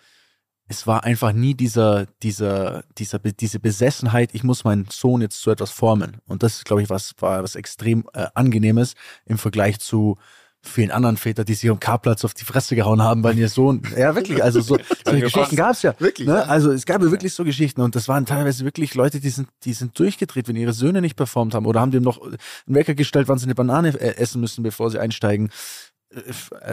es 0.68 0.88
war 0.88 1.04
einfach 1.04 1.34
nie 1.34 1.56
dieser, 1.56 2.06
dieser, 2.22 2.84
dieser, 2.98 3.20
diese 3.20 3.60
Besessenheit, 3.60 4.34
ich 4.34 4.44
muss 4.44 4.64
meinen 4.64 4.88
Sohn 4.90 5.22
jetzt 5.22 5.42
zu 5.42 5.52
etwas 5.52 5.72
formen. 5.72 6.18
Und 6.26 6.44
das 6.44 6.56
ist, 6.56 6.66
glaube 6.66 6.82
ich, 6.82 6.90
was 6.90 7.14
war 7.20 7.44
was 7.44 7.56
extrem 7.56 8.06
äh, 8.14 8.28
angenehmes 8.34 8.96
im 9.26 9.38
Vergleich 9.38 9.80
zu 9.80 10.18
vielen 10.66 10.92
anderen 10.92 11.18
Vätern, 11.18 11.46
die 11.46 11.54
sich 11.54 11.70
am 11.70 11.80
Karplatz 11.80 12.24
auf 12.24 12.34
die 12.34 12.46
Fresse 12.46 12.76
gehauen 12.76 13.02
haben, 13.02 13.24
weil 13.24 13.38
ihr 13.38 13.50
Sohn, 13.50 13.82
ja 13.98 14.16
wirklich, 14.16 14.42
also 14.42 14.62
so, 14.62 14.78
solche 15.06 15.22
Geschichten 15.22 15.56
gab 15.56 15.74
es 15.74 15.82
ja. 15.82 15.94
Wirklich, 16.00 16.28
ne? 16.28 16.48
Also 16.48 16.72
es 16.72 16.86
gab 16.86 17.02
ja 17.02 17.12
wirklich 17.12 17.34
so 17.34 17.44
Geschichten 17.44 17.82
und 17.82 17.96
das 17.96 18.08
waren 18.08 18.26
teilweise 18.26 18.64
wirklich 18.64 18.96
Leute, 18.96 19.20
die 19.20 19.30
sind, 19.30 19.50
die 19.66 19.74
sind 19.74 20.00
durchgedreht, 20.00 20.48
wenn 20.48 20.56
ihre 20.56 20.74
Söhne 20.74 21.02
nicht 21.02 21.16
performt 21.16 21.54
haben 21.54 21.66
oder 21.66 21.82
haben 21.82 21.92
dem 21.92 22.04
noch 22.04 22.22
einen 22.22 22.38
Wecker 22.66 22.96
gestellt, 22.96 23.28
wann 23.28 23.38
sie 23.38 23.46
eine 23.46 23.56
Banane 23.56 23.90
äh, 23.90 24.16
essen 24.16 24.40
müssen, 24.40 24.64
bevor 24.64 24.90
sie 24.90 25.00
einsteigen 25.00 25.50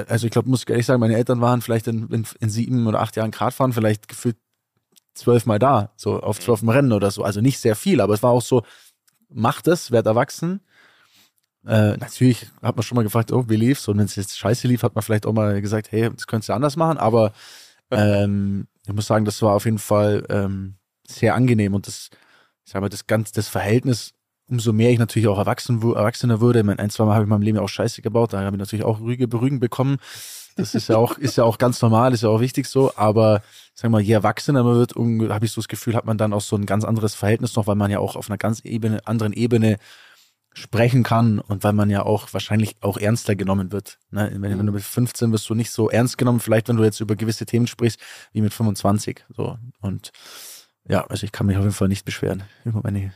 also 0.08 0.26
ich 0.26 0.32
glaube, 0.32 0.48
muss 0.48 0.62
ich 0.62 0.70
ehrlich 0.70 0.86
sagen, 0.86 1.00
meine 1.00 1.16
Eltern 1.16 1.40
waren 1.40 1.62
vielleicht 1.62 1.86
in, 1.86 2.08
in, 2.08 2.26
in 2.40 2.50
sieben 2.50 2.86
oder 2.86 3.00
acht 3.00 3.16
Jahren 3.16 3.32
Radfahren 3.32 3.72
vielleicht 3.72 4.08
gefühlt 4.08 4.36
zwölfmal 5.14 5.58
da, 5.58 5.92
so 5.96 6.20
auf 6.20 6.38
mhm. 6.38 6.42
zwölf 6.42 6.62
Rennen 6.68 6.92
oder 6.92 7.10
so. 7.10 7.24
Also 7.24 7.40
nicht 7.40 7.58
sehr 7.58 7.76
viel, 7.76 8.00
aber 8.00 8.14
es 8.14 8.22
war 8.22 8.30
auch 8.30 8.42
so, 8.42 8.62
macht 9.28 9.66
es, 9.68 9.90
werd 9.90 10.06
erwachsen. 10.06 10.60
Äh, 11.66 11.96
natürlich 11.98 12.46
hat 12.62 12.76
man 12.76 12.82
schon 12.82 12.96
mal 12.96 13.02
gefragt, 13.02 13.32
oh, 13.32 13.44
wie 13.48 13.56
lief's? 13.56 13.86
Und 13.88 13.98
wenn 13.98 14.06
es 14.06 14.16
jetzt 14.16 14.38
scheiße 14.38 14.66
lief, 14.66 14.82
hat 14.82 14.94
man 14.94 15.02
vielleicht 15.02 15.26
auch 15.26 15.32
mal 15.32 15.60
gesagt, 15.60 15.92
hey, 15.92 16.10
das 16.10 16.26
könntest 16.26 16.48
du 16.48 16.54
anders 16.54 16.76
machen. 16.76 16.98
Aber 16.98 17.32
ähm, 17.90 18.66
ich 18.86 18.92
muss 18.92 19.06
sagen, 19.06 19.24
das 19.24 19.40
war 19.42 19.54
auf 19.54 19.64
jeden 19.64 19.78
Fall 19.78 20.24
ähm, 20.30 20.74
sehr 21.06 21.34
angenehm 21.34 21.74
und 21.74 21.86
das, 21.86 22.10
ich 22.64 22.72
sag 22.72 22.80
mal, 22.80 22.88
das 22.88 23.06
ganze, 23.06 23.34
das 23.34 23.48
Verhältnis 23.48 24.14
umso 24.50 24.72
mehr 24.72 24.90
ich 24.90 24.98
natürlich 24.98 25.28
auch 25.28 25.38
erwachsen, 25.38 25.80
erwachsener 25.80 26.40
wurde, 26.40 26.62
mein, 26.64 26.78
ein, 26.78 26.90
zwei 26.90 27.04
Mal 27.04 27.14
habe 27.14 27.22
ich 27.22 27.26
in 27.26 27.30
meinem 27.30 27.42
Leben 27.42 27.58
auch 27.58 27.68
Scheiße 27.68 28.02
gebaut, 28.02 28.32
da 28.32 28.40
habe 28.40 28.56
ich 28.56 28.58
natürlich 28.58 28.84
auch 28.84 29.00
Rüge 29.00 29.28
berügen 29.28 29.60
bekommen. 29.60 29.98
Das 30.56 30.74
ist 30.74 30.88
ja 30.88 30.96
auch, 30.96 31.16
ist 31.16 31.36
ja 31.36 31.44
auch 31.44 31.58
ganz 31.58 31.80
normal, 31.80 32.12
ist 32.12 32.22
ja 32.22 32.28
auch 32.28 32.40
wichtig 32.40 32.66
so, 32.66 32.92
aber 32.96 33.42
sag 33.74 33.90
mal, 33.90 34.00
je 34.00 34.14
erwachsener 34.14 34.64
man 34.64 34.74
wird, 34.74 34.94
habe 34.96 35.46
ich 35.46 35.52
so 35.52 35.60
das 35.60 35.68
Gefühl, 35.68 35.94
hat 35.94 36.04
man 36.04 36.18
dann 36.18 36.32
auch 36.32 36.40
so 36.40 36.56
ein 36.56 36.66
ganz 36.66 36.84
anderes 36.84 37.14
Verhältnis 37.14 37.54
noch, 37.54 37.68
weil 37.68 37.76
man 37.76 37.90
ja 37.90 38.00
auch 38.00 38.16
auf 38.16 38.28
einer 38.28 38.36
ganz 38.36 38.60
Ebene, 38.64 39.06
anderen 39.06 39.32
Ebene 39.32 39.78
sprechen 40.52 41.02
kann 41.02 41.38
und 41.38 41.62
weil 41.62 41.72
man 41.72 41.90
ja 41.90 42.02
auch 42.02 42.32
wahrscheinlich 42.32 42.76
auch 42.80 42.98
ernster 42.98 43.36
genommen 43.36 43.72
wird. 43.72 43.98
Ne? 44.10 44.30
Wenn, 44.32 44.58
wenn, 44.58 44.66
du 44.66 44.72
mit 44.72 44.82
15 44.82 45.32
wirst 45.32 45.48
du 45.48 45.54
nicht 45.54 45.70
so 45.70 45.88
ernst 45.88 46.18
genommen, 46.18 46.40
vielleicht 46.40 46.68
wenn 46.68 46.76
du 46.76 46.84
jetzt 46.84 47.00
über 47.00 47.16
gewisse 47.16 47.46
Themen 47.46 47.66
sprichst, 47.66 48.00
wie 48.32 48.42
mit 48.42 48.52
25. 48.52 49.24
So. 49.36 49.58
Und 49.80 50.10
ja, 50.88 51.06
also 51.06 51.24
ich 51.24 51.32
kann 51.32 51.46
mich 51.46 51.56
auf 51.56 51.62
jeden 51.62 51.74
Fall 51.74 51.88
nicht 51.88 52.04
beschweren 52.04 52.42
über 52.64 52.80
meine, 52.82 53.12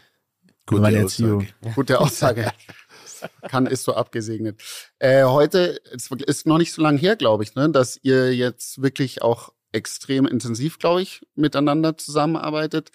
Gute 0.67 0.81
meine 0.81 0.99
Erziehung. 0.99 1.43
Aussage. 1.43 1.75
Gute 1.75 2.01
Aussage. 2.01 2.53
kann, 3.49 3.67
ist 3.67 3.85
so 3.85 3.95
abgesegnet. 3.95 4.61
Äh, 4.99 5.25
heute 5.25 5.81
es 5.93 6.11
ist 6.11 6.47
noch 6.47 6.59
nicht 6.59 6.73
so 6.73 6.83
lange 6.83 6.99
her, 6.99 7.17
glaube 7.17 7.43
ich, 7.43 7.55
ne, 7.55 7.71
dass 7.71 7.99
ihr 8.03 8.35
jetzt 8.35 8.83
wirklich 8.83 9.23
auch 9.23 9.53
extrem 9.73 10.27
intensiv, 10.27 10.79
glaube 10.79 11.03
ich, 11.03 11.27
miteinander 11.35 11.97
zusammenarbeitet. 11.97 12.91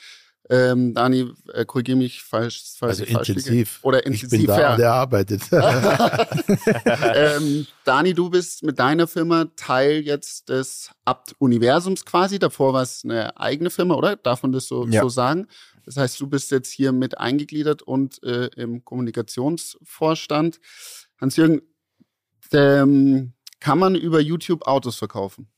Ähm, 0.52 0.96
Dani, 0.96 1.32
äh, 1.54 1.64
korrigiere 1.64 1.98
mich 1.98 2.24
falsch. 2.24 2.64
falsch 2.78 3.02
also 3.02 3.06
falsch 3.06 3.30
intensiv. 3.30 3.76
Liege. 3.76 3.88
Oder 3.88 4.06
intensiv. 4.06 4.40
Ich 4.40 4.48
bin 4.48 4.56
da, 4.56 4.76
der 4.76 4.94
arbeitet. 4.94 5.44
ähm, 7.16 7.68
Dani, 7.84 8.16
du 8.16 8.32
bist 8.32 8.64
mit 8.64 8.80
deiner 8.80 9.08
Firma 9.08 9.46
Teil 9.56 10.02
jetzt 10.02 10.50
des 10.50 10.90
Abt-Universums 11.06 12.04
quasi. 12.04 12.40
Davor 12.40 12.74
war 12.74 12.82
es 12.82 13.04
eine 13.04 13.40
eigene 13.40 13.70
Firma, 13.70 13.94
oder? 13.94 14.16
Darf 14.16 14.42
man 14.42 14.52
das 14.52 14.68
so, 14.68 14.88
ja. 14.88 15.02
so 15.02 15.10
sagen? 15.10 15.48
Das 15.86 15.98
heißt, 15.98 16.20
du 16.20 16.28
bist 16.28 16.52
jetzt 16.52 16.72
hier 16.72 16.92
mit 16.92 17.18
eingegliedert 17.18 17.84
und 17.84 18.22
äh, 18.24 18.48
im 18.56 18.84
Kommunikationsvorstand. 18.84 20.60
Hans-Jürgen, 21.20 21.62
ähm, 22.54 23.34
kann 23.60 23.78
man 23.78 23.96
über 23.96 24.20
YouTube 24.20 24.64
Autos 24.64 24.96
verkaufen? 24.96 25.52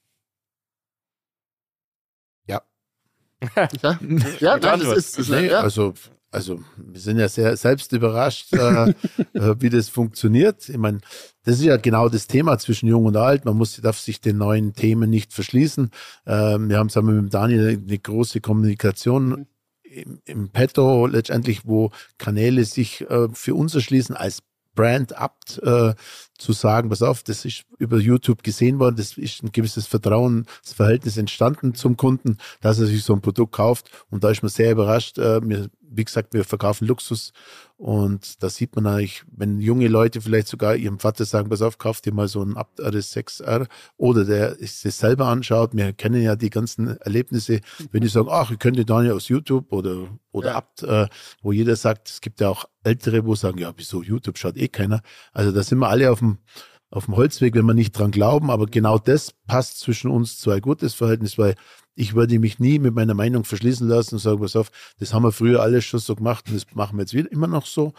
Ja. 2.47 2.61
Ja, 3.81 3.99
ja 4.39 4.57
nein, 4.57 4.79
das 4.79 4.97
ist, 4.97 5.19
ist 5.19 5.29
nee, 5.29 5.47
ja. 5.47 5.61
also 5.61 5.93
also 6.31 6.61
wir 6.77 6.99
sind 6.99 7.19
ja 7.19 7.27
sehr 7.27 7.57
selbst 7.57 7.91
überrascht, 7.91 8.53
äh, 8.53 8.89
äh, 9.33 9.55
wie 9.59 9.69
das 9.69 9.89
funktioniert. 9.89 10.69
Ich 10.69 10.77
meine, 10.77 10.99
das 11.43 11.55
ist 11.55 11.65
ja 11.65 11.75
genau 11.75 12.07
das 12.07 12.27
Thema 12.27 12.57
zwischen 12.57 12.87
Jung 12.87 13.05
und 13.05 13.17
Alt. 13.17 13.43
Man 13.43 13.57
muss, 13.57 13.75
darf 13.81 13.99
sich 13.99 14.21
den 14.21 14.37
neuen 14.37 14.73
Themen 14.73 15.09
nicht 15.09 15.33
verschließen. 15.33 15.91
Ähm, 16.25 16.69
wir 16.69 16.77
haben 16.77 16.89
zusammen 16.89 17.23
mit 17.23 17.33
Daniel 17.33 17.81
eine 17.85 17.99
große 17.99 18.39
Kommunikation 18.39 19.45
im, 19.83 20.21
im 20.23 20.49
Petto 20.49 21.05
letztendlich, 21.05 21.65
wo 21.65 21.91
Kanäle 22.17 22.63
sich 22.63 23.01
äh, 23.09 23.27
für 23.33 23.53
uns 23.53 23.75
erschließen 23.75 24.15
als 24.15 24.41
Brand 24.73 25.17
Abt 25.17 25.59
äh, 25.63 25.93
zu 26.41 26.53
sagen, 26.53 26.89
pass 26.89 27.01
auf, 27.01 27.23
das 27.23 27.45
ist 27.45 27.63
über 27.77 27.97
YouTube 27.97 28.43
gesehen 28.43 28.79
worden, 28.79 28.95
das 28.95 29.17
ist 29.17 29.43
ein 29.43 29.51
gewisses 29.51 29.87
Vertrauensverhältnis 29.87 31.17
entstanden 31.17 31.73
zum 31.75 31.97
Kunden, 31.97 32.37
dass 32.61 32.79
er 32.79 32.87
sich 32.87 33.03
so 33.03 33.13
ein 33.13 33.21
Produkt 33.21 33.53
kauft. 33.53 33.89
Und 34.09 34.23
da 34.23 34.31
ist 34.31 34.41
man 34.41 34.49
sehr 34.49 34.71
überrascht. 34.71 35.17
Äh, 35.17 35.47
wir 35.47 35.69
wie 35.91 36.05
gesagt, 36.05 36.33
wir 36.33 36.45
verkaufen 36.45 36.87
Luxus 36.87 37.33
und 37.77 38.41
da 38.41 38.49
sieht 38.49 38.75
man 38.75 38.87
eigentlich, 38.87 39.23
wenn 39.27 39.59
junge 39.59 39.87
Leute 39.87 40.21
vielleicht 40.21 40.47
sogar 40.47 40.75
ihrem 40.75 40.99
Vater 40.99 41.25
sagen, 41.25 41.49
pass 41.49 41.61
auf, 41.61 41.77
kauf 41.77 41.99
dir 41.99 42.13
mal 42.13 42.27
so 42.27 42.41
einen 42.41 42.55
Abt 42.55 42.79
RS6R 42.79 43.67
oder 43.97 44.23
der 44.23 44.55
sich 44.55 44.81
das 44.83 44.99
selber 44.99 45.25
anschaut. 45.27 45.71
Wir 45.73 45.91
kennen 45.91 46.21
ja 46.21 46.35
die 46.35 46.49
ganzen 46.49 46.97
Erlebnisse, 47.01 47.59
wenn 47.91 48.01
die 48.01 48.07
sagen, 48.07 48.29
ach, 48.31 48.51
ich 48.51 48.59
könnte 48.59 48.85
Daniel 48.85 49.13
aus 49.13 49.27
YouTube 49.27 49.71
oder, 49.73 50.07
oder 50.31 50.51
ja. 50.51 50.55
Abt, 50.55 50.83
äh, 50.83 51.07
wo 51.41 51.51
jeder 51.51 51.75
sagt, 51.75 52.09
es 52.09 52.21
gibt 52.21 52.39
ja 52.39 52.49
auch 52.49 52.65
Ältere, 52.83 53.25
wo 53.25 53.35
sagen, 53.35 53.57
ja, 53.57 53.73
wieso 53.75 54.01
YouTube 54.01 54.37
schaut 54.37 54.57
eh 54.57 54.67
keiner. 54.67 55.01
Also 55.33 55.51
da 55.51 55.61
sind 55.61 55.79
wir 55.79 55.89
alle 55.89 56.11
auf 56.11 56.19
dem, 56.19 56.30
auf 56.89 57.05
dem 57.05 57.15
Holzweg, 57.15 57.55
wenn 57.55 57.65
wir 57.65 57.73
nicht 57.73 57.93
dran 57.93 58.11
glauben, 58.11 58.51
aber 58.51 58.65
genau 58.65 58.97
das 58.97 59.34
passt 59.47 59.79
zwischen 59.79 60.11
uns 60.11 60.39
zwei 60.39 60.59
gutes 60.59 60.93
Verhältnis, 60.93 61.38
weil 61.38 61.55
ich 61.95 62.15
würde 62.15 62.38
mich 62.39 62.59
nie 62.59 62.79
mit 62.79 62.93
meiner 62.93 63.13
Meinung 63.13 63.43
verschließen 63.43 63.88
lassen 63.88 64.15
und 64.15 64.19
sagen, 64.19 64.41
pass 64.41 64.55
auf, 64.55 64.71
das 64.99 65.13
haben 65.13 65.23
wir 65.23 65.32
früher 65.32 65.61
alles 65.61 65.86
schon 65.86 65.99
so 65.99 66.15
gemacht 66.15 66.45
und 66.47 66.55
das 66.55 66.65
machen 66.73 66.97
wir 66.97 67.03
jetzt 67.03 67.13
wieder 67.13 67.32
immer 67.32 67.47
noch 67.47 67.65
so. 67.65 67.93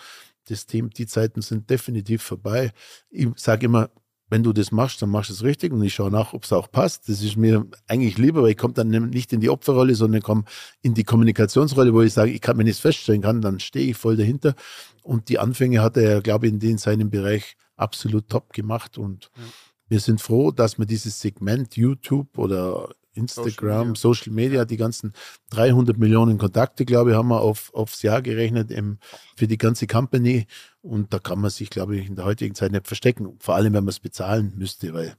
Das 0.48 0.66
Thema, 0.66 0.88
die 0.88 1.06
Zeiten 1.06 1.40
sind 1.40 1.70
definitiv 1.70 2.22
vorbei. 2.22 2.72
Ich 3.10 3.28
sage 3.36 3.66
immer, 3.66 3.90
wenn 4.28 4.42
du 4.42 4.52
das 4.54 4.72
machst, 4.72 5.02
dann 5.02 5.10
machst 5.10 5.28
du 5.28 5.34
es 5.34 5.42
richtig 5.42 5.72
und 5.72 5.82
ich 5.82 5.94
schaue 5.94 6.10
nach, 6.10 6.32
ob 6.32 6.44
es 6.44 6.52
auch 6.52 6.70
passt. 6.70 7.08
Das 7.08 7.22
ist 7.22 7.36
mir 7.36 7.66
eigentlich 7.86 8.16
lieber, 8.16 8.42
weil 8.42 8.52
ich 8.52 8.56
komme 8.56 8.72
dann 8.72 8.88
nicht 8.88 9.32
in 9.32 9.40
die 9.40 9.50
Opferrolle, 9.50 9.94
sondern 9.94 10.22
komme 10.22 10.44
in 10.80 10.94
die 10.94 11.04
Kommunikationsrolle, 11.04 11.92
wo 11.92 12.00
ich 12.00 12.14
sage, 12.14 12.30
ich 12.32 12.40
kann, 12.40 12.56
wenn 12.56 12.66
ich 12.66 12.76
es 12.76 12.80
feststellen 12.80 13.20
kann, 13.20 13.42
dann 13.42 13.60
stehe 13.60 13.90
ich 13.90 13.96
voll 13.96 14.16
dahinter. 14.16 14.54
Und 15.02 15.28
die 15.28 15.38
Anfänge 15.38 15.82
hat 15.82 15.98
er, 15.98 16.22
glaube 16.22 16.46
ich, 16.46 16.54
in, 16.54 16.60
in 16.62 16.78
seinem 16.78 17.10
Bereich 17.10 17.56
absolut 17.76 18.28
top 18.28 18.52
gemacht 18.52 18.98
und 18.98 19.30
ja. 19.36 19.42
wir 19.88 20.00
sind 20.00 20.20
froh, 20.20 20.50
dass 20.50 20.78
wir 20.78 20.86
dieses 20.86 21.20
Segment 21.20 21.76
YouTube 21.76 22.38
oder 22.38 22.88
Instagram, 23.14 23.94
Social 23.94 23.94
Media. 23.94 23.94
Social 23.94 24.32
Media, 24.32 24.64
die 24.64 24.76
ganzen 24.76 25.12
300 25.50 25.98
Millionen 25.98 26.38
Kontakte, 26.38 26.84
glaube 26.84 27.10
ich, 27.10 27.16
haben 27.16 27.28
wir 27.28 27.40
auf, 27.40 27.72
aufs 27.74 28.02
Jahr 28.02 28.22
gerechnet 28.22 28.70
im, 28.70 28.98
für 29.36 29.46
die 29.46 29.58
ganze 29.58 29.86
Company. 29.86 30.46
Und 30.80 31.12
da 31.12 31.18
kann 31.18 31.40
man 31.40 31.50
sich, 31.50 31.70
glaube 31.70 31.96
ich, 31.96 32.08
in 32.08 32.16
der 32.16 32.24
heutigen 32.24 32.54
Zeit 32.54 32.72
nicht 32.72 32.86
verstecken. 32.86 33.36
Vor 33.38 33.54
allem, 33.54 33.74
wenn 33.74 33.84
man 33.84 33.90
es 33.90 34.00
bezahlen 34.00 34.54
müsste, 34.56 34.94
weil 34.94 35.14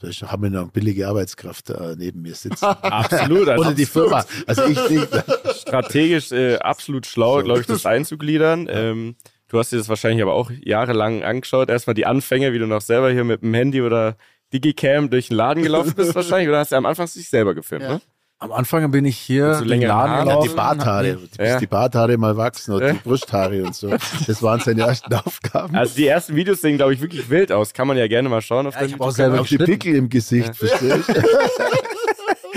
da 0.00 0.08
haben 0.30 0.44
wir 0.44 0.50
noch 0.50 0.62
eine 0.62 0.70
billige 0.70 1.08
Arbeitskraft 1.08 1.70
äh, 1.70 1.96
neben 1.96 2.22
mir 2.22 2.34
sitzen. 2.34 2.64
absolut. 2.64 3.48
Also 3.48 3.64
Oder 3.64 3.74
die 3.74 3.86
Firma. 3.86 4.24
Also 4.46 4.64
ich 4.64 4.78
denke. 4.78 5.24
Strategisch 5.58 6.30
äh, 6.30 6.56
absolut 6.58 7.06
schlau, 7.06 7.38
so. 7.38 7.44
glaube 7.44 7.60
ich, 7.60 7.66
das 7.66 7.84
einzugliedern. 7.84 8.68
Ähm, 8.70 9.16
du 9.48 9.58
hast 9.58 9.72
dir 9.72 9.78
das 9.78 9.88
wahrscheinlich 9.88 10.22
aber 10.22 10.34
auch 10.34 10.50
jahrelang 10.50 11.22
angeschaut. 11.22 11.68
Erstmal 11.68 11.94
die 11.94 12.06
Anfänge, 12.06 12.52
wie 12.52 12.58
du 12.58 12.66
noch 12.66 12.80
selber 12.80 13.10
hier 13.10 13.24
mit 13.24 13.42
dem 13.42 13.54
Handy 13.54 13.82
oder 13.82 14.16
Digicam 14.52 15.10
durch 15.10 15.28
den 15.28 15.36
Laden 15.36 15.62
gelaufen 15.62 15.94
bist 15.96 16.14
wahrscheinlich 16.14 16.48
oder 16.48 16.58
hast 16.58 16.72
du 16.72 16.76
am 16.76 16.86
Anfang 16.86 17.06
sich 17.06 17.28
selber 17.28 17.54
gefilmt, 17.54 17.84
ja. 17.84 17.92
ne? 17.94 18.00
Am 18.40 18.52
Anfang 18.52 18.88
bin 18.92 19.04
ich 19.04 19.18
hier 19.18 19.54
so 19.54 19.64
länger 19.64 19.88
Laden 19.88 20.24
gelaufen. 20.24 20.48
Die 20.48 20.54
Barthaare, 20.54 21.14
bis 21.14 21.30
ja. 21.44 21.58
die 21.58 21.66
Barthaare 21.66 22.16
mal 22.16 22.36
wachsen 22.36 22.72
oder 22.72 22.92
die 22.92 22.98
Brusthaare 23.00 23.64
und 23.64 23.74
so. 23.74 23.90
Das 24.28 24.40
waren 24.44 24.60
seine 24.60 24.82
ersten 24.82 25.12
Aufgaben. 25.12 25.74
Also 25.74 25.96
die 25.96 26.06
ersten 26.06 26.36
Videos 26.36 26.60
sehen, 26.60 26.76
glaube 26.76 26.94
ich, 26.94 27.00
wirklich 27.00 27.28
wild 27.30 27.50
aus. 27.50 27.72
Kann 27.74 27.88
man 27.88 27.96
ja 27.96 28.06
gerne 28.06 28.28
mal 28.28 28.40
schauen. 28.40 28.68
Auf 28.68 28.76
ja, 28.76 28.84
ich 28.86 28.92
habe 28.92 29.02
auch 29.02 29.10
selber 29.10 29.40
auch 29.40 29.46
die 29.46 29.58
Pickel 29.58 29.96
im 29.96 30.08
Gesicht, 30.08 30.46
ja. 30.46 30.52
verstehst 30.52 31.08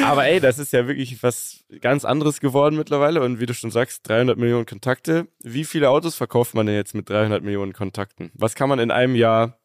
Aber 0.04 0.26
ey, 0.26 0.40
das 0.40 0.60
ist 0.60 0.74
ja 0.74 0.88
wirklich 0.88 1.22
was 1.24 1.64
ganz 1.82 2.06
anderes 2.06 2.40
geworden 2.40 2.76
mittlerweile. 2.76 3.22
Und 3.22 3.40
wie 3.40 3.46
du 3.46 3.54
schon 3.54 3.72
sagst, 3.72 4.08
300 4.10 4.38
Millionen 4.38 4.66
Kontakte. 4.66 5.28
Wie 5.44 5.64
viele 5.64 5.90
Autos 5.90 6.16
verkauft 6.16 6.56
man 6.56 6.66
denn 6.66 6.76
jetzt 6.76 6.96
mit 6.96 7.10
300 7.10 7.44
Millionen 7.44 7.74
Kontakten? 7.74 8.32
Was 8.34 8.56
kann 8.56 8.70
man 8.70 8.80
in 8.80 8.92
einem 8.92 9.16
Jahr 9.16 9.62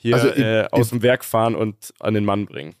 hier 0.00 0.14
also 0.14 0.28
im, 0.28 0.42
äh, 0.42 0.66
aus 0.70 0.90
dem 0.90 1.02
Werk 1.02 1.24
fahren 1.24 1.54
und 1.54 1.92
an 2.00 2.14
den 2.14 2.24
Mann 2.24 2.46
bringen. 2.46 2.74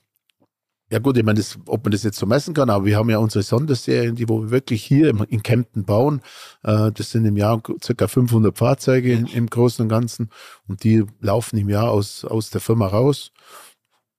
Ja 0.90 0.98
gut, 0.98 1.16
ich 1.18 1.22
meine, 1.22 1.38
das, 1.38 1.56
ob 1.66 1.84
man 1.84 1.92
das 1.92 2.02
jetzt 2.02 2.18
so 2.18 2.26
messen 2.26 2.52
kann, 2.54 2.68
aber 2.68 2.84
wir 2.84 2.96
haben 2.96 3.10
ja 3.10 3.18
unsere 3.18 3.44
Sonderserien, 3.44 4.16
die 4.16 4.28
wo 4.28 4.42
wir 4.42 4.50
wirklich 4.50 4.82
hier 4.82 5.14
in 5.28 5.42
Kempten 5.42 5.84
bauen. 5.84 6.22
Äh, 6.64 6.90
das 6.92 7.10
sind 7.10 7.26
im 7.26 7.36
Jahr 7.36 7.62
circa 7.84 8.08
500 8.08 8.56
Fahrzeuge 8.56 9.12
im, 9.12 9.26
im 9.26 9.46
Großen 9.48 9.82
und 9.82 9.88
Ganzen 9.88 10.30
und 10.66 10.82
die 10.82 11.04
laufen 11.20 11.58
im 11.58 11.68
Jahr 11.68 11.90
aus, 11.90 12.24
aus 12.24 12.50
der 12.50 12.62
Firma 12.62 12.86
raus. 12.86 13.32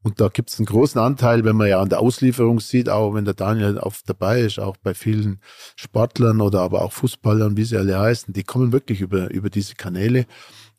Und 0.03 0.19
da 0.19 0.29
gibt 0.29 0.49
es 0.49 0.57
einen 0.57 0.65
großen 0.65 0.99
Anteil, 0.99 1.43
wenn 1.43 1.55
man 1.55 1.67
ja 1.67 1.79
an 1.79 1.89
der 1.89 1.99
Auslieferung 1.99 2.59
sieht, 2.59 2.89
auch 2.89 3.13
wenn 3.13 3.25
der 3.25 3.35
Daniel 3.35 3.77
oft 3.77 4.09
dabei 4.09 4.41
ist, 4.41 4.59
auch 4.59 4.77
bei 4.77 4.95
vielen 4.95 5.39
Sportlern 5.75 6.41
oder 6.41 6.61
aber 6.61 6.81
auch 6.81 6.91
Fußballern, 6.91 7.55
wie 7.55 7.65
sie 7.65 7.77
alle 7.77 7.99
heißen, 7.99 8.33
die 8.33 8.43
kommen 8.43 8.71
wirklich 8.71 9.01
über, 9.01 9.29
über 9.29 9.49
diese 9.49 9.75
Kanäle. 9.75 10.25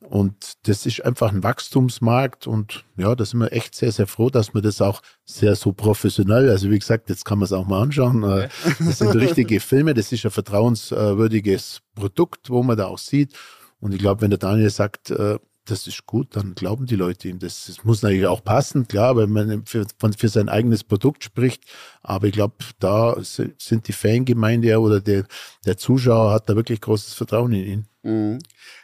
Und 0.00 0.54
das 0.64 0.84
ist 0.84 1.04
einfach 1.04 1.32
ein 1.32 1.44
Wachstumsmarkt 1.44 2.48
und 2.48 2.84
ja, 2.96 3.14
da 3.14 3.24
sind 3.24 3.38
wir 3.38 3.52
echt 3.52 3.76
sehr, 3.76 3.92
sehr 3.92 4.08
froh, 4.08 4.30
dass 4.30 4.52
wir 4.52 4.60
das 4.60 4.82
auch 4.82 5.00
sehr 5.24 5.54
so 5.54 5.72
professionell, 5.72 6.50
also 6.50 6.70
wie 6.70 6.78
gesagt, 6.78 7.08
jetzt 7.08 7.24
kann 7.24 7.38
man 7.38 7.44
es 7.44 7.52
auch 7.52 7.66
mal 7.66 7.82
anschauen. 7.82 8.24
Äh, 8.24 8.48
das 8.80 8.98
sind 8.98 9.14
richtige 9.14 9.60
Filme, 9.60 9.94
das 9.94 10.10
ist 10.10 10.24
ein 10.24 10.32
vertrauenswürdiges 10.32 11.82
Produkt, 11.94 12.50
wo 12.50 12.64
man 12.64 12.76
da 12.76 12.86
auch 12.86 12.98
sieht. 12.98 13.34
Und 13.78 13.94
ich 13.94 14.00
glaube, 14.00 14.22
wenn 14.22 14.30
der 14.30 14.38
Daniel 14.38 14.70
sagt, 14.70 15.10
äh, 15.10 15.38
das 15.64 15.86
ist 15.86 16.06
gut, 16.06 16.34
dann 16.36 16.54
glauben 16.54 16.86
die 16.86 16.96
Leute 16.96 17.28
ihm. 17.28 17.38
Das, 17.38 17.66
das 17.66 17.84
muss 17.84 18.02
natürlich 18.02 18.26
auch 18.26 18.42
passen, 18.42 18.88
klar, 18.88 19.16
wenn 19.16 19.30
man 19.30 19.64
für, 19.66 19.86
für 20.16 20.28
sein 20.28 20.48
eigenes 20.48 20.82
Produkt 20.84 21.24
spricht. 21.24 21.64
Aber 22.02 22.26
ich 22.26 22.32
glaube, 22.32 22.56
da 22.80 23.16
sind 23.22 23.88
die 23.88 23.92
Fangemeinde 23.92 24.80
oder 24.80 25.00
der, 25.00 25.24
der 25.64 25.76
Zuschauer 25.76 26.32
hat 26.32 26.48
da 26.48 26.56
wirklich 26.56 26.80
großes 26.80 27.14
Vertrauen 27.14 27.52
in 27.52 27.64
ihn. 27.64 27.86
Mhm. 28.02 28.38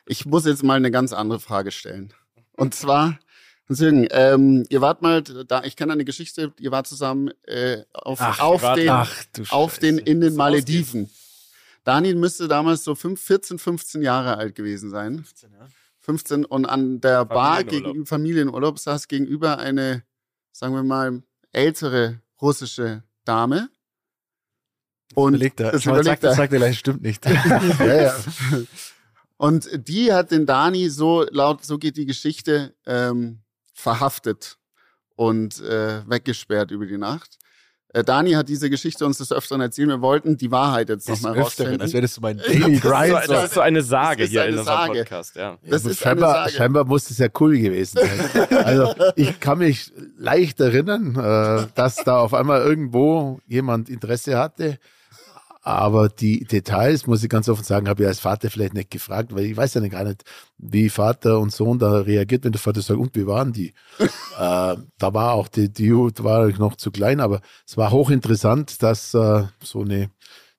Ich 0.06 0.26
muss 0.26 0.46
jetzt 0.46 0.62
mal 0.62 0.74
eine 0.74 0.90
ganz 0.90 1.12
andere 1.12 1.40
Frage 1.40 1.70
stellen. 1.70 2.12
Und 2.52 2.74
zwar, 2.74 3.18
Jürgen, 3.68 4.06
ähm, 4.10 4.64
ihr 4.68 4.80
wart 4.80 5.02
mal 5.02 5.22
da, 5.22 5.62
ich 5.64 5.76
kenne 5.76 5.92
eine 5.92 6.04
Geschichte, 6.04 6.52
ihr 6.58 6.70
wart 6.70 6.86
zusammen 6.86 7.30
äh, 7.44 7.82
auf, 7.92 8.18
ach, 8.20 8.40
auf, 8.40 8.74
den, 8.74 8.88
ach, 8.88 9.14
auf 9.50 9.78
den 9.78 9.98
in 9.98 10.20
den 10.20 10.34
Malediven. 10.36 11.10
Daniel 11.84 12.16
müsste 12.16 12.48
damals 12.48 12.84
so 12.84 12.94
5, 12.94 13.20
14, 13.20 13.58
15 13.58 14.02
Jahre 14.02 14.36
alt 14.36 14.54
gewesen 14.54 14.90
sein. 14.90 15.16
15, 15.16 15.52
ja. 15.52 15.68
15 16.08 16.46
und 16.46 16.64
an 16.64 17.02
der 17.02 17.26
Bar 17.26 17.64
gegenüber 17.64 18.06
Familienurlaub 18.06 18.78
saß 18.78 19.08
gegenüber 19.08 19.58
eine, 19.58 20.04
sagen 20.52 20.74
wir 20.74 20.82
mal, 20.82 21.22
ältere 21.52 22.22
russische 22.40 23.02
Dame. 23.26 23.68
Und 25.14 25.34
überlegt 25.34 25.60
er. 25.60 25.72
Das 25.72 25.84
überlegt 25.84 26.06
sagt, 26.06 26.24
er. 26.24 26.34
sagt 26.34 26.52
er 26.54 26.58
gleich, 26.60 26.78
stimmt 26.78 27.02
nicht. 27.02 27.26
ja, 27.78 28.02
ja. 28.02 28.16
Und 29.36 29.68
die 29.86 30.10
hat 30.10 30.30
den 30.30 30.46
Dani 30.46 30.88
so 30.88 31.26
laut, 31.30 31.62
so 31.62 31.76
geht 31.76 31.98
die 31.98 32.06
Geschichte, 32.06 32.74
ähm, 32.86 33.40
verhaftet 33.74 34.56
und 35.14 35.60
äh, 35.60 36.08
weggesperrt 36.08 36.70
über 36.70 36.86
die 36.86 36.96
Nacht. 36.96 37.36
Äh, 37.94 38.04
Dani 38.04 38.32
hat 38.32 38.48
diese 38.50 38.68
Geschichte 38.68 39.06
uns 39.06 39.16
des 39.18 39.32
Öfteren 39.32 39.62
erzählt. 39.62 39.88
Wir 39.88 40.02
wollten 40.02 40.36
die 40.36 40.50
Wahrheit 40.50 40.90
jetzt 40.90 41.08
nochmal 41.08 41.40
rausfinden. 41.40 41.80
Als 41.80 41.92
wäre 41.94 42.02
das 42.02 42.14
so 42.14 42.20
mein 42.20 42.36
Daily 42.46 42.78
Grind. 42.78 42.84
Das 42.84 43.22
ist, 43.22 43.26
so, 43.28 43.32
das 43.32 43.44
ist 43.44 43.54
so 43.54 43.60
eine 43.60 43.82
Sage 43.82 44.22
Das 44.24 44.30
hier 44.30 44.42
eine 44.42 44.52
in 44.52 44.58
unserem 44.58 44.76
Sage. 44.78 44.98
Podcast. 44.98 45.36
Ja. 45.36 45.56
Das 45.66 45.84
Ja, 45.84 45.90
ist 45.90 45.98
scheinbar, 46.00 46.34
eine 46.34 46.44
Sage. 46.44 46.56
scheinbar 46.58 46.84
muss 46.84 47.10
es 47.10 47.16
ja 47.18 47.28
cool 47.40 47.56
gewesen 47.58 47.98
sein. 47.98 48.46
Also 48.64 48.94
ich 49.16 49.40
kann 49.40 49.58
mich 49.58 49.90
leicht 50.18 50.60
erinnern, 50.60 51.16
äh, 51.16 51.66
dass 51.74 51.96
da 51.96 52.18
auf 52.20 52.34
einmal 52.34 52.60
irgendwo 52.60 53.40
jemand 53.46 53.88
Interesse 53.88 54.36
hatte. 54.38 54.78
Aber 55.68 56.08
die 56.08 56.44
Details, 56.44 57.06
muss 57.06 57.22
ich 57.22 57.28
ganz 57.28 57.46
offen 57.46 57.62
sagen, 57.62 57.90
habe 57.90 58.02
ich 58.02 58.08
als 58.08 58.20
Vater 58.20 58.48
vielleicht 58.48 58.72
nicht 58.72 58.90
gefragt, 58.90 59.34
weil 59.34 59.44
ich 59.44 59.54
weiß 59.54 59.74
ja 59.74 59.86
gar 59.88 60.02
nicht, 60.02 60.24
wie 60.56 60.88
Vater 60.88 61.38
und 61.38 61.52
Sohn 61.52 61.78
da 61.78 61.98
reagiert, 61.98 62.44
wenn 62.44 62.52
der 62.52 62.60
Vater 62.60 62.80
sagt, 62.80 62.98
und 62.98 63.14
wie 63.14 63.26
waren 63.26 63.52
die? 63.52 63.74
äh, 63.98 64.08
da 64.38 64.78
war 64.98 65.34
auch 65.34 65.46
die, 65.46 65.68
die 65.68 65.84
Jugend 65.84 66.24
war 66.24 66.48
noch 66.48 66.76
zu 66.76 66.90
klein, 66.90 67.20
aber 67.20 67.42
es 67.66 67.76
war 67.76 67.90
hochinteressant, 67.90 68.82
dass 68.82 69.12
äh, 69.12 69.44
so 69.62 69.82
eine 69.82 70.08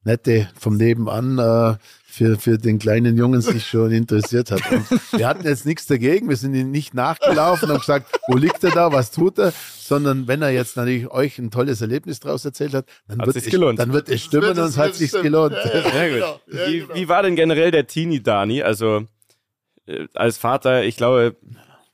nette 0.04 0.48
vom 0.56 0.78
Nebenan 0.78 1.40
äh, 1.40 1.78
für, 2.20 2.38
für 2.38 2.58
den 2.58 2.80
kleinen 2.80 3.18
Jungen 3.18 3.40
sich 3.40 3.66
schon 3.66 3.92
interessiert 3.92 4.52
hat. 4.52 4.70
Und 4.70 4.86
wir 5.14 5.26
hatten 5.26 5.48
jetzt 5.48 5.66
nichts 5.66 5.86
dagegen, 5.86 6.28
wir 6.28 6.36
sind 6.36 6.54
ihm 6.54 6.70
nicht 6.70 6.94
nachgelaufen 6.94 7.72
und 7.72 7.80
gesagt, 7.80 8.20
wo 8.28 8.36
liegt 8.36 8.62
er 8.66 8.72
da, 8.72 8.92
was 8.92 9.12
tut 9.12 9.40
er, 9.40 9.54
sondern 9.78 10.28
wenn 10.28 10.42
er 10.42 10.50
jetzt 10.50 10.76
natürlich 10.76 11.10
euch 11.10 11.40
ein 11.40 11.50
tolles 11.50 11.80
Erlebnis 11.80 12.20
draus 12.20 12.44
erzählt 12.44 12.74
hat, 12.74 12.88
dann, 13.08 13.20
Hat 13.20 13.28
wird, 13.28 13.38
es, 13.38 13.46
gelohnt. 13.46 13.80
dann 13.80 13.94
wird 13.94 14.10
es 14.10 14.22
stimmen 14.22 14.48
wird- 14.48 14.58
und 14.58 14.66
es 14.66 14.78
hat 14.78 14.96
sich 14.96 15.14
gelohnt. 15.14 15.54
Ja, 15.54 15.80
ja. 15.80 16.08
Genau, 16.10 16.40
ja, 16.48 16.68
wie, 16.68 16.80
genau. 16.82 16.94
wie 16.94 17.08
war 17.08 17.24
denn 17.24 17.38
generell 17.38 17.72
der 17.72 17.88
Teenie 17.88 18.22
Dani? 18.22 18.64
Also 18.64 19.06
äh, 19.86 20.08
als 20.14 20.38
Vater, 20.38 20.84
ich 20.84 20.98
glaube, 20.98 21.38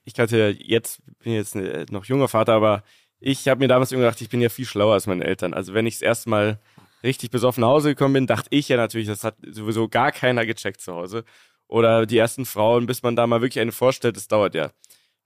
ich 0.06 0.16
kannte 0.16 0.40
ja 0.40 0.50
jetzt, 0.50 1.02
bin 1.24 1.34
jetzt 1.34 1.56
äh, 1.56 1.86
noch 1.92 2.06
junger 2.06 2.30
Vater, 2.30 2.54
aber 2.54 2.84
ich 3.20 3.48
habe 3.48 3.60
mir 3.60 3.68
damals 3.68 3.92
immer 3.92 4.02
gedacht, 4.02 4.22
ich 4.22 4.30
bin 4.30 4.42
ja 4.42 4.50
viel 4.50 4.66
schlauer 4.66 4.96
als 4.96 5.06
meine 5.06 5.24
Eltern. 5.24 5.54
Also 5.54 5.76
wenn 5.76 5.86
ich 5.86 5.96
das 5.96 6.02
erste 6.02 6.32
Mal 6.32 6.58
richtig 7.06 7.32
besoffen 7.32 7.62
nach 7.62 7.70
Hause 7.70 7.90
gekommen 7.90 8.14
bin, 8.14 8.28
dachte 8.28 8.50
ich 8.52 8.68
ja 8.68 8.78
natürlich, 8.78 9.08
das 9.08 9.24
hat 9.24 9.36
sowieso 9.48 9.88
gar 9.88 10.12
keiner 10.12 10.46
gecheckt 10.46 10.82
zu 10.82 10.94
Hause. 10.94 11.24
Oder 11.68 12.06
die 12.06 12.18
ersten 12.18 12.46
Frauen, 12.46 12.86
bis 12.86 13.02
man 13.02 13.16
da 13.16 13.26
mal 13.26 13.42
wirklich 13.42 13.62
eine 13.62 13.72
vorstellt, 13.72 14.18
das 14.18 14.28
dauert 14.28 14.54
ja. 14.54 14.72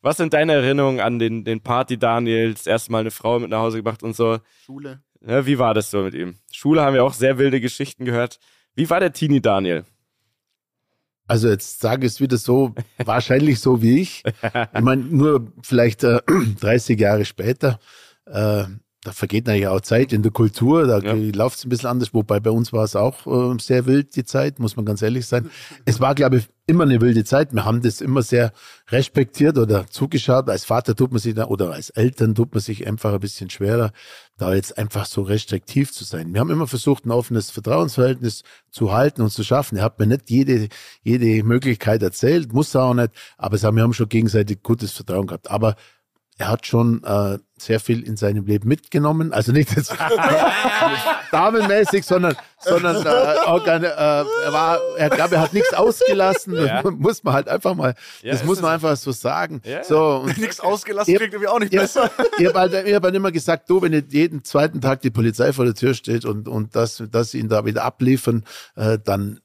Was 0.02 0.18
sind 0.18 0.34
deine 0.34 0.54
Erinnerungen 0.54 1.02
an 1.02 1.20
den, 1.20 1.44
den 1.44 1.62
Party 1.62 1.98
Daniel, 1.98 2.54
das 2.54 2.68
erste 2.68 2.92
Mal 2.92 3.00
eine 3.00 3.12
Frau 3.12 3.40
mit 3.40 3.50
nach 3.50 3.60
Hause 3.60 3.78
gebracht 3.78 4.04
und 4.04 4.16
so? 4.16 4.40
Schule. 4.66 5.02
Ja, 5.26 5.46
wie 5.46 5.60
war 5.60 5.74
das 5.74 5.92
so 5.92 6.02
mit 6.02 6.14
ihm? 6.14 6.36
Schule 6.52 6.82
haben 6.82 6.94
wir 6.94 7.04
auch 7.04 7.14
sehr 7.14 7.38
wilde 7.38 7.60
Geschichten 7.60 8.06
gehört. 8.06 8.40
Wie 8.76 8.90
war 8.90 9.02
der 9.02 9.12
Teenie 9.12 9.42
Daniel? 9.42 9.86
Also 11.28 11.50
jetzt 11.50 11.82
sage 11.82 12.08
ich 12.08 12.14
es 12.14 12.22
wieder 12.22 12.38
so, 12.38 12.74
wahrscheinlich 12.98 13.60
so 13.60 13.82
wie 13.82 14.02
ich. 14.02 14.24
Ich 14.74 14.82
meine, 14.82 15.04
nur 15.04 15.52
vielleicht 15.62 16.04
äh, 16.04 16.22
30 16.62 17.00
Jahre 17.00 17.26
später, 17.26 17.80
äh, 18.26 18.64
da 19.04 19.14
vergeht 19.14 19.48
natürlich 19.48 19.68
auch 19.68 19.80
Zeit 19.82 20.12
in 20.12 20.24
der 20.24 20.32
Kultur, 20.32 20.86
da 20.86 21.00
Ja. 21.00 21.14
läuft 21.14 21.60
es 21.60 21.66
ein 21.66 21.70
bisschen 21.70 21.90
anders, 21.90 22.14
wobei 22.14 22.40
bei 22.42 22.50
uns 22.52 22.74
war 22.74 22.84
es 22.84 22.96
auch 22.98 23.26
äh, 23.28 23.58
sehr 23.62 23.86
wild, 23.86 24.16
die 24.16 24.26
Zeit, 24.26 24.60
muss 24.60 24.76
man 24.76 24.86
ganz 24.86 25.02
ehrlich 25.02 25.26
sein. 25.26 25.50
Es 25.86 26.02
war, 26.02 26.16
glaube 26.16 26.38
ich, 26.38 26.50
immer 26.68 26.84
eine 26.84 27.00
wilde 27.02 27.24
Zeit. 27.24 27.54
Wir 27.54 27.66
haben 27.66 27.82
das 27.82 28.02
immer 28.02 28.22
sehr 28.22 28.52
respektiert 28.90 29.58
oder 29.58 29.88
zugeschaut. 29.88 30.50
Als 30.50 30.66
Vater 30.66 30.96
tut 30.96 31.12
man 31.12 31.20
sich 31.20 31.34
da, 31.34 31.46
oder 31.46 31.72
als 31.72 31.90
Eltern 31.92 32.36
tut 32.36 32.54
man 32.54 32.62
sich 32.62 32.86
einfach 32.86 33.14
ein 33.14 33.20
bisschen 33.22 33.50
schwerer, 33.50 33.92
da 34.38 34.54
jetzt 34.54 34.78
einfach 34.78 35.06
so 35.06 35.22
restriktiv 35.24 35.92
zu 35.92 36.04
sein. 36.04 36.34
Wir 36.34 36.42
haben 36.42 36.52
immer 36.52 36.68
versucht, 36.68 37.06
ein 37.06 37.12
offenes 37.12 37.50
Vertrauensverhältnis 37.50 38.44
zu 38.70 38.92
halten 38.92 39.22
und 39.22 39.32
zu 39.32 39.44
schaffen. 39.44 39.78
Er 39.78 39.84
hat 39.86 39.98
mir 39.98 40.08
nicht 40.08 40.30
jede, 40.30 40.68
jede 41.02 41.44
Möglichkeit 41.44 42.04
erzählt, 42.04 42.54
muss 42.54 42.76
er 42.76 42.84
auch 42.84 42.94
nicht, 42.94 43.12
aber 43.38 43.60
wir 43.60 43.82
haben 43.82 43.94
schon 43.94 44.10
gegenseitig 44.10 44.62
gutes 44.62 44.92
Vertrauen 44.92 45.26
gehabt. 45.26 45.50
Aber 45.50 45.76
er 46.40 46.48
hat 46.48 46.66
schon 46.66 47.04
äh, 47.04 47.38
sehr 47.58 47.82
viel 47.82 48.02
in 48.02 48.16
seinem 48.16 48.46
Leben 48.46 48.68
mitgenommen. 48.70 49.34
Also 49.34 49.52
nicht 49.52 49.76
jetzt 49.76 49.94
damenmäßig, 51.32 52.06
sondern, 52.06 52.36
sondern 52.60 53.06
äh, 53.06 53.36
organ, 53.46 53.84
äh, 53.84 53.88
er 53.88 54.26
war, 54.54 54.80
er 54.98 55.10
glaube, 55.10 55.36
er 55.36 55.42
hat 55.42 55.54
nichts 55.54 55.74
ausgelassen. 55.74 56.56
Ja. 56.56 56.82
Das 56.82 56.94
muss 56.98 57.24
man 57.24 57.34
halt 57.34 57.50
einfach 57.50 57.76
mal, 57.76 57.94
Ja, 58.22 58.32
das 58.32 58.44
muss 58.46 58.62
man 58.62 58.72
einfach 58.72 58.96
so 58.96 59.12
sagen. 59.12 59.62
Ja. 59.66 59.84
So, 59.84 60.26
Nichts 60.38 60.62
ausgelassen 60.62 61.12
Ihr- 61.12 61.18
klingt 61.20 61.34
irgendwie 61.34 61.50
auch 61.50 61.60
nicht 61.60 61.74
ich 61.74 61.80
besser. 61.80 62.10
ich 62.38 62.46
habe 62.48 62.58
halt, 62.60 62.88
ich 62.88 62.94
hab 62.96 63.04
halt 63.04 63.16
immer 63.16 63.32
gesagt, 63.32 63.70
du, 63.70 63.82
wenn 63.82 63.92
jetzt 63.94 64.14
jeden 64.14 64.44
zweiten 64.44 64.82
Tag 64.82 65.02
die 65.02 65.12
Polizei 65.12 65.52
vor 65.54 65.66
der 65.66 65.76
Tür 65.76 65.94
steht 65.94 66.24
und, 66.24 66.48
und 66.48 66.76
das, 66.76 67.04
das 67.12 67.34
ihn 67.34 67.50
da 67.50 67.66
wieder 67.66 67.84
abliefern, 67.84 68.44
äh, 68.78 68.98
dann 69.04 69.42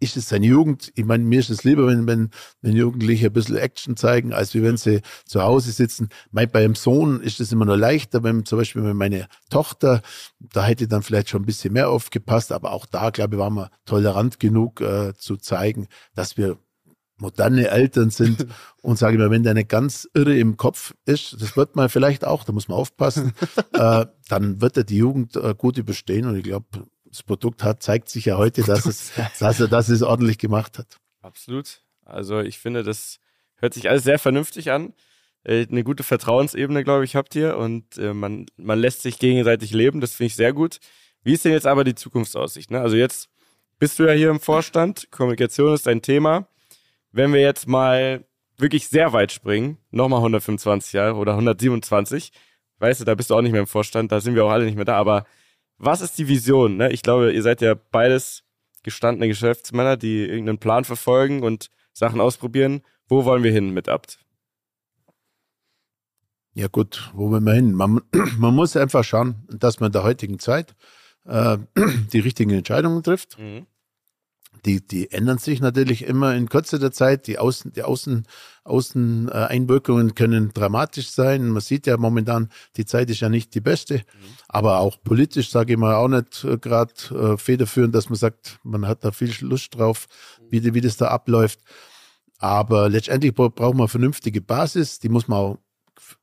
ist 0.00 0.16
es 0.16 0.28
seine 0.28 0.46
Jugend. 0.46 0.92
Ich 0.96 1.04
meine, 1.04 1.24
mir 1.24 1.40
ist 1.40 1.50
es 1.50 1.64
lieber, 1.64 1.86
wenn, 1.86 2.06
wenn, 2.06 2.30
wenn 2.62 2.76
Jugendliche 2.76 3.26
ein 3.26 3.32
bisschen 3.32 3.56
Action 3.56 3.96
zeigen, 3.96 4.32
als 4.32 4.54
wie 4.54 4.62
wenn 4.62 4.76
sie 4.76 5.02
zu 5.24 5.42
Hause 5.42 5.72
sitzen. 5.72 6.08
Mein, 6.30 6.50
beim 6.50 6.74
Sohn 6.74 7.20
ist 7.20 7.40
es 7.40 7.52
immer 7.52 7.64
nur 7.64 7.76
leichter, 7.76 8.22
wenn 8.22 8.44
zum 8.44 8.58
Beispiel 8.58 8.84
wenn 8.84 8.96
meine 8.96 9.28
Tochter, 9.50 10.02
da 10.40 10.64
hätte 10.64 10.88
dann 10.88 11.02
vielleicht 11.02 11.28
schon 11.28 11.42
ein 11.42 11.46
bisschen 11.46 11.72
mehr 11.72 11.90
aufgepasst, 11.90 12.52
aber 12.52 12.72
auch 12.72 12.86
da, 12.86 13.10
glaube 13.10 13.36
ich, 13.36 13.40
waren 13.40 13.54
wir 13.54 13.70
tolerant 13.84 14.40
genug 14.40 14.80
äh, 14.80 15.14
zu 15.16 15.36
zeigen, 15.36 15.86
dass 16.14 16.36
wir 16.36 16.58
moderne 17.18 17.68
Eltern 17.68 18.10
sind 18.10 18.46
und 18.82 18.98
sage 18.98 19.14
ich 19.14 19.18
mal, 19.18 19.30
wenn 19.30 19.42
der 19.42 19.54
nicht 19.54 19.68
ganz 19.68 20.08
irre 20.14 20.38
im 20.38 20.56
Kopf 20.56 20.94
ist, 21.04 21.40
das 21.40 21.56
wird 21.56 21.76
man 21.76 21.88
vielleicht 21.88 22.24
auch, 22.24 22.44
da 22.44 22.52
muss 22.52 22.68
man 22.68 22.78
aufpassen, 22.78 23.32
äh, 23.72 24.06
dann 24.28 24.60
wird 24.60 24.76
er 24.76 24.84
die 24.84 24.98
Jugend 24.98 25.36
äh, 25.36 25.54
gut 25.56 25.78
überstehen 25.78 26.26
und 26.26 26.36
ich 26.36 26.44
glaube, 26.44 26.66
das 27.18 27.22
Produkt 27.24 27.64
hat, 27.64 27.82
zeigt 27.82 28.08
sich 28.08 28.26
ja 28.26 28.36
heute, 28.36 28.62
dass 28.62 28.86
es, 28.86 29.12
dass 29.38 29.60
er 29.60 29.68
das 29.68 29.88
es 29.88 30.02
ordentlich 30.02 30.38
gemacht 30.38 30.78
hat. 30.78 30.98
Absolut. 31.20 31.82
Also 32.04 32.40
ich 32.40 32.58
finde, 32.58 32.82
das 32.82 33.18
hört 33.56 33.74
sich 33.74 33.90
alles 33.90 34.04
sehr 34.04 34.18
vernünftig 34.18 34.70
an. 34.70 34.94
Äh, 35.44 35.66
Eine 35.70 35.84
gute 35.84 36.02
Vertrauensebene, 36.02 36.84
glaube 36.84 37.04
ich, 37.04 37.16
habt 37.16 37.34
ihr 37.34 37.56
und 37.56 37.98
äh, 37.98 38.14
man, 38.14 38.46
man 38.56 38.78
lässt 38.78 39.02
sich 39.02 39.18
gegenseitig 39.18 39.72
leben. 39.72 40.00
Das 40.00 40.14
finde 40.14 40.28
ich 40.28 40.36
sehr 40.36 40.52
gut. 40.52 40.78
Wie 41.22 41.32
ist 41.32 41.44
denn 41.44 41.52
jetzt 41.52 41.66
aber 41.66 41.84
die 41.84 41.94
Zukunftsaussicht? 41.94 42.70
Ne? 42.70 42.80
Also 42.80 42.96
jetzt 42.96 43.28
bist 43.78 43.98
du 43.98 44.04
ja 44.04 44.12
hier 44.12 44.30
im 44.30 44.40
Vorstand. 44.40 45.10
Kommunikation 45.10 45.74
ist 45.74 45.86
dein 45.86 46.02
Thema. 46.02 46.48
Wenn 47.12 47.32
wir 47.32 47.40
jetzt 47.40 47.66
mal 47.66 48.24
wirklich 48.56 48.88
sehr 48.88 49.12
weit 49.12 49.32
springen, 49.32 49.78
nochmal 49.90 50.18
125 50.18 50.92
Jahre 50.92 51.14
oder 51.14 51.32
127, 51.32 52.32
weißt 52.78 53.00
du, 53.00 53.04
da 53.04 53.14
bist 53.14 53.30
du 53.30 53.34
auch 53.34 53.42
nicht 53.42 53.52
mehr 53.52 53.60
im 53.60 53.66
Vorstand, 53.66 54.12
da 54.12 54.20
sind 54.20 54.34
wir 54.34 54.44
auch 54.44 54.50
alle 54.50 54.64
nicht 54.64 54.76
mehr 54.76 54.84
da, 54.84 54.96
aber 54.96 55.26
was 55.78 56.00
ist 56.00 56.18
die 56.18 56.28
Vision? 56.28 56.76
Ne? 56.76 56.92
Ich 56.92 57.02
glaube, 57.02 57.32
ihr 57.32 57.42
seid 57.42 57.60
ja 57.60 57.74
beides 57.74 58.42
gestandene 58.82 59.28
Geschäftsmänner, 59.28 59.96
die 59.96 60.26
irgendeinen 60.26 60.58
Plan 60.58 60.84
verfolgen 60.84 61.42
und 61.42 61.70
Sachen 61.92 62.20
ausprobieren. 62.20 62.82
Wo 63.06 63.24
wollen 63.24 63.42
wir 63.42 63.52
hin 63.52 63.70
mit 63.70 63.88
Abt? 63.88 64.18
Ja 66.54 66.66
gut, 66.66 67.10
wo 67.14 67.30
will 67.30 67.40
man 67.40 67.54
hin? 67.54 67.72
Man, 67.74 68.00
man 68.38 68.54
muss 68.54 68.76
einfach 68.76 69.04
schauen, 69.04 69.46
dass 69.48 69.80
man 69.80 69.88
in 69.88 69.92
der 69.92 70.02
heutigen 70.02 70.38
Zeit 70.38 70.74
äh, 71.24 71.58
die 72.12 72.18
richtigen 72.18 72.50
Entscheidungen 72.50 73.02
trifft. 73.02 73.38
Die, 74.64 74.84
die 74.84 75.12
ändern 75.12 75.38
sich 75.38 75.60
natürlich 75.60 76.02
immer 76.02 76.34
in 76.34 76.48
kürzester 76.48 76.90
Zeit. 76.90 77.26
Die 77.26 77.38
Außen, 77.38 77.72
die 77.72 77.84
Außen, 77.84 78.26
Außeneinwirkungen 78.68 80.14
können 80.14 80.52
dramatisch 80.52 81.10
sein. 81.10 81.48
Man 81.48 81.60
sieht 81.60 81.86
ja 81.86 81.96
momentan, 81.96 82.48
die 82.76 82.84
Zeit 82.84 83.10
ist 83.10 83.20
ja 83.20 83.28
nicht 83.28 83.54
die 83.54 83.60
beste. 83.60 84.02
Aber 84.48 84.78
auch 84.80 85.02
politisch, 85.02 85.50
sage 85.50 85.72
ich 85.72 85.78
mal, 85.78 85.94
auch 85.94 86.08
nicht 86.08 86.44
äh, 86.44 86.58
gerade 86.58 86.92
äh, 87.10 87.36
federführend, 87.36 87.94
dass 87.94 88.08
man 88.08 88.16
sagt, 88.16 88.58
man 88.62 88.86
hat 88.86 89.04
da 89.04 89.10
viel 89.10 89.32
Lust 89.40 89.76
drauf, 89.76 90.06
wie, 90.50 90.74
wie 90.74 90.80
das 90.80 90.96
da 90.96 91.08
abläuft. 91.08 91.60
Aber 92.38 92.88
letztendlich 92.88 93.34
bra- 93.34 93.48
braucht 93.48 93.74
man 93.74 93.82
eine 93.82 93.88
vernünftige 93.88 94.40
Basis. 94.40 94.98
Die 95.00 95.08
muss 95.08 95.26
man 95.28 95.38
auch 95.38 95.58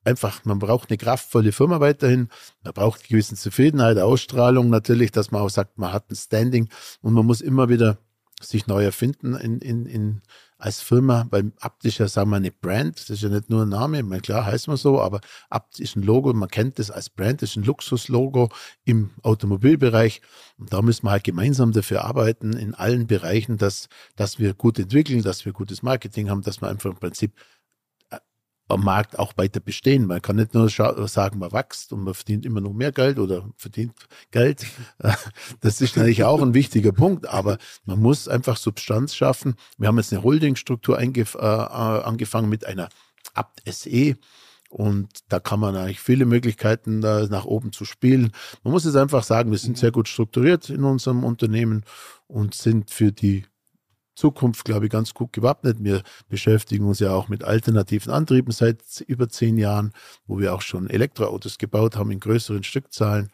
einfach, 0.03 0.45
man 0.45 0.59
braucht 0.59 0.89
eine 0.89 0.97
kraftvolle 0.97 1.51
Firma 1.51 1.79
weiterhin. 1.79 2.29
Man 2.63 2.73
braucht 2.73 3.01
eine 3.01 3.09
gewisse 3.09 3.35
Zufriedenheit, 3.35 3.97
Ausstrahlung 3.97 4.69
natürlich, 4.69 5.11
dass 5.11 5.31
man 5.31 5.41
auch 5.41 5.49
sagt, 5.49 5.77
man 5.77 5.91
hat 5.91 6.09
ein 6.09 6.15
Standing 6.15 6.69
und 7.01 7.13
man 7.13 7.25
muss 7.25 7.41
immer 7.41 7.69
wieder 7.69 7.97
sich 8.41 8.67
neu 8.67 8.83
erfinden 8.83 9.35
in, 9.35 9.59
in, 9.59 9.85
in, 9.85 10.21
als 10.65 10.81
Firma, 10.81 11.27
weil 11.29 11.51
Abt 11.59 11.85
ist 11.85 11.99
ja, 11.99 12.07
sagen 12.07 12.31
wir, 12.31 12.37
eine 12.37 12.51
Brand, 12.51 12.99
das 12.99 13.11
ist 13.11 13.21
ja 13.21 13.29
nicht 13.29 13.51
nur 13.51 13.61
ein 13.61 13.69
Name, 13.69 13.99
ich 13.99 14.03
meine, 14.03 14.21
klar 14.21 14.47
heißt 14.47 14.67
man 14.67 14.77
so, 14.77 14.99
aber 14.99 15.21
Abt 15.51 15.79
ist 15.79 15.95
ein 15.95 16.01
Logo, 16.01 16.33
man 16.33 16.49
kennt 16.49 16.79
das 16.79 16.89
als 16.89 17.07
Brand, 17.11 17.43
das 17.43 17.51
ist 17.51 17.57
ein 17.57 17.63
Luxuslogo 17.63 18.49
im 18.83 19.11
Automobilbereich. 19.21 20.23
Und 20.57 20.73
da 20.73 20.81
müssen 20.81 21.05
wir 21.05 21.11
halt 21.11 21.23
gemeinsam 21.23 21.71
dafür 21.71 22.03
arbeiten, 22.03 22.53
in 22.53 22.73
allen 22.73 23.05
Bereichen, 23.05 23.57
dass, 23.57 23.89
dass 24.15 24.39
wir 24.39 24.55
gut 24.55 24.79
entwickeln, 24.79 25.21
dass 25.21 25.45
wir 25.45 25.53
gutes 25.53 25.83
Marketing 25.83 26.31
haben, 26.31 26.41
dass 26.41 26.61
wir 26.61 26.67
einfach 26.67 26.89
im 26.89 26.97
Prinzip 26.97 27.33
am 28.67 28.83
Markt 28.83 29.19
auch 29.19 29.33
weiter 29.37 29.59
bestehen. 29.59 30.07
Man 30.07 30.21
kann 30.21 30.37
nicht 30.37 30.53
nur 30.53 30.69
sagen, 30.69 31.39
man 31.39 31.51
wächst 31.51 31.93
und 31.93 32.03
man 32.03 32.13
verdient 32.13 32.45
immer 32.45 32.61
noch 32.61 32.73
mehr 32.73 32.91
Geld 32.91 33.19
oder 33.19 33.49
verdient 33.57 33.93
Geld. 34.31 34.65
Das 35.61 35.81
ist 35.81 35.97
natürlich 35.97 36.23
auch 36.23 36.41
ein 36.41 36.53
wichtiger 36.53 36.91
Punkt, 36.91 37.27
aber 37.27 37.57
man 37.85 37.99
muss 37.99 38.27
einfach 38.27 38.57
Substanz 38.57 39.15
schaffen. 39.15 39.55
Wir 39.77 39.87
haben 39.87 39.97
jetzt 39.97 40.13
eine 40.13 40.23
Holdingstruktur 40.23 40.99
äh, 40.99 41.05
äh, 41.05 41.37
angefangen 41.37 42.49
mit 42.49 42.65
einer 42.65 42.89
Abt 43.33 43.61
SE. 43.67 44.15
Und 44.69 45.09
da 45.29 45.39
kann 45.39 45.59
man 45.59 45.75
eigentlich 45.75 46.01
viele 46.01 46.25
Möglichkeiten 46.25 47.01
da 47.01 47.27
nach 47.27 47.45
oben 47.45 47.71
zu 47.71 47.85
spielen. 47.85 48.31
Man 48.63 48.73
muss 48.73 48.85
es 48.85 48.95
einfach 48.95 49.23
sagen, 49.23 49.51
wir 49.51 49.57
sind 49.57 49.77
sehr 49.77 49.91
gut 49.91 50.07
strukturiert 50.07 50.69
in 50.69 50.83
unserem 50.83 51.23
Unternehmen 51.23 51.83
und 52.27 52.53
sind 52.55 52.91
für 52.91 53.11
die 53.11 53.45
Zukunft, 54.15 54.65
glaube 54.65 54.85
ich, 54.85 54.91
ganz 54.91 55.13
gut 55.13 55.33
gewappnet. 55.33 55.77
Wir 55.83 56.01
beschäftigen 56.29 56.85
uns 56.85 56.99
ja 56.99 57.11
auch 57.11 57.27
mit 57.27 57.43
alternativen 57.43 58.11
Antrieben 58.11 58.51
seit 58.51 58.79
über 59.07 59.29
zehn 59.29 59.57
Jahren, 59.57 59.91
wo 60.25 60.39
wir 60.39 60.53
auch 60.53 60.61
schon 60.61 60.89
Elektroautos 60.89 61.57
gebaut 61.57 61.95
haben 61.95 62.11
in 62.11 62.19
größeren 62.19 62.63
Stückzahlen. 62.63 63.29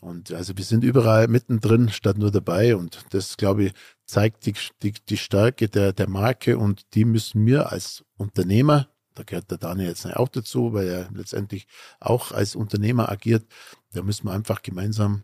Und 0.00 0.32
also 0.32 0.56
wir 0.56 0.64
sind 0.64 0.82
überall 0.82 1.28
mittendrin, 1.28 1.88
statt 1.88 2.18
nur 2.18 2.32
dabei. 2.32 2.74
Und 2.74 3.04
das, 3.10 3.36
glaube 3.36 3.66
ich, 3.66 3.72
zeigt 4.04 4.46
die, 4.46 4.54
die, 4.82 4.94
die 5.08 5.16
Stärke 5.16 5.68
der, 5.68 5.92
der 5.92 6.08
Marke 6.08 6.58
und 6.58 6.94
die 6.94 7.04
müssen 7.04 7.46
wir 7.46 7.70
als 7.70 8.04
Unternehmer, 8.16 8.88
da 9.14 9.22
gehört 9.22 9.50
der 9.50 9.58
Daniel 9.58 9.88
jetzt 9.88 10.06
auch 10.06 10.28
dazu, 10.28 10.72
weil 10.72 10.88
er 10.88 11.08
letztendlich 11.12 11.66
auch 12.00 12.32
als 12.32 12.56
Unternehmer 12.56 13.10
agiert, 13.10 13.44
da 13.92 14.02
müssen 14.02 14.26
wir 14.26 14.32
einfach 14.32 14.62
gemeinsam 14.62 15.22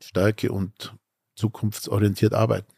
Stärke 0.00 0.50
und 0.50 0.96
zukunftsorientiert 1.36 2.34
arbeiten. 2.34 2.73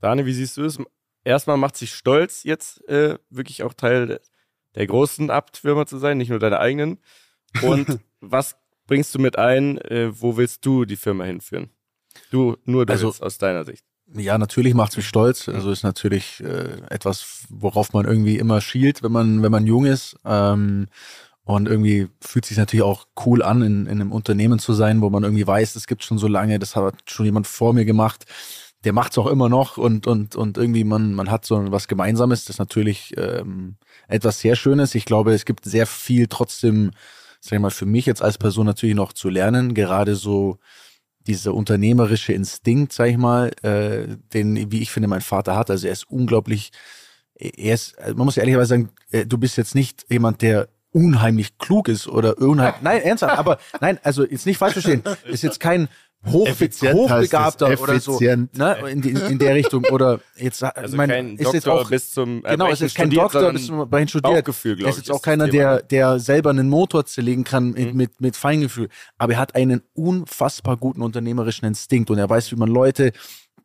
Daniel, 0.00 0.26
wie 0.26 0.32
siehst 0.32 0.56
du 0.56 0.64
es? 0.64 0.78
Erstmal 1.24 1.56
macht 1.56 1.76
sich 1.76 1.92
stolz, 1.92 2.44
jetzt 2.44 2.86
äh, 2.88 3.18
wirklich 3.30 3.62
auch 3.62 3.74
Teil 3.74 4.20
der 4.74 4.86
großen 4.86 5.30
Abt-Firma 5.30 5.86
zu 5.86 5.98
sein, 5.98 6.18
nicht 6.18 6.30
nur 6.30 6.38
deiner 6.38 6.60
eigenen. 6.60 6.98
Und 7.62 7.98
was 8.20 8.56
bringst 8.86 9.14
du 9.14 9.18
mit 9.18 9.38
ein? 9.38 9.78
Äh, 9.78 10.10
wo 10.12 10.36
willst 10.36 10.64
du 10.64 10.84
die 10.84 10.96
Firma 10.96 11.24
hinführen? 11.24 11.70
Du, 12.30 12.56
nur 12.64 12.86
du 12.86 12.92
also, 12.92 13.12
aus 13.20 13.38
deiner 13.38 13.64
Sicht. 13.64 13.84
Ja, 14.14 14.38
natürlich 14.38 14.74
macht 14.74 14.92
es 14.92 14.96
mich 14.96 15.08
stolz. 15.08 15.48
Also 15.48 15.70
ist 15.70 15.82
natürlich 15.82 16.42
äh, 16.42 16.80
etwas, 16.88 17.44
worauf 17.50 17.92
man 17.92 18.06
irgendwie 18.06 18.38
immer 18.38 18.60
schielt, 18.60 19.02
wenn 19.02 19.12
man, 19.12 19.42
wenn 19.42 19.52
man 19.52 19.66
jung 19.66 19.84
ist. 19.84 20.16
Ähm, 20.24 20.86
und 21.44 21.66
irgendwie 21.66 22.08
fühlt 22.20 22.44
sich 22.44 22.58
natürlich 22.58 22.84
auch 22.84 23.06
cool 23.24 23.42
an, 23.42 23.62
in, 23.62 23.86
in 23.86 24.00
einem 24.00 24.12
Unternehmen 24.12 24.58
zu 24.58 24.72
sein, 24.74 25.00
wo 25.00 25.10
man 25.10 25.24
irgendwie 25.24 25.46
weiß, 25.46 25.76
es 25.76 25.86
gibt 25.86 26.04
schon 26.04 26.18
so 26.18 26.28
lange, 26.28 26.58
das 26.58 26.76
hat 26.76 27.10
schon 27.10 27.26
jemand 27.26 27.46
vor 27.46 27.72
mir 27.72 27.84
gemacht. 27.84 28.26
Der 28.84 28.92
macht 28.92 29.12
es 29.12 29.18
auch 29.18 29.26
immer 29.26 29.48
noch 29.48 29.76
und, 29.76 30.06
und, 30.06 30.36
und 30.36 30.56
irgendwie 30.56 30.84
man, 30.84 31.12
man 31.12 31.30
hat 31.30 31.44
so 31.44 31.72
was 31.72 31.88
Gemeinsames. 31.88 32.44
Das 32.44 32.54
ist 32.54 32.58
natürlich 32.58 33.14
ähm, 33.16 33.76
etwas 34.06 34.40
sehr 34.40 34.54
Schönes. 34.54 34.94
Ich 34.94 35.04
glaube, 35.04 35.32
es 35.32 35.44
gibt 35.44 35.64
sehr 35.64 35.86
viel 35.86 36.28
trotzdem, 36.28 36.92
sag 37.40 37.54
ich 37.54 37.60
mal, 37.60 37.70
für 37.70 37.86
mich 37.86 38.06
jetzt 38.06 38.22
als 38.22 38.38
Person 38.38 38.66
natürlich 38.66 38.94
noch 38.94 39.12
zu 39.12 39.28
lernen. 39.28 39.74
Gerade 39.74 40.14
so 40.14 40.58
dieser 41.28 41.54
unternehmerische 41.54 42.32
Instinkt, 42.32 42.92
sag 42.92 43.08
ich 43.08 43.18
mal, 43.18 43.50
äh, 43.62 44.16
den, 44.32 44.72
wie 44.72 44.80
ich 44.80 44.90
finde, 44.90 45.08
mein 45.08 45.20
Vater 45.20 45.56
hat. 45.56 45.70
Also 45.70 45.86
er 45.86 45.92
ist 45.92 46.10
unglaublich, 46.10 46.72
er 47.34 47.74
ist, 47.74 47.96
man 48.00 48.24
muss 48.24 48.36
ehrlicherweise 48.36 48.70
sagen, 48.70 48.90
äh, 49.10 49.26
du 49.26 49.38
bist 49.38 49.56
jetzt 49.58 49.74
nicht 49.74 50.06
jemand, 50.08 50.40
der 50.42 50.68
unheimlich 50.90 51.58
klug 51.58 51.88
ist 51.88 52.08
oder 52.08 52.38
unheimlich, 52.38 52.80
nein, 52.82 53.02
ernsthaft, 53.02 53.38
aber 53.38 53.58
nein, 53.80 53.98
also 54.02 54.24
jetzt 54.24 54.46
nicht 54.46 54.58
falsch 54.58 54.72
verstehen, 54.72 55.02
ist 55.24 55.42
jetzt 55.42 55.60
kein 55.60 55.88
Hoch, 56.26 56.48
hochbegabter 56.48 57.80
oder 57.80 58.00
so, 58.00 58.18
ne, 58.18 58.76
in, 58.90 59.00
die, 59.00 59.10
in 59.10 59.38
der 59.38 59.54
Richtung. 59.54 59.84
Oder 59.84 60.20
jetzt 60.36 60.62
also 60.64 60.96
mein, 60.96 61.08
kein 61.08 61.36
ist 61.36 61.44
Doktor 61.44 61.54
jetzt 61.54 61.68
auch 61.68 61.90
bis 61.90 62.10
zum 62.10 62.42
genau, 62.42 62.68
ist 62.70 62.80
jetzt 62.80 62.96
kein 62.96 63.10
Doktor 63.10 63.52
bis 63.52 63.66
zum 63.66 63.88
Bein 63.88 64.08
studiert. 64.08 64.34
Bauchgefühl, 64.34 64.84
ist 64.84 64.96
jetzt 64.96 65.10
auch 65.12 65.22
keiner, 65.22 65.46
der 65.46 65.80
der 65.80 66.18
selber 66.18 66.50
einen 66.50 66.68
Motor 66.68 67.06
zerlegen 67.06 67.44
kann 67.44 67.68
mhm. 67.68 67.92
mit 67.94 68.20
mit 68.20 68.36
Feingefühl, 68.36 68.88
aber 69.16 69.34
er 69.34 69.38
hat 69.38 69.54
einen 69.54 69.82
unfassbar 69.94 70.76
guten 70.76 71.02
unternehmerischen 71.02 71.66
Instinkt 71.66 72.10
und 72.10 72.18
er 72.18 72.28
weiß, 72.28 72.50
wie 72.50 72.56
man 72.56 72.68
Leute 72.68 73.12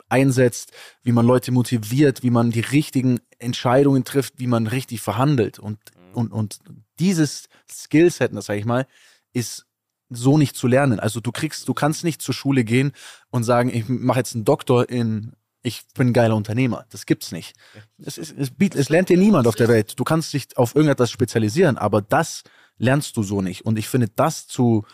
einsetzt, 0.10 0.72
wie 1.01 1.12
man 1.12 1.26
Leute 1.26 1.51
motiviert, 1.51 2.22
wie 2.22 2.30
man 2.30 2.51
die 2.51 2.60
richtigen 2.60 3.20
Entscheidungen 3.39 4.04
trifft, 4.04 4.36
wie 4.38 4.47
man 4.47 4.68
richtig 4.68 5.01
verhandelt. 5.01 5.58
Und 5.58 5.80
mhm. 5.95 6.14
und 6.14 6.32
und 6.32 6.60
dieses 6.99 7.45
Skillset, 7.68 8.32
das 8.36 8.45
sage 8.45 8.60
ich 8.60 8.66
mal, 8.66 8.86
ist 9.34 9.66
so 10.14 10.38
nicht 10.38 10.55
zu 10.55 10.68
lernen. 10.68 10.99
Also 10.99 11.20
du 11.20 11.32
kriegst, 11.32 11.68
du 11.68 11.74
kannst 11.74 12.03
nicht 12.03 12.22
zur 12.22 12.34
Schule 12.34 12.64
gehen 12.64 12.91
und 13.30 13.43
sagen, 13.43 13.70
ich 13.74 13.88
mache 13.88 14.20
jetzt 14.20 14.36
einen 14.36 14.45
Doktor 14.45 14.89
in, 14.89 15.34
ich 15.61 15.84
bin 15.95 16.09
ein 16.09 16.14
geiler 16.14 16.36
Unternehmer. 16.36 16.86
Das 16.89 17.05
gibt's 17.05 17.32
nicht. 17.32 17.55
Es, 17.97 18.18
es, 18.18 18.32
es, 18.32 18.51
es 18.59 18.89
lernt 18.89 19.09
dir 19.09 19.18
niemand 19.18 19.47
auf 19.47 19.55
der 19.55 19.68
Welt. 19.68 19.99
Du 19.99 20.03
kannst 20.03 20.34
dich 20.34 20.57
auf 20.57 20.76
irgendetwas 20.76 21.11
spezialisieren, 21.11 21.78
aber 21.78 22.01
das 22.01 22.43
lernst 22.78 23.16
du 23.18 23.24
so 23.24 23.41
nicht. 23.41 23.66
Und 23.66 23.78
ich 23.78 23.88
finde, 23.88 24.09
das 24.16 24.47
zu 24.47 24.86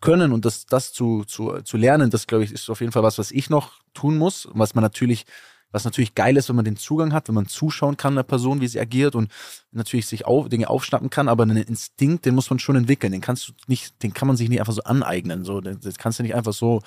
können 0.00 0.32
und 0.32 0.44
das, 0.44 0.66
das 0.66 0.92
zu, 0.92 1.24
zu, 1.24 1.60
zu 1.62 1.76
lernen, 1.76 2.10
das 2.10 2.26
glaube 2.26 2.44
ich, 2.44 2.52
ist 2.52 2.70
auf 2.70 2.80
jeden 2.80 2.92
Fall 2.92 3.02
was, 3.02 3.18
was 3.18 3.30
ich 3.30 3.50
noch 3.50 3.80
tun 3.94 4.16
muss, 4.16 4.48
was 4.52 4.74
man 4.74 4.82
natürlich 4.82 5.26
was 5.70 5.84
natürlich 5.84 6.14
geil 6.14 6.36
ist, 6.36 6.48
wenn 6.48 6.56
man 6.56 6.64
den 6.64 6.76
Zugang 6.76 7.12
hat, 7.12 7.28
wenn 7.28 7.34
man 7.34 7.46
zuschauen 7.46 7.96
kann 7.96 8.16
der 8.16 8.22
Person, 8.22 8.60
wie 8.60 8.68
sie 8.68 8.80
agiert 8.80 9.14
und 9.14 9.30
natürlich 9.70 10.06
sich 10.06 10.24
auf, 10.24 10.48
Dinge 10.48 10.70
aufschnappen 10.70 11.10
kann, 11.10 11.28
aber 11.28 11.42
einen 11.42 11.58
Instinkt, 11.58 12.24
den 12.24 12.34
muss 12.34 12.48
man 12.48 12.58
schon 12.58 12.76
entwickeln. 12.76 13.12
Den 13.12 13.20
kannst 13.20 13.48
du 13.48 13.52
nicht, 13.66 14.02
den 14.02 14.14
kann 14.14 14.28
man 14.28 14.36
sich 14.36 14.48
nicht 14.48 14.60
einfach 14.60 14.72
so 14.72 14.82
aneignen. 14.82 15.44
So, 15.44 15.60
das 15.60 15.98
kannst 15.98 16.18
du 16.18 16.22
nicht 16.22 16.34
einfach 16.34 16.54
so, 16.54 16.80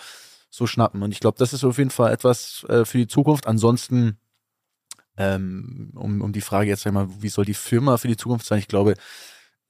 so 0.50 0.66
schnappen. 0.66 1.04
Und 1.04 1.12
ich 1.12 1.20
glaube, 1.20 1.38
das 1.38 1.54
ist 1.54 1.64
auf 1.64 1.78
jeden 1.78 1.92
Fall 1.92 2.12
etwas 2.12 2.66
äh, 2.70 2.86
für 2.86 2.98
die 2.98 3.08
Zukunft. 3.08 3.48
Ansonsten, 3.48 4.18
ähm, 5.18 5.92
um, 5.96 6.22
um 6.22 6.34
die 6.34 6.42
Frage 6.42 6.70
jetzt 6.70 6.88
einmal, 6.88 7.08
wie 7.22 7.30
soll 7.30 7.46
die 7.46 7.54
Firma 7.54 7.98
für 7.98 8.08
die 8.08 8.18
Zukunft 8.18 8.46
sein? 8.46 8.60
Ich 8.60 8.68
glaube, 8.68 8.96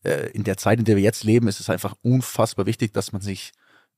äh, 0.03 0.31
in 0.31 0.43
der 0.43 0.57
Zeit, 0.57 0.79
in 0.79 0.85
der 0.85 0.95
wir 0.95 1.03
jetzt 1.03 1.23
leben, 1.23 1.47
ist 1.47 1.59
es 1.59 1.69
einfach 1.69 1.95
unfassbar 2.01 2.65
wichtig, 2.65 2.93
dass 2.93 3.11
man 3.11 3.21
sich 3.21 3.51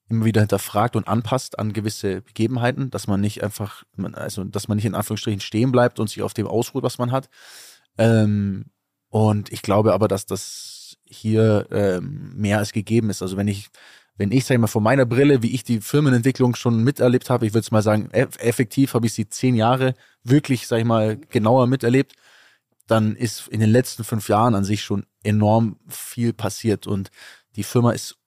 immer 0.09 0.25
wieder 0.25 0.41
hinterfragt 0.41 0.95
und 0.95 1.07
anpasst 1.07 1.59
an 1.59 1.73
gewisse 1.73 2.21
Begebenheiten, 2.21 2.91
dass 2.91 3.07
man 3.07 3.21
nicht 3.21 3.43
einfach, 3.43 3.83
also 4.13 4.43
dass 4.43 4.67
man 4.67 4.75
nicht 4.75 4.85
in 4.85 4.95
Anführungsstrichen 4.95 5.41
stehen 5.41 5.71
bleibt 5.71 5.99
und 5.99 6.09
sich 6.09 6.21
auf 6.21 6.33
dem 6.33 6.47
ausruht, 6.47 6.83
was 6.83 6.97
man 6.97 7.11
hat. 7.11 7.29
Ähm, 7.97 8.65
und 9.09 9.51
ich 9.51 9.61
glaube 9.61 9.93
aber, 9.93 10.07
dass 10.07 10.25
das 10.25 10.97
hier 11.05 11.67
ähm, 11.71 12.33
mehr 12.35 12.57
als 12.57 12.73
gegeben 12.73 13.09
ist. 13.09 13.21
Also 13.21 13.37
wenn 13.37 13.47
ich, 13.47 13.69
wenn 14.17 14.31
ich, 14.31 14.45
sag 14.45 14.55
ich 14.55 14.61
mal, 14.61 14.67
von 14.67 14.83
meiner 14.83 15.05
Brille, 15.05 15.41
wie 15.43 15.53
ich 15.53 15.63
die 15.63 15.81
Firmenentwicklung 15.81 16.55
schon 16.55 16.83
miterlebt 16.83 17.29
habe, 17.29 17.45
ich 17.45 17.53
würde 17.53 17.63
es 17.63 17.71
mal 17.71 17.81
sagen, 17.81 18.09
effektiv 18.11 18.93
habe 18.93 19.05
ich 19.05 19.13
sie 19.13 19.29
zehn 19.29 19.55
Jahre 19.55 19.93
wirklich, 20.23 20.67
sag 20.67 20.79
ich 20.79 20.85
mal, 20.85 21.17
genauer 21.17 21.67
miterlebt, 21.67 22.13
dann 22.87 23.15
ist 23.15 23.47
in 23.47 23.59
den 23.59 23.69
letzten 23.69 24.03
fünf 24.03 24.27
Jahren 24.29 24.55
an 24.55 24.63
sich 24.63 24.83
schon 24.83 25.05
enorm 25.23 25.77
viel 25.87 26.33
passiert 26.33 26.85
und 26.87 27.11
die 27.55 27.63
Firma 27.63 27.91
ist 27.91 28.17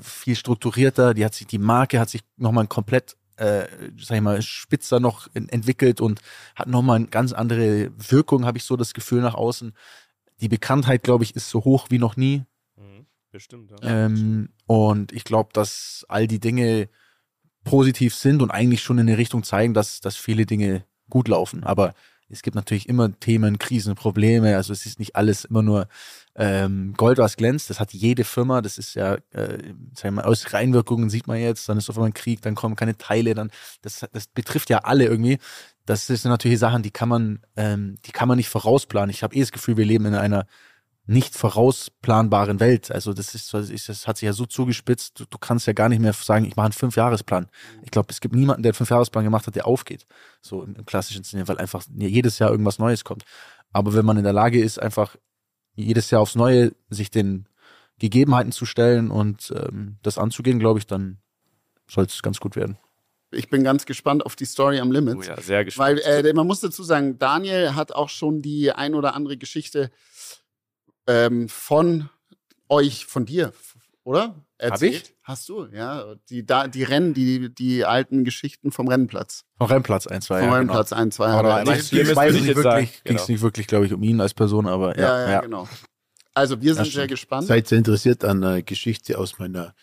viel 0.00 0.36
strukturierter, 0.36 1.14
die 1.14 1.24
hat 1.24 1.34
sich, 1.34 1.46
die 1.46 1.58
Marke 1.58 1.98
hat 1.98 2.10
sich 2.10 2.22
nochmal 2.36 2.66
komplett, 2.66 3.16
äh, 3.36 3.66
sag 3.98 4.16
ich 4.16 4.22
mal, 4.22 4.42
spitzer 4.42 5.00
noch 5.00 5.28
entwickelt 5.34 6.00
und 6.00 6.20
hat 6.54 6.68
nochmal 6.68 6.96
eine 6.96 7.06
ganz 7.08 7.32
andere 7.32 7.90
Wirkung, 7.96 8.44
habe 8.44 8.58
ich 8.58 8.64
so 8.64 8.76
das 8.76 8.94
Gefühl 8.94 9.22
nach 9.22 9.34
außen. 9.34 9.72
Die 10.40 10.48
Bekanntheit, 10.48 11.02
glaube 11.02 11.24
ich, 11.24 11.34
ist 11.36 11.48
so 11.48 11.64
hoch 11.64 11.86
wie 11.90 11.98
noch 11.98 12.16
nie. 12.16 12.44
Mhm, 12.76 13.06
bestimmt, 13.30 13.70
ja. 13.70 13.76
Ähm, 13.82 14.50
und 14.66 15.12
ich 15.12 15.24
glaube, 15.24 15.50
dass 15.52 16.04
all 16.08 16.26
die 16.26 16.40
Dinge 16.40 16.88
positiv 17.64 18.14
sind 18.14 18.42
und 18.42 18.50
eigentlich 18.50 18.82
schon 18.82 18.98
in 18.98 19.08
eine 19.08 19.18
Richtung 19.18 19.42
zeigen, 19.42 19.74
dass, 19.74 20.00
dass 20.00 20.16
viele 20.16 20.46
Dinge 20.46 20.84
gut 21.08 21.28
laufen. 21.28 21.64
Aber 21.64 21.94
es 22.28 22.42
gibt 22.42 22.56
natürlich 22.56 22.88
immer 22.88 23.18
Themen, 23.20 23.58
Krisen, 23.58 23.94
Probleme. 23.94 24.56
Also 24.56 24.72
es 24.72 24.86
ist 24.86 24.98
nicht 24.98 25.16
alles 25.16 25.44
immer 25.44 25.62
nur 25.62 25.86
ähm, 26.34 26.94
Gold, 26.96 27.18
was 27.18 27.36
glänzt. 27.36 27.68
Das 27.70 27.80
hat 27.80 27.92
jede 27.92 28.24
Firma. 28.24 28.62
Das 28.62 28.78
ist 28.78 28.94
ja, 28.94 29.14
äh, 29.32 29.58
sagen 29.94 30.02
wir 30.02 30.10
mal, 30.12 30.24
aus 30.24 30.52
Reinwirkungen 30.52 31.10
sieht 31.10 31.26
man 31.26 31.38
jetzt. 31.38 31.68
Dann 31.68 31.78
ist 31.78 31.90
auf 31.90 31.96
einmal 31.96 32.10
ein 32.10 32.14
Krieg, 32.14 32.40
dann 32.42 32.54
kommen 32.54 32.76
keine 32.76 32.96
Teile. 32.96 33.34
Dann 33.34 33.50
das, 33.82 34.06
das 34.12 34.26
betrifft 34.28 34.70
ja 34.70 34.78
alle 34.78 35.04
irgendwie. 35.04 35.38
Das 35.84 36.06
sind 36.06 36.24
natürlich 36.24 36.58
Sachen, 36.58 36.82
die 36.82 36.90
kann 36.90 37.08
man, 37.08 37.40
ähm, 37.56 37.96
die 38.06 38.12
kann 38.12 38.28
man 38.28 38.36
nicht 38.36 38.48
vorausplanen. 38.48 39.10
Ich 39.10 39.22
habe 39.22 39.34
eh 39.34 39.40
das 39.40 39.52
Gefühl, 39.52 39.76
wir 39.76 39.84
leben 39.84 40.06
in 40.06 40.14
einer 40.14 40.46
nicht 41.04 41.34
vorausplanbaren 41.36 42.60
Welt. 42.60 42.92
Also 42.92 43.12
das 43.12 43.34
ist, 43.34 43.52
das 43.52 44.06
hat 44.06 44.16
sich 44.16 44.26
ja 44.26 44.32
so 44.32 44.46
zugespitzt, 44.46 45.18
du, 45.18 45.24
du 45.28 45.38
kannst 45.38 45.66
ja 45.66 45.72
gar 45.72 45.88
nicht 45.88 46.00
mehr 46.00 46.12
sagen, 46.12 46.44
ich 46.44 46.54
mache 46.54 46.66
einen 46.66 46.72
Fünfjahresplan. 46.72 47.48
Ich 47.82 47.90
glaube, 47.90 48.08
es 48.10 48.20
gibt 48.20 48.34
niemanden, 48.34 48.62
der 48.62 48.70
einen 48.70 48.76
Fünfjahresplan 48.76 49.24
gemacht 49.24 49.46
hat, 49.46 49.56
der 49.56 49.66
aufgeht. 49.66 50.06
So 50.40 50.62
im, 50.62 50.76
im 50.76 50.86
klassischen 50.86 51.24
Sinne, 51.24 51.48
weil 51.48 51.58
einfach 51.58 51.84
jedes 51.92 52.38
Jahr 52.38 52.50
irgendwas 52.50 52.78
Neues 52.78 53.02
kommt. 53.02 53.24
Aber 53.72 53.94
wenn 53.94 54.06
man 54.06 54.16
in 54.16 54.24
der 54.24 54.32
Lage 54.32 54.62
ist, 54.62 54.80
einfach 54.80 55.16
jedes 55.74 56.10
Jahr 56.10 56.20
aufs 56.20 56.34
Neue 56.34 56.72
sich 56.90 57.10
den 57.10 57.46
Gegebenheiten 57.98 58.52
zu 58.52 58.66
stellen 58.66 59.10
und 59.10 59.52
ähm, 59.56 59.98
das 60.02 60.18
anzugehen, 60.18 60.58
glaube 60.58 60.78
ich, 60.78 60.86
dann 60.86 61.18
soll 61.88 62.04
es 62.04 62.22
ganz 62.22 62.40
gut 62.40 62.56
werden. 62.56 62.78
Ich 63.30 63.48
bin 63.48 63.64
ganz 63.64 63.86
gespannt 63.86 64.26
auf 64.26 64.36
die 64.36 64.44
Story 64.44 64.78
am 64.78 64.92
Limit. 64.92 65.16
Oh 65.16 65.22
ja, 65.22 65.40
sehr 65.40 65.64
gespannt. 65.64 66.00
Weil 66.04 66.26
äh, 66.26 66.32
man 66.34 66.46
muss 66.46 66.60
dazu 66.60 66.82
sagen, 66.82 67.18
Daniel 67.18 67.74
hat 67.74 67.92
auch 67.92 68.08
schon 68.08 68.42
die 68.42 68.72
ein 68.72 68.94
oder 68.94 69.14
andere 69.14 69.38
Geschichte 69.38 69.90
ähm, 71.06 71.48
von 71.48 72.10
euch, 72.68 73.06
von 73.06 73.24
dir, 73.24 73.52
oder? 74.04 74.34
Erzählt. 74.62 74.94
Hab 74.94 75.02
ich? 75.02 75.14
Hast 75.24 75.48
du, 75.48 75.66
ja. 75.72 76.14
Die, 76.30 76.46
da, 76.46 76.68
die 76.68 76.84
Rennen, 76.84 77.14
die, 77.14 77.52
die 77.52 77.84
alten 77.84 78.22
Geschichten 78.22 78.70
vom 78.70 78.86
Rennplatz. 78.86 79.44
Vom 79.58 79.66
Rennplatz 79.66 80.06
1, 80.06 80.26
2, 80.26 80.38
Vom 80.38 80.48
ja, 80.48 80.54
Rennplatz 80.56 80.90
genau. 80.90 81.02
1, 81.02 81.14
2. 81.16 81.26
Aber 81.26 81.64
nicht, 81.64 81.90
ging 81.90 82.00
es 82.00 82.16
nicht 82.16 82.56
wirklich, 82.56 83.02
genau. 83.02 83.24
nicht 83.26 83.42
wirklich, 83.42 83.66
glaube 83.66 83.86
ich, 83.86 83.92
um 83.92 84.02
ihn 84.04 84.20
als 84.20 84.34
Person, 84.34 84.68
aber 84.68 84.96
ja. 84.96 85.02
Ja, 85.02 85.20
ja, 85.20 85.30
ja. 85.30 85.40
genau. 85.40 85.68
Also 86.32 86.62
wir 86.62 86.74
sind 86.74 86.86
sehr 86.86 87.08
gespannt. 87.08 87.48
Seid 87.48 87.70
ihr 87.72 87.78
interessiert 87.78 88.24
an 88.24 88.42
einer 88.42 88.62
Geschichte 88.62 89.18
aus 89.18 89.38
meiner 89.38 89.74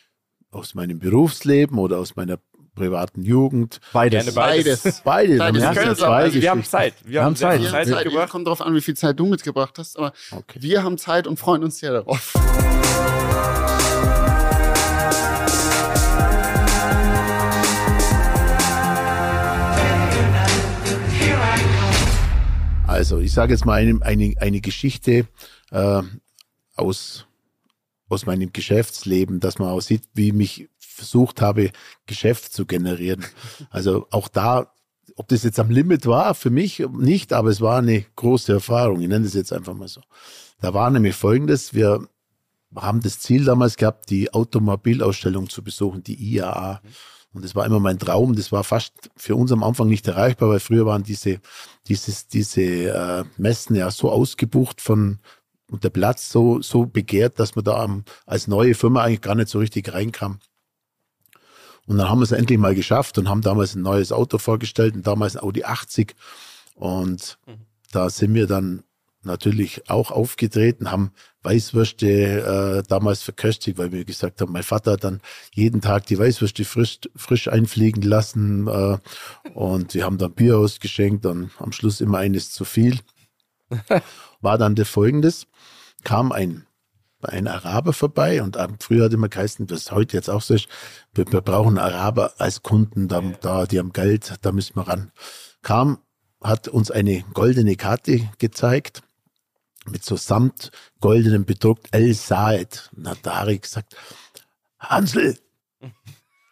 aus 0.51 0.73
meinem 0.73 0.97
Berufsleben 0.97 1.77
oder 1.77 1.99
aus 1.99 2.15
meiner 2.15 2.39
privaten 2.73 3.21
Jugend. 3.21 3.79
Beides. 3.93 4.23
Gerne 4.23 4.31
beides. 4.31 4.81
Beides. 4.81 5.01
beides. 5.03 5.37
beides. 5.39 5.61
Wir, 5.61 5.69
können 5.73 5.89
also 5.89 6.41
wir 6.41 6.49
haben 6.49 6.63
Zeit. 6.63 6.93
Wir, 7.03 7.11
wir 7.11 7.23
haben 7.23 7.35
Zeit. 7.35 7.61
Wir 7.61 7.71
haben 7.71 7.85
Zeit. 7.85 8.05
Zeit. 8.05 8.29
Kommt 8.29 8.47
darauf 8.47 8.61
an, 8.61 8.73
wie 8.73 8.81
viel 8.81 8.95
Zeit 8.95 9.19
du 9.19 9.25
mitgebracht 9.25 9.77
hast, 9.77 9.97
aber 9.97 10.13
okay. 10.31 10.59
wir 10.61 10.83
haben 10.83 10.97
Zeit 10.97 11.27
und 11.27 11.37
freuen 11.37 11.63
uns 11.63 11.79
sehr 11.79 11.91
darauf. 11.91 12.33
Also 22.99 23.19
ich 23.19 23.31
sage 23.31 23.53
jetzt 23.53 23.65
mal 23.65 23.75
eine, 23.75 24.01
eine, 24.01 24.33
eine 24.41 24.59
Geschichte 24.59 25.25
äh, 25.71 26.01
aus, 26.75 27.27
aus 28.09 28.25
meinem 28.25 28.51
Geschäftsleben, 28.51 29.39
dass 29.39 29.57
man 29.57 29.69
auch 29.69 29.79
sieht, 29.79 30.03
wie 30.13 30.27
ich 30.27 30.33
mich 30.33 30.69
versucht 30.77 31.39
habe, 31.41 31.71
Geschäft 32.07 32.51
zu 32.51 32.65
generieren. 32.65 33.23
Also 33.69 34.05
auch 34.11 34.27
da, 34.27 34.73
ob 35.15 35.29
das 35.29 35.43
jetzt 35.43 35.61
am 35.61 35.69
Limit 35.69 36.07
war, 36.07 36.35
für 36.35 36.49
mich 36.49 36.79
nicht, 36.91 37.31
aber 37.31 37.49
es 37.49 37.61
war 37.61 37.77
eine 37.77 38.03
große 38.17 38.51
Erfahrung. 38.51 38.99
Ich 38.99 39.07
nenne 39.07 39.23
das 39.23 39.33
jetzt 39.33 39.53
einfach 39.53 39.75
mal 39.75 39.87
so. 39.87 40.01
Da 40.59 40.73
war 40.73 40.89
nämlich 40.89 41.15
Folgendes, 41.15 41.73
wir 41.73 42.05
haben 42.75 42.99
das 42.99 43.21
Ziel 43.21 43.45
damals 43.45 43.77
gehabt, 43.77 44.09
die 44.09 44.33
Automobilausstellung 44.33 45.47
zu 45.47 45.63
besuchen, 45.63 46.03
die 46.03 46.21
IAA. 46.35 46.81
Und 47.33 47.43
das 47.43 47.55
war 47.55 47.65
immer 47.65 47.79
mein 47.79 47.99
Traum. 47.99 48.35
Das 48.35 48.51
war 48.51 48.63
fast 48.63 49.11
für 49.15 49.35
uns 49.35 49.51
am 49.51 49.63
Anfang 49.63 49.87
nicht 49.87 50.07
erreichbar, 50.07 50.49
weil 50.49 50.59
früher 50.59 50.85
waren 50.85 51.03
diese, 51.03 51.39
dieses, 51.87 52.27
diese 52.27 52.61
äh, 52.61 53.23
Messen 53.37 53.75
ja 53.75 53.91
so 53.91 54.11
ausgebucht 54.11 54.81
von 54.81 55.19
und 55.69 55.83
der 55.83 55.91
Platz 55.91 56.29
so, 56.29 56.61
so 56.61 56.85
begehrt, 56.85 57.39
dass 57.39 57.55
man 57.55 57.63
da 57.63 57.83
um, 57.83 58.03
als 58.25 58.47
neue 58.47 58.73
Firma 58.73 59.03
eigentlich 59.03 59.21
gar 59.21 59.35
nicht 59.35 59.49
so 59.49 59.59
richtig 59.59 59.93
reinkam. 59.93 60.39
Und 61.85 61.97
dann 61.97 62.09
haben 62.09 62.19
wir 62.19 62.23
es 62.23 62.31
endlich 62.31 62.59
mal 62.59 62.75
geschafft 62.75 63.17
und 63.17 63.29
haben 63.29 63.41
damals 63.41 63.75
ein 63.75 63.81
neues 63.81 64.11
Auto 64.11 64.37
vorgestellt 64.37 64.95
und 64.95 65.07
damals 65.07 65.35
ein 65.35 65.43
Audi 65.43 65.63
80. 65.63 66.15
Und 66.75 67.37
mhm. 67.45 67.65
da 67.91 68.09
sind 68.09 68.33
wir 68.33 68.47
dann 68.47 68.83
natürlich 69.23 69.89
auch 69.89 70.11
aufgetreten, 70.11 70.91
haben 70.91 71.11
Weißwürste 71.43 72.07
äh, 72.79 72.83
damals 72.87 73.21
verköstigt, 73.21 73.77
weil 73.77 73.91
wir 73.91 74.05
gesagt 74.05 74.41
haben, 74.41 74.51
mein 74.51 74.63
Vater 74.63 74.93
hat 74.93 75.03
dann 75.03 75.21
jeden 75.53 75.81
Tag 75.81 76.05
die 76.05 76.19
Weißwürste 76.19 76.65
frisch, 76.65 76.99
frisch 77.15 77.47
einfliegen 77.47 78.01
lassen 78.01 78.67
äh, 78.67 78.97
und 79.53 79.93
wir 79.93 80.03
haben 80.03 80.17
dann 80.17 80.33
Bier 80.33 80.57
ausgeschenkt 80.57 81.25
und 81.25 81.51
am 81.59 81.71
Schluss 81.71 82.01
immer 82.01 82.19
eines 82.19 82.51
zu 82.51 82.65
viel. 82.65 82.99
War 84.41 84.57
dann 84.57 84.75
der 84.75 84.85
folgendes, 84.85 85.47
kam 86.03 86.31
ein 86.31 86.65
ein 87.21 87.49
Araber 87.49 87.91
vorbei 87.91 88.41
und 88.41 88.57
früher 88.79 89.03
hatte 89.03 89.17
man 89.17 89.29
geheißen, 89.29 89.67
das 89.67 89.91
heute 89.91 90.15
jetzt 90.15 90.29
auch 90.29 90.41
so 90.41 90.53
ist, 90.53 90.69
wir, 91.13 91.29
wir 91.29 91.41
brauchen 91.41 91.77
Araber 91.77 92.31
als 92.37 92.63
Kunden, 92.63 93.09
da, 93.09 93.21
da, 93.41 93.65
die 93.65 93.77
haben 93.77 93.91
Geld, 93.91 94.35
da 94.41 94.53
müssen 94.53 94.77
wir 94.77 94.87
ran. 94.87 95.11
Kam, 95.61 95.99
hat 96.41 96.69
uns 96.69 96.91
eine 96.91 97.25
goldene 97.33 97.75
Karte 97.75 98.29
gezeigt 98.37 99.03
mit 99.85 100.03
so 100.03 100.15
samt 100.15 100.71
goldenem 100.99 101.45
bedruckt 101.45 101.87
El 101.91 102.13
Saed. 102.13 102.89
Und 102.95 103.07
hat 103.07 103.25
Harry 103.25 103.59
gesagt, 103.59 103.95
Hansel, 104.79 105.37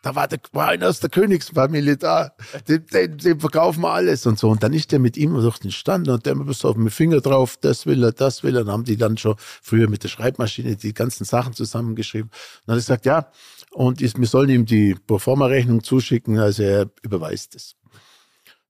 da 0.04 0.16
war, 0.16 0.28
der, 0.28 0.40
war 0.54 0.70
einer 0.70 0.88
aus 0.88 1.00
der 1.00 1.10
Königsfamilie 1.10 1.98
da, 1.98 2.32
dem, 2.68 2.86
dem, 2.86 3.18
dem 3.18 3.40
verkaufen 3.40 3.82
wir 3.82 3.92
alles 3.92 4.26
und 4.26 4.40
so. 4.40 4.50
Und 4.50 4.64
dann 4.64 4.72
ist 4.72 4.92
der 4.92 5.00
mit 5.00 5.18
ihm 5.18 5.34
durch 5.34 5.60
den 5.60 5.72
Stand 5.72 6.08
und 6.08 6.26
der 6.26 6.38
hat 6.38 6.46
bis 6.46 6.64
auf 6.64 6.76
den 6.76 6.90
Finger 6.90 7.20
drauf, 7.20 7.58
das 7.60 7.86
will 7.86 8.04
er, 8.04 8.14
das 8.14 8.44
will 8.44 8.56
er. 8.56 8.64
Dann 8.64 8.74
haben 8.74 8.84
die 8.86 8.96
dann 8.96 9.18
schon 9.18 9.36
früher 9.38 9.90
mit 9.90 10.04
der 10.04 10.10
Schreibmaschine 10.10 10.78
die 10.78 10.94
ganzen 10.94 11.26
Sachen 11.26 11.54
zusammengeschrieben. 11.54 12.30
Und 12.30 12.68
dann 12.68 12.76
hat 12.76 12.78
er 12.78 12.84
gesagt, 12.84 13.06
ja, 13.06 13.32
und 13.72 14.02
ist, 14.02 14.18
wir 14.18 14.28
sollen 14.28 14.50
ihm 14.50 14.66
die 14.66 14.96
Proforma-Rechnung 14.96 15.84
zuschicken, 15.84 16.40
also 16.40 16.64
er 16.64 16.90
überweist 17.02 17.56
es. 17.56 17.76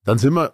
Dann 0.05 0.17
sind 0.17 0.33
wir 0.33 0.53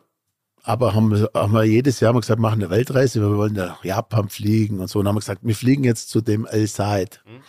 aber 0.64 0.95
haben, 0.95 1.11
wir, 1.11 1.30
haben 1.34 1.53
wir 1.53 1.66
jedes 1.66 1.99
Jahr 1.99 2.14
mal 2.14 2.22
gesagt, 2.22 2.39
machen 2.39 2.61
eine 2.61 2.70
Weltreise, 2.70 3.20
wir 3.20 3.38
wollen 3.38 3.53
nach 3.53 3.84
Japan 3.84 4.30
fliegen 4.30 4.80
und 4.80 4.89
so. 4.89 4.99
Und 4.99 5.07
haben 5.07 5.16
wir 5.16 5.20
gesagt, 5.20 5.41
wir 5.43 5.55
fliegen 5.55 5.84
jetzt 5.84 6.09
zu 6.09 6.22
dem 6.22 6.45
El 6.45 6.68
Said. 6.68 7.22
Mhm. 7.26 7.41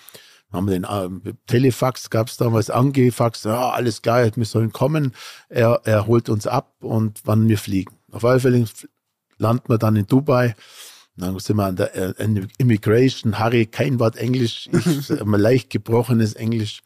Haben 0.52 0.66
wir 0.68 0.80
den 0.80 0.84
äh, 0.84 1.32
Telefax 1.46 2.10
gab 2.10 2.28
es 2.28 2.36
damals, 2.36 2.70
Angefax, 2.70 3.44
ja, 3.44 3.70
alles 3.70 4.02
geil, 4.02 4.32
wir 4.34 4.44
sollen 4.44 4.72
kommen. 4.72 5.12
Er, 5.48 5.80
er 5.84 6.06
holt 6.06 6.28
uns 6.28 6.46
ab 6.46 6.74
und 6.80 7.20
wann 7.24 7.48
wir 7.48 7.58
fliegen. 7.58 7.94
Auf 8.10 8.24
alle 8.24 8.40
Fälle 8.40 8.64
landen 9.38 9.68
wir 9.68 9.78
dann 9.78 9.96
in 9.96 10.06
Dubai. 10.06 10.54
Dann 11.16 11.38
sind 11.38 11.56
wir 11.56 11.66
an 11.66 11.76
der 11.76 11.94
äh, 11.94 12.46
Immigration, 12.58 13.38
Harry, 13.38 13.66
kein 13.66 14.00
Wort 14.00 14.16
Englisch, 14.16 14.68
ich 14.72 15.08
leicht 15.24 15.70
gebrochenes 15.70 16.34
Englisch. 16.34 16.82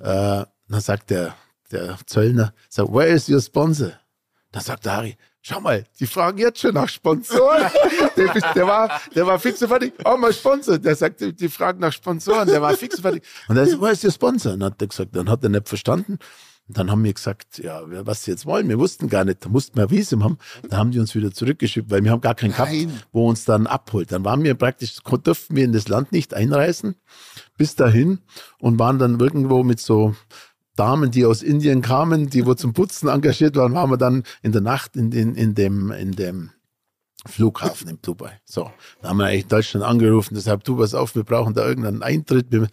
Äh, 0.00 0.44
dann 0.68 0.80
sagt 0.80 1.10
der, 1.10 1.34
der 1.70 1.98
Zöllner, 2.06 2.54
so, 2.70 2.92
where 2.92 3.08
is 3.08 3.28
your 3.28 3.40
sponsor? 3.40 3.92
Dann 4.52 4.62
sagt 4.62 4.86
der 4.86 4.96
Harry, 4.96 5.16
Schau 5.48 5.60
mal, 5.60 5.84
die 6.00 6.08
fragen 6.08 6.38
jetzt 6.38 6.58
schon 6.58 6.74
nach 6.74 6.88
Sponsoren. 6.88 7.70
der, 8.16 8.34
der, 8.52 8.66
war, 8.66 9.00
der 9.14 9.28
war 9.28 9.38
fix 9.38 9.62
und 9.62 9.68
fertig. 9.68 9.92
Oh, 10.04 10.16
mal 10.16 10.32
Sponsor. 10.32 10.76
Der 10.76 10.96
sagt, 10.96 11.20
die, 11.20 11.48
fragen 11.48 11.78
nach 11.78 11.92
Sponsoren. 11.92 12.48
Der 12.48 12.60
war 12.60 12.76
fix 12.76 12.96
und 12.96 13.02
fertig. 13.02 13.22
Und 13.46 13.56
er 13.56 13.64
sagt, 13.64 13.80
wo 13.80 13.86
ist 13.86 14.02
der 14.02 14.10
Sponsor? 14.10 14.54
Und 14.54 14.58
dann 14.58 14.72
hat 14.72 14.82
er 14.82 14.88
gesagt, 14.88 15.14
dann 15.14 15.30
hat 15.30 15.44
er 15.44 15.50
nicht 15.50 15.68
verstanden. 15.68 16.18
Und 16.66 16.76
dann 16.76 16.90
haben 16.90 17.04
wir 17.04 17.12
gesagt, 17.12 17.58
ja, 17.58 17.80
was 17.86 18.24
sie 18.24 18.32
jetzt 18.32 18.44
wollen. 18.44 18.68
Wir 18.68 18.80
wussten 18.80 19.08
gar 19.08 19.24
nicht, 19.24 19.44
da 19.44 19.48
mussten 19.48 19.76
wir 19.76 19.88
Visum 19.88 20.24
haben. 20.24 20.36
Da 20.68 20.78
haben 20.78 20.90
die 20.90 20.98
uns 20.98 21.14
wieder 21.14 21.30
zurückgeschickt, 21.30 21.92
weil 21.92 22.02
wir 22.02 22.10
haben 22.10 22.22
gar 22.22 22.34
keinen 22.34 22.50
gehabt, 22.50 22.72
wo 23.12 23.28
uns 23.28 23.44
dann 23.44 23.68
abholt. 23.68 24.10
Dann 24.10 24.24
waren 24.24 24.42
wir 24.42 24.54
praktisch, 24.54 24.96
durften 25.22 25.54
wir 25.54 25.64
in 25.64 25.72
das 25.72 25.86
Land 25.86 26.10
nicht 26.10 26.34
einreisen, 26.34 26.96
bis 27.56 27.76
dahin 27.76 28.18
und 28.58 28.80
waren 28.80 28.98
dann 28.98 29.20
irgendwo 29.20 29.62
mit 29.62 29.78
so 29.78 30.16
Damen, 30.76 31.10
die 31.10 31.24
aus 31.24 31.42
Indien 31.42 31.82
kamen, 31.82 32.30
die 32.30 32.46
wo 32.46 32.54
zum 32.54 32.72
Putzen 32.72 33.08
engagiert 33.08 33.56
waren, 33.56 33.74
waren 33.74 33.90
wir 33.90 33.96
dann 33.96 34.22
in 34.42 34.52
der 34.52 34.60
Nacht 34.60 34.96
in, 34.96 35.10
in, 35.12 35.34
in 35.34 35.54
dem, 35.54 35.90
in 35.90 36.12
dem 36.12 36.50
Flughafen 37.26 37.88
in 37.88 37.98
Dubai. 38.02 38.40
So, 38.44 38.70
da 39.02 39.08
haben 39.08 39.18
wir 39.18 39.26
eigentlich 39.26 39.48
Deutschland 39.48 39.84
angerufen, 39.84 40.34
deshalb 40.34 40.64
du 40.64 40.78
was 40.78 40.94
auf, 40.94 41.14
wir 41.14 41.24
brauchen 41.24 41.54
da 41.54 41.66
irgendeinen 41.66 42.02
Eintritt. 42.02 42.52
Dann 42.52 42.68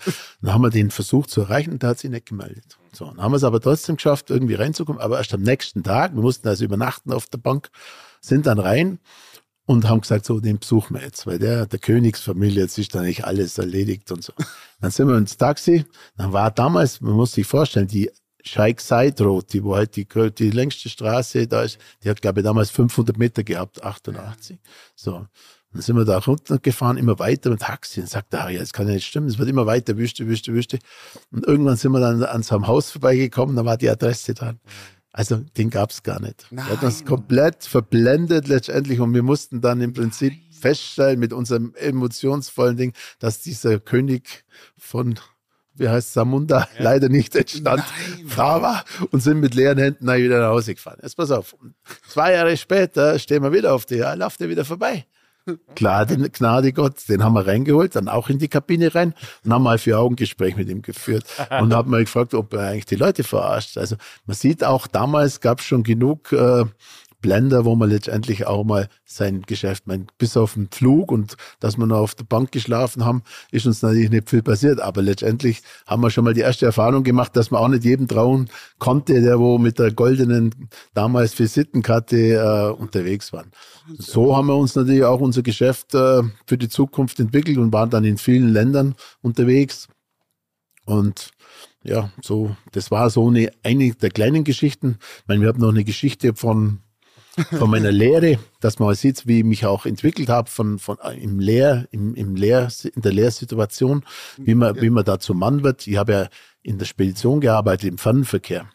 haben 0.46 0.62
wir 0.62 0.70
den 0.70 0.92
versucht 0.92 1.30
zu 1.30 1.42
erreichen 1.42 1.72
und 1.72 1.82
der 1.82 1.92
hat 1.92 2.00
sich 2.00 2.12
nicht 2.12 2.28
gemeldet. 2.28 2.78
So, 2.92 3.06
dann 3.06 3.22
haben 3.22 3.32
wir 3.32 3.38
es 3.38 3.44
aber 3.44 3.60
trotzdem 3.60 3.96
geschafft, 3.96 4.30
irgendwie 4.30 4.56
reinzukommen, 4.56 5.02
aber 5.02 5.18
erst 5.18 5.34
am 5.34 5.42
nächsten 5.42 5.84
Tag, 5.84 6.14
wir 6.14 6.22
mussten 6.22 6.48
also 6.48 6.64
übernachten 6.66 7.12
auf 7.12 7.28
der 7.28 7.40
Bank, 7.40 7.70
sind 8.22 8.46
dann 8.46 8.60
rein 8.60 9.00
und 9.66 9.88
haben 9.88 10.02
gesagt, 10.02 10.26
so, 10.26 10.40
den 10.40 10.60
besuchen 10.60 10.96
wir 10.96 11.04
jetzt, 11.04 11.26
weil 11.26 11.40
der, 11.40 11.66
der 11.66 11.80
Königsfamilie, 11.80 12.64
jetzt 12.64 12.78
ist 12.78 12.94
da 12.94 13.02
nicht 13.02 13.26
alles 13.26 13.58
erledigt 13.58 14.12
und 14.12 14.24
so. 14.24 14.34
Dann 14.82 14.92
sind 14.92 15.08
wir 15.08 15.18
ins 15.18 15.38
Taxi, 15.38 15.86
dann 16.18 16.34
war 16.34 16.52
damals, 16.52 17.00
man 17.00 17.14
muss 17.14 17.34
sich 17.34 17.48
vorstellen, 17.48 17.88
die 17.88 18.12
Sheikh 18.44 18.82
Side 18.82 19.24
Road, 19.24 19.54
die 19.54 19.64
wo 19.64 19.76
halt 19.76 19.96
die, 19.96 20.06
die 20.06 20.52
längste 20.52 20.90
Straße 20.90 21.48
da 21.48 21.64
ist, 21.64 21.78
die 22.04 22.10
hat, 22.10 22.22
glaube 22.22 22.42
ich, 22.42 22.44
damals 22.44 22.70
500 22.72 23.18
Meter 23.18 23.44
gehabt, 23.44 23.82
88. 23.84 24.60
So. 24.96 25.26
Dann 25.72 25.82
sind 25.82 25.96
wir 25.96 26.06
da 26.06 26.20
runtergefahren, 26.20 26.98
immer 26.98 27.18
weiter 27.18 27.50
mit 27.50 27.62
Taxi 27.62 28.02
und 28.02 28.10
sagte, 28.10 28.40
ah, 28.42 28.50
ja, 28.50 28.60
das 28.60 28.74
kann 28.74 28.88
ja 28.88 28.94
nicht 28.94 29.08
stimmen, 29.08 29.28
es 29.28 29.40
wird 29.40 29.50
immer 29.50 29.66
weiter, 29.66 29.98
Wüste, 29.98 30.28
Wüste, 30.28 30.54
Wüste. 30.54 30.78
Und 31.32 31.48
irgendwann 31.48 31.78
sind 31.78 31.94
wir 31.94 32.00
dann 32.00 32.22
an 32.24 32.44
so 32.44 32.56
einem 32.56 32.68
Haus 32.68 32.92
vorbeigekommen, 32.92 33.56
da 33.56 33.66
war 33.66 33.78
die 33.78 33.90
Adresse 33.90 34.36
dran. 34.36 34.60
Also 35.14 35.38
den 35.58 35.70
gab 35.70 35.92
es 35.92 36.02
gar 36.02 36.20
nicht. 36.20 36.48
Nein. 36.50 36.66
Er 36.68 36.74
hat 36.74 36.84
uns 36.84 37.06
komplett 37.06 37.64
verblendet 37.64 38.48
letztendlich 38.48 39.00
und 39.00 39.14
wir 39.14 39.22
mussten 39.22 39.62
dann 39.62 39.80
im 39.80 39.94
Prinzip 39.94 40.34
Nein. 40.34 40.60
feststellen 40.60 41.20
mit 41.20 41.34
unserem 41.34 41.74
emotionsvollen 41.76 42.76
Ding, 42.76 42.94
dass 43.20 43.40
dieser 43.40 43.80
König 43.80 44.44
von 44.76 45.20
wie 45.76 45.90
heißt 45.90 46.14
Samunda, 46.14 46.68
ja. 46.78 46.84
leider 46.84 47.10
nicht 47.10 47.36
entstand, 47.36 47.84
Frau 48.28 48.62
war 48.62 48.86
und 49.12 49.22
sind 49.22 49.40
mit 49.40 49.56
leeren 49.56 49.80
Händen 49.80 50.06
wieder 50.06 50.40
nach 50.40 50.50
Hause 50.50 50.76
gefahren. 50.76 51.00
Jetzt 51.02 51.18
pass 51.18 51.32
auf, 51.32 51.56
zwei 52.08 52.34
Jahre 52.34 52.56
später 52.58 53.18
stehen 53.18 53.42
wir 53.42 53.52
wieder 53.52 53.74
auf 53.74 53.86
die, 53.86 53.96
ja, 53.96 54.14
lauft 54.14 54.40
er 54.42 54.50
wieder 54.50 54.66
vorbei. 54.66 55.08
Klar, 55.76 56.06
den 56.06 56.32
Gnade 56.32 56.72
Gott, 56.72 57.10
den 57.10 57.22
haben 57.22 57.34
wir 57.34 57.46
reingeholt, 57.46 57.96
dann 57.96 58.08
auch 58.08 58.30
in 58.30 58.40
die 58.40 58.48
Kabine 58.48 58.96
rein 58.96 59.14
und 59.44 59.52
haben 59.52 59.64
mal 59.64 59.78
vier 59.78 60.00
Augengespräch 60.00 60.56
mit 60.56 60.70
ihm 60.70 60.82
geführt 60.82 61.26
und 61.60 61.74
haben 61.76 61.92
mal 61.92 62.04
gefragt, 62.04 62.34
ob 62.34 62.54
er 62.54 62.70
eigentlich 62.70 62.86
die 62.86 62.96
Leute 62.96 63.24
verarscht. 63.24 63.78
Also 63.78 63.98
man 64.26 64.36
sieht 64.36 64.64
auch, 64.64 64.88
damals 64.88 65.42
gab 65.42 65.60
es 65.60 65.66
schon 65.66 65.84
genug 65.84 66.32
äh, 66.32 66.64
Blender, 67.24 67.64
wo 67.64 67.76
man 67.76 67.90
letztendlich 67.90 68.46
auch 68.46 68.66
mal 68.66 68.90
sein 69.06 69.42
Geschäft, 69.44 69.88
mein, 69.88 70.08
bis 70.20 70.38
auf 70.38 70.54
den 70.54 70.68
Flug 70.70 71.12
und 71.12 71.38
dass 71.60 71.78
wir 71.78 71.88
noch 71.88 72.00
auf 72.00 72.16
der 72.16 72.26
Bank 72.26 72.52
geschlafen 72.52 73.06
haben, 73.06 73.24
ist 73.50 73.66
uns 73.66 73.82
natürlich 73.82 74.12
nicht 74.12 74.30
viel 74.30 74.44
passiert. 74.44 74.80
Aber 74.80 75.02
letztendlich 75.02 75.64
haben 75.88 76.04
wir 76.04 76.12
schon 76.12 76.26
mal 76.26 76.34
die 76.34 76.42
erste 76.42 76.68
Erfahrung 76.68 77.04
gemacht, 77.04 77.36
dass 77.36 77.50
man 77.50 77.62
auch 77.62 77.70
nicht 77.70 77.86
jedem 77.86 78.08
trauen 78.08 78.50
konnte, 78.78 79.20
der 79.22 79.40
wo 79.40 79.58
mit 79.58 79.80
der 79.80 79.92
goldenen 79.92 80.70
damals 80.94 81.40
Visitenkarte 81.40 82.18
äh, 82.18 82.80
unterwegs 82.80 83.32
waren. 83.32 83.52
So 83.98 84.36
haben 84.36 84.48
wir 84.48 84.58
uns 84.58 84.76
natürlich 84.76 85.06
auch 85.06 85.22
unser 85.22 85.42
Geschäft 85.42 85.96
äh, 85.96 86.24
für 86.46 86.58
die 86.58 86.70
Zukunft 86.70 87.20
entwickelt 87.22 87.58
und 87.58 87.72
waren 87.72 87.90
dann 87.90 88.04
in 88.04 88.18
vielen 88.18 88.52
Ländern 88.52 88.96
unterwegs. 89.22 89.88
Und 90.86 91.32
ja, 91.84 92.12
so, 92.22 92.56
das 92.74 92.92
war 92.92 93.10
so 93.10 93.30
eine, 93.30 93.52
eine 93.64 93.94
der 93.94 94.10
kleinen 94.10 94.44
Geschichten. 94.44 94.98
Ich 95.22 95.28
meine, 95.28 95.42
wir 95.42 95.50
haben 95.50 95.60
noch 95.60 95.70
eine 95.70 95.84
Geschichte 95.84 96.34
von 96.36 96.80
von 97.58 97.70
meiner 97.70 97.92
Lehre, 97.92 98.40
dass 98.60 98.80
man 98.80 98.94
sieht, 98.96 99.28
wie 99.28 99.40
ich 99.40 99.44
mich 99.44 99.66
auch 99.66 99.86
entwickelt 99.86 100.30
habe 100.30 100.50
von, 100.50 100.80
von 100.80 100.98
im 101.20 101.40
Lehr, 101.40 101.88
im, 101.92 102.16
im 102.16 102.36
Lehr, 102.36 102.68
in 102.96 103.02
der 103.02 103.14
Lehrsituation, 103.14 104.06
wie 104.38 104.56
man, 104.56 104.76
ja. 104.76 104.82
wie 104.82 104.90
man 104.90 105.04
da 105.04 105.20
zum 105.20 105.40
Mann 105.40 105.64
wird. 105.64 105.88
Ich 105.88 105.98
habe 105.98 106.12
ja 106.12 106.28
in 106.62 106.78
der 106.78 106.86
Spedition 106.86 107.42
gearbeitet, 107.42 107.90
im 107.90 107.98
Fernverkehr. 107.98 108.70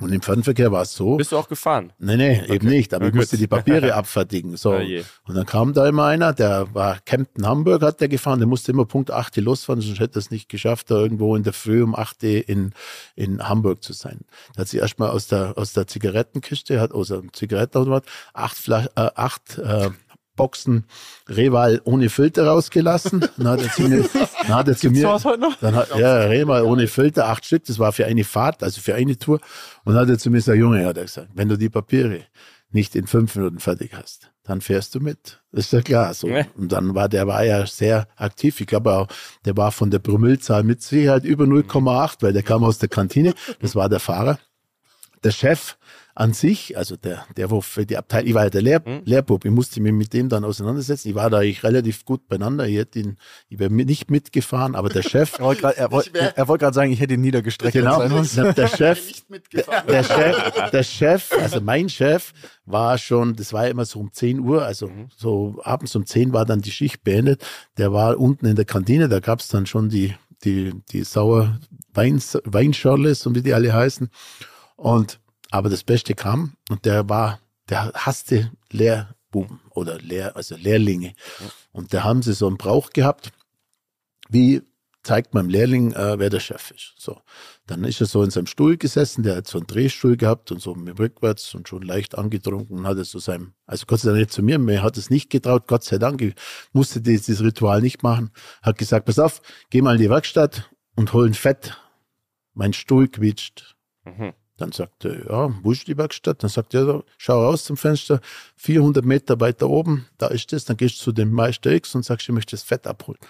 Und 0.00 0.12
im 0.12 0.22
Fernverkehr 0.22 0.70
war 0.70 0.82
es 0.82 0.94
so. 0.94 1.16
Bist 1.16 1.32
du 1.32 1.36
auch 1.38 1.48
gefahren? 1.48 1.92
Nee, 1.98 2.16
nee, 2.16 2.40
Okay. 2.44 2.54
eben 2.54 2.68
nicht. 2.68 2.94
Aber 2.94 3.04
Na 3.04 3.08
ich 3.08 3.14
musste 3.14 3.36
die 3.36 3.46
Papiere 3.46 3.94
abfertigen. 3.96 4.56
So. 4.56 4.76
Je. 4.78 5.02
Und 5.26 5.34
dann 5.34 5.44
kam 5.46 5.72
da 5.72 5.88
immer 5.88 6.04
einer, 6.06 6.32
der 6.32 6.72
war 6.74 6.98
Kempten 7.04 7.46
Hamburg, 7.46 7.82
hat 7.82 8.00
der 8.00 8.08
gefahren, 8.08 8.38
der 8.38 8.48
musste 8.48 8.72
immer 8.72 8.84
Punkt 8.84 9.10
8 9.10 9.36
losfahren, 9.38 9.80
sonst 9.82 9.98
hätte 10.00 10.16
er 10.18 10.20
es 10.20 10.30
nicht 10.30 10.48
geschafft, 10.48 10.90
da 10.90 10.96
irgendwo 10.96 11.34
in 11.36 11.42
der 11.42 11.52
Früh 11.52 11.82
um 11.82 11.94
8 11.96 12.22
in, 12.22 12.72
in 13.16 13.48
Hamburg 13.48 13.82
zu 13.82 13.92
sein. 13.92 14.20
Da 14.54 14.60
hat 14.60 14.68
sie 14.68 14.78
erstmal 14.78 15.10
aus 15.10 15.26
der, 15.26 15.58
aus 15.58 15.72
der 15.72 15.86
Zigarettenkiste, 15.86 16.80
hat 16.80 16.92
aus 16.92 17.10
einem 17.10 17.32
Zigarettenautomat 17.32 18.04
acht, 18.34 18.56
Flasch, 18.56 18.86
äh, 18.96 19.10
acht 19.14 19.58
äh, 19.58 19.90
Boxen 20.38 20.84
Reval 21.28 21.82
ohne 21.84 22.08
Filter 22.08 22.46
rausgelassen. 22.46 23.28
Dann 23.36 23.48
hat 23.48 23.60
er 23.60 23.70
zu 23.70 23.82
mir, 23.82 24.08
dann 24.46 24.54
hat 24.54 24.68
er 24.68 24.76
zu 24.76 24.90
mir, 24.90 25.02
sowas 25.02 25.26
heute 25.26 25.40
noch? 25.42 25.56
dann 25.56 25.76
hat, 25.76 25.94
ja, 25.94 26.20
Reval 26.20 26.62
ohne 26.62 26.88
Filter, 26.88 27.26
acht 27.26 27.44
Stück, 27.44 27.64
das 27.66 27.78
war 27.78 27.92
für 27.92 28.06
eine 28.06 28.24
Fahrt, 28.24 28.62
also 28.62 28.80
für 28.80 28.94
eine 28.94 29.18
Tour. 29.18 29.40
Und 29.84 29.92
dann 29.92 30.02
hat 30.02 30.08
er 30.08 30.18
zu 30.18 30.30
mir 30.30 30.38
gesagt, 30.38 30.56
Junge, 30.56 30.86
hat 30.86 30.96
er 30.96 31.04
gesagt, 31.04 31.28
wenn 31.34 31.50
du 31.50 31.58
die 31.58 31.68
Papiere 31.68 32.22
nicht 32.70 32.96
in 32.96 33.06
fünf 33.06 33.34
Minuten 33.36 33.58
fertig 33.58 33.92
hast, 33.94 34.30
dann 34.44 34.60
fährst 34.60 34.94
du 34.94 35.00
mit. 35.00 35.42
Das 35.52 35.66
ist 35.66 35.72
ja 35.72 35.82
klar. 35.82 36.14
So. 36.14 36.28
Und 36.56 36.72
dann 36.72 36.94
war 36.94 37.08
der 37.08 37.26
war 37.26 37.44
ja 37.44 37.66
sehr 37.66 38.08
aktiv. 38.16 38.60
Ich 38.60 38.66
glaube 38.66 38.92
auch, 38.92 39.08
der 39.44 39.56
war 39.56 39.72
von 39.72 39.90
der 39.90 39.98
Promillzahl 39.98 40.62
mit 40.62 40.82
Sicherheit 40.82 41.24
über 41.24 41.44
0,8, 41.44 42.16
weil 42.20 42.32
der 42.32 42.42
kam 42.42 42.64
aus 42.64 42.78
der 42.78 42.88
Kantine. 42.88 43.34
Das 43.60 43.74
war 43.74 43.88
der 43.88 44.00
Fahrer. 44.00 44.38
Der 45.24 45.32
Chef 45.32 45.76
an 46.18 46.32
sich, 46.32 46.76
also 46.76 46.96
der, 46.96 47.24
der 47.36 47.48
wo 47.48 47.60
für 47.60 47.86
die 47.86 47.96
Abteilung, 47.96 48.28
ich 48.28 48.34
war 48.34 48.42
ja 48.42 48.50
der 48.50 48.62
Lehr, 48.62 48.82
Lehrbub, 49.04 49.44
ich 49.44 49.52
musste 49.52 49.80
mich 49.80 49.92
mit 49.92 50.12
dem 50.12 50.28
dann 50.28 50.42
auseinandersetzen. 50.44 51.10
Ich 51.10 51.14
war 51.14 51.30
da 51.30 51.38
eigentlich 51.38 51.62
relativ 51.62 52.04
gut 52.04 52.26
beieinander. 52.26 52.66
Ich 52.66 52.76
hätte 52.76 52.98
ihn, 52.98 53.18
ich 53.48 53.60
wäre 53.60 53.72
nicht 53.72 54.10
mitgefahren, 54.10 54.74
aber 54.74 54.88
der 54.88 55.02
Chef, 55.02 55.34
Er 55.38 55.44
wollte 55.44 55.62
gerade 55.62 55.90
wollt, 55.92 56.12
wollt 56.48 56.74
sagen, 56.74 56.90
ich 56.90 56.98
hätte 56.98 57.14
ihn 57.14 57.20
niedergestreckt. 57.20 57.72
Genau. 57.72 58.02
es 58.02 58.10
muss. 58.10 58.32
der 58.34 58.66
Chef, 58.76 58.98
der 59.88 60.02
Chef, 60.02 60.70
der 60.72 60.82
Chef, 60.82 61.32
also 61.40 61.60
mein 61.60 61.88
Chef 61.88 62.32
war 62.66 62.98
schon, 62.98 63.36
das 63.36 63.52
war 63.52 63.66
ja 63.66 63.70
immer 63.70 63.84
so 63.84 64.00
um 64.00 64.12
10 64.12 64.40
Uhr, 64.40 64.64
also 64.64 64.90
so 65.16 65.60
abends 65.62 65.94
um 65.94 66.04
10 66.04 66.32
war 66.32 66.44
dann 66.44 66.62
die 66.62 66.72
Schicht 66.72 67.04
beendet. 67.04 67.44
Der 67.76 67.92
war 67.92 68.18
unten 68.18 68.46
in 68.46 68.56
der 68.56 68.64
Kantine, 68.64 69.08
da 69.08 69.20
gab's 69.20 69.46
dann 69.46 69.66
schon 69.66 69.88
die, 69.88 70.16
die, 70.42 70.72
die 70.90 71.04
sauer 71.04 71.60
Weins, 71.94 72.36
Weinschorles 72.42 73.24
und 73.24 73.36
wie 73.36 73.42
die 73.42 73.54
alle 73.54 73.72
heißen. 73.72 74.08
Und, 74.74 75.20
aber 75.50 75.68
das 75.68 75.84
Beste 75.84 76.14
kam 76.14 76.54
und 76.68 76.84
der 76.84 77.08
war, 77.08 77.40
der 77.68 77.92
hasste 77.94 78.50
Lehrbuben 78.70 79.60
oder 79.70 79.98
Lehr, 79.98 80.36
also 80.36 80.56
Lehrlinge. 80.56 81.14
Und 81.72 81.92
da 81.94 82.04
haben 82.04 82.22
sie 82.22 82.32
so 82.34 82.46
einen 82.46 82.56
Brauch 82.56 82.90
gehabt, 82.90 83.30
wie 84.28 84.62
zeigt 85.02 85.32
man 85.32 85.46
dem 85.46 85.50
Lehrling, 85.50 85.92
äh, 85.92 86.18
wer 86.18 86.28
der 86.28 86.40
Chef 86.40 86.70
ist. 86.70 86.94
So. 86.98 87.22
Dann 87.66 87.84
ist 87.84 88.00
er 88.00 88.06
so 88.06 88.22
in 88.22 88.30
seinem 88.30 88.46
Stuhl 88.46 88.76
gesessen, 88.76 89.22
der 89.22 89.36
hat 89.36 89.46
so 89.46 89.58
einen 89.58 89.66
Drehstuhl 89.66 90.16
gehabt 90.16 90.50
und 90.52 90.60
so 90.60 90.74
mit 90.74 90.98
rückwärts 90.98 91.54
und 91.54 91.66
schon 91.66 91.82
leicht 91.82 92.18
angetrunken 92.18 92.78
und 92.78 92.86
hat 92.86 92.98
es 92.98 93.10
so 93.10 93.18
seinem, 93.18 93.54
also 93.66 93.86
Gott 93.86 94.00
sei 94.00 94.10
Dank 94.10 94.20
nicht 94.20 94.32
zu 94.32 94.42
mir, 94.42 94.58
mir 94.58 94.82
hat 94.82 94.98
es 94.98 95.08
nicht 95.08 95.30
getraut, 95.30 95.66
Gott 95.66 95.84
sei 95.84 95.98
Dank, 95.98 96.34
musste 96.72 97.00
dieses 97.00 97.42
Ritual 97.42 97.80
nicht 97.80 98.02
machen, 98.02 98.30
hat 98.62 98.76
gesagt, 98.76 99.06
pass 99.06 99.18
auf, 99.18 99.40
geh 99.70 99.80
mal 99.80 99.96
in 99.96 100.02
die 100.02 100.10
Werkstatt 100.10 100.70
und 100.94 101.12
hol 101.12 101.26
ein 101.26 101.34
Fett. 101.34 101.80
Mein 102.52 102.72
Stuhl 102.72 103.08
quietscht. 103.08 103.76
Mhm. 104.04 104.34
Dann 104.58 104.72
sagt 104.72 105.04
er, 105.04 105.24
ja, 105.30 105.54
wo 105.62 105.70
ist 105.70 105.86
die 105.86 105.96
Werkstatt? 105.96 106.42
Dann 106.42 106.50
sagt 106.50 106.74
er, 106.74 107.04
schau 107.16 107.42
raus 107.44 107.64
zum 107.64 107.76
Fenster, 107.76 108.20
400 108.56 109.04
Meter 109.04 109.40
weiter 109.40 109.70
oben, 109.70 110.06
da 110.18 110.26
ist 110.26 110.52
es. 110.52 110.64
Dann 110.64 110.76
gehst 110.76 110.98
du 110.98 111.04
zu 111.04 111.12
dem 111.12 111.30
Meister 111.30 111.70
X 111.70 111.94
und 111.94 112.04
sagst, 112.04 112.28
ich 112.28 112.34
möchte 112.34 112.50
das 112.50 112.64
Fett 112.64 112.86
abholen. 112.88 113.20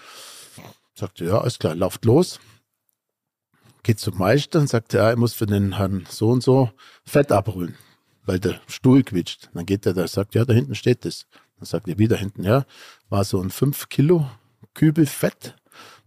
Sagt 0.95 1.21
er, 1.21 1.27
ja, 1.27 1.37
alles 1.39 1.59
klar, 1.59 1.75
lauft 1.75 2.03
los. 2.03 2.39
Geht 3.83 3.99
zum 3.99 4.17
Meister 4.17 4.59
und 4.59 4.69
sagt, 4.69 4.91
ja, 4.93 5.11
ich 5.11 5.17
muss 5.17 5.33
für 5.33 5.45
den 5.45 5.77
Herrn 5.77 6.05
so 6.09 6.31
und 6.31 6.41
so 6.41 6.71
Fett 7.05 7.31
abholen, 7.31 7.75
weil 8.25 8.39
der 8.39 8.59
Stuhl 8.67 9.03
quietscht. 9.03 9.49
Dann 9.53 9.67
geht 9.67 9.85
er 9.85 9.93
da, 9.93 10.07
sagt, 10.07 10.33
ja, 10.33 10.45
da 10.45 10.53
hinten 10.53 10.73
steht 10.73 11.05
es. 11.05 11.27
Dann 11.57 11.65
sagt 11.65 11.87
er 11.87 11.99
wieder 11.99 12.17
hinten, 12.17 12.43
ja, 12.43 12.65
war 13.09 13.23
so 13.23 13.39
ein 13.39 13.51
5 13.51 13.87
Kilo 13.89 14.27
Kübel 14.73 15.05
Fett 15.05 15.55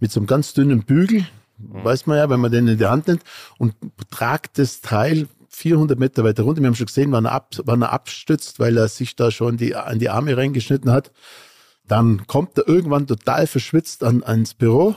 mit 0.01 0.11
so 0.11 0.19
einem 0.19 0.27
ganz 0.27 0.53
dünnen 0.53 0.83
Bügel, 0.83 1.27
weiß 1.69 2.07
man 2.07 2.19
ja, 2.19 2.31
wenn 2.31 2.41
man 2.41 2.53
den 2.53 2.69
in 2.69 2.79
die 2.79 2.87
Hand 2.87 3.09
nimmt 3.09 3.23
und 3.59 3.75
tragt 4.11 4.59
das 4.59 4.81
Teil 4.81 5.29
400 5.49 5.99
Meter 5.99 6.25
weiter 6.25 6.43
runter. 6.43 6.61
Wir 6.63 6.69
haben 6.69 6.75
schon 6.75 6.87
gesehen, 6.87 7.13
wann 7.13 7.27
er, 7.27 7.33
ab, 7.33 7.55
wann 7.65 7.83
er 7.83 7.93
abstützt, 7.93 8.59
weil 8.59 8.77
er 8.77 8.89
sich 8.89 9.17
da 9.17 9.31
schon 9.31 9.57
die, 9.57 9.75
an 9.75 9.99
die 9.99 10.09
Arme 10.09 10.37
reingeschnitten 10.37 10.91
hat. 10.91 11.13
Dann 11.87 12.27
kommt 12.27 12.57
er 12.59 12.67
irgendwann 12.67 13.07
total 13.07 13.47
verschwitzt 13.47 14.03
an, 14.03 14.23
ans 14.23 14.55
Büro. 14.55 14.97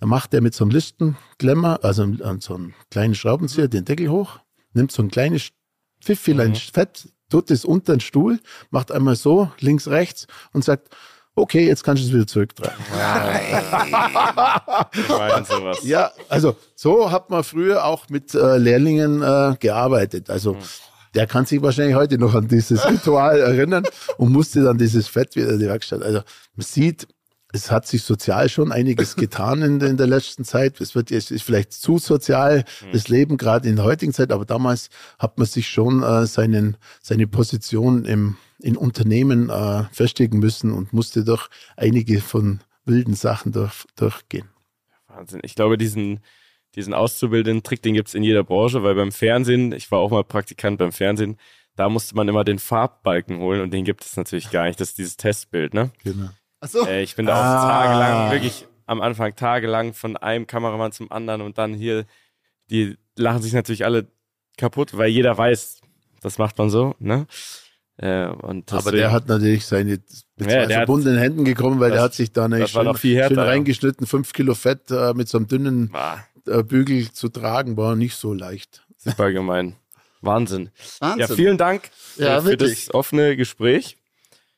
Dann 0.00 0.08
macht 0.08 0.34
er 0.34 0.40
mit 0.40 0.54
so 0.54 0.64
einem 0.64 0.72
Listenklemmer, 0.72 1.80
also 1.84 2.02
an 2.02 2.40
so 2.40 2.54
einem 2.56 2.74
kleinen 2.90 3.14
Schraubenzieher, 3.14 3.68
den 3.68 3.84
Deckel 3.84 4.08
hoch, 4.08 4.40
nimmt 4.72 4.90
so 4.90 5.02
ein 5.02 5.10
kleines 5.10 5.50
Pfiffilein 6.00 6.56
Fett, 6.56 7.08
tut 7.30 7.50
es 7.50 7.64
unter 7.64 7.94
den 7.94 8.00
Stuhl, 8.00 8.40
macht 8.70 8.90
einmal 8.90 9.14
so, 9.14 9.52
links, 9.60 9.86
rechts 9.86 10.26
und 10.52 10.64
sagt, 10.64 10.88
okay, 11.34 11.66
jetzt 11.66 11.84
kannst 11.84 12.02
du 12.02 12.06
es 12.06 12.12
wieder 12.12 12.26
zurücktragen. 12.26 12.78
Meine 15.08 15.44
sowas. 15.44 15.84
Ja, 15.84 16.10
also 16.28 16.56
so 16.74 17.10
hat 17.10 17.30
man 17.30 17.44
früher 17.44 17.84
auch 17.84 18.08
mit 18.08 18.34
äh, 18.34 18.58
Lehrlingen 18.58 19.22
äh, 19.22 19.56
gearbeitet. 19.58 20.30
Also 20.30 20.56
der 21.14 21.26
kann 21.26 21.46
sich 21.46 21.62
wahrscheinlich 21.62 21.96
heute 21.96 22.18
noch 22.18 22.34
an 22.34 22.48
dieses 22.48 22.88
Ritual 22.88 23.40
erinnern 23.40 23.84
und 24.16 24.32
musste 24.32 24.62
dann 24.62 24.78
dieses 24.78 25.08
Fett 25.08 25.36
wieder 25.36 25.50
in 25.50 25.58
die 25.58 25.66
Werkstatt. 25.66 26.02
Also 26.02 26.20
man 26.54 26.64
sieht, 26.64 27.06
es 27.52 27.70
hat 27.70 27.86
sich 27.86 28.02
sozial 28.02 28.48
schon 28.48 28.72
einiges 28.72 29.16
getan 29.16 29.62
in, 29.62 29.80
in 29.80 29.96
der 29.96 30.06
letzten 30.06 30.44
Zeit. 30.44 30.80
Es 30.80 30.94
wird 30.94 31.10
es 31.10 31.30
ist 31.30 31.42
vielleicht 31.42 31.72
zu 31.72 31.98
sozial, 31.98 32.64
das 32.92 33.08
Leben 33.08 33.36
gerade 33.36 33.68
in 33.68 33.76
der 33.76 33.84
heutigen 33.84 34.12
Zeit, 34.12 34.32
aber 34.32 34.44
damals 34.44 34.88
hat 35.18 35.38
man 35.38 35.46
sich 35.46 35.68
schon 35.68 36.02
äh, 36.02 36.26
seinen, 36.26 36.76
seine 37.02 37.26
Position 37.26 38.04
im, 38.04 38.36
in 38.58 38.76
Unternehmen 38.76 39.50
äh, 39.50 39.84
festigen 39.92 40.38
müssen 40.38 40.72
und 40.72 40.92
musste 40.92 41.24
doch 41.24 41.50
einige 41.76 42.20
von 42.20 42.60
wilden 42.84 43.14
Sachen 43.14 43.52
durch, 43.52 43.84
durchgehen. 43.96 44.48
Wahnsinn. 45.08 45.40
Ich 45.44 45.54
glaube, 45.54 45.76
diesen, 45.76 46.20
diesen 46.74 46.94
auszubildenden 46.94 47.62
Trick, 47.62 47.82
den 47.82 47.94
gibt 47.94 48.08
es 48.08 48.14
in 48.14 48.22
jeder 48.22 48.44
Branche, 48.44 48.82
weil 48.82 48.94
beim 48.94 49.12
Fernsehen, 49.12 49.72
ich 49.72 49.90
war 49.90 49.98
auch 49.98 50.10
mal 50.10 50.24
Praktikant 50.24 50.78
beim 50.78 50.92
Fernsehen, 50.92 51.36
da 51.76 51.88
musste 51.88 52.14
man 52.14 52.28
immer 52.28 52.44
den 52.44 52.58
Farbbalken 52.58 53.38
holen 53.38 53.60
und 53.60 53.72
den 53.72 53.84
gibt 53.84 54.04
es 54.04 54.16
natürlich 54.16 54.50
gar 54.50 54.66
nicht. 54.66 54.80
Das 54.80 54.90
ist 54.90 54.98
dieses 54.98 55.16
Testbild, 55.16 55.74
ne? 55.74 55.90
Genau. 56.02 56.30
Achso. 56.62 56.86
Äh, 56.86 57.02
ich 57.02 57.14
bin 57.16 57.26
da 57.26 57.34
Ah. 57.34 57.58
auch 57.58 57.68
tagelang, 57.84 58.30
wirklich 58.32 58.66
am 58.86 59.00
Anfang 59.02 59.34
tagelang 59.36 59.92
von 59.94 60.16
einem 60.16 60.46
Kameramann 60.46 60.92
zum 60.92 61.10
anderen 61.12 61.42
und 61.42 61.58
dann 61.58 61.74
hier, 61.74 62.04
die 62.70 62.96
lachen 63.16 63.42
sich 63.42 63.52
natürlich 63.52 63.84
alle 63.84 64.06
kaputt, 64.56 64.96
weil 64.96 65.08
jeder 65.08 65.36
weiß, 65.36 65.80
das 66.22 66.38
macht 66.38 66.56
man 66.58 66.70
so, 66.70 66.94
ne? 66.98 67.26
Äh, 67.98 68.26
und 68.26 68.72
Aber 68.72 68.78
deswegen- 68.82 68.96
der 68.96 69.12
hat 69.12 69.28
natürlich 69.28 69.66
seine 69.66 69.90
mit 69.90 70.02
Ja, 70.40 70.46
zwei 70.46 70.46
der 70.46 70.62
hat- 70.62 70.72
verbundenen 70.72 71.18
Händen 71.18 71.44
gekommen, 71.44 71.78
weil 71.80 71.90
Das- 71.90 71.96
der 71.96 72.02
hat 72.04 72.14
sich 72.14 72.32
da 72.32 72.46
eine 72.46 72.66
schön, 72.66 72.84
noch 72.84 72.96
viel 72.98 73.16
härter, 73.16 73.34
schön 73.34 73.44
reingeschnitten, 73.44 74.06
fünf 74.06 74.32
Kilo 74.32 74.54
Fett 74.54 74.90
äh, 74.90 75.12
mit 75.14 75.28
so 75.28 75.38
einem 75.38 75.46
dünnen 75.48 75.92
äh, 76.46 76.62
Bügel 76.62 77.12
zu 77.12 77.28
tragen, 77.28 77.76
war 77.76 77.94
nicht 77.96 78.16
so 78.16 78.32
leicht. 78.32 78.84
super 78.96 79.30
gemein. 79.32 79.76
Wahnsinn. 80.20 80.70
Wahnsinn. 81.00 81.20
Ja, 81.20 81.26
vielen 81.34 81.58
Dank 81.58 81.90
Ja, 82.16 82.38
äh, 82.38 82.40
für 82.40 82.46
wirklich. 82.50 82.86
das 82.86 82.94
offene 82.94 83.36
Gespräch. 83.36 83.96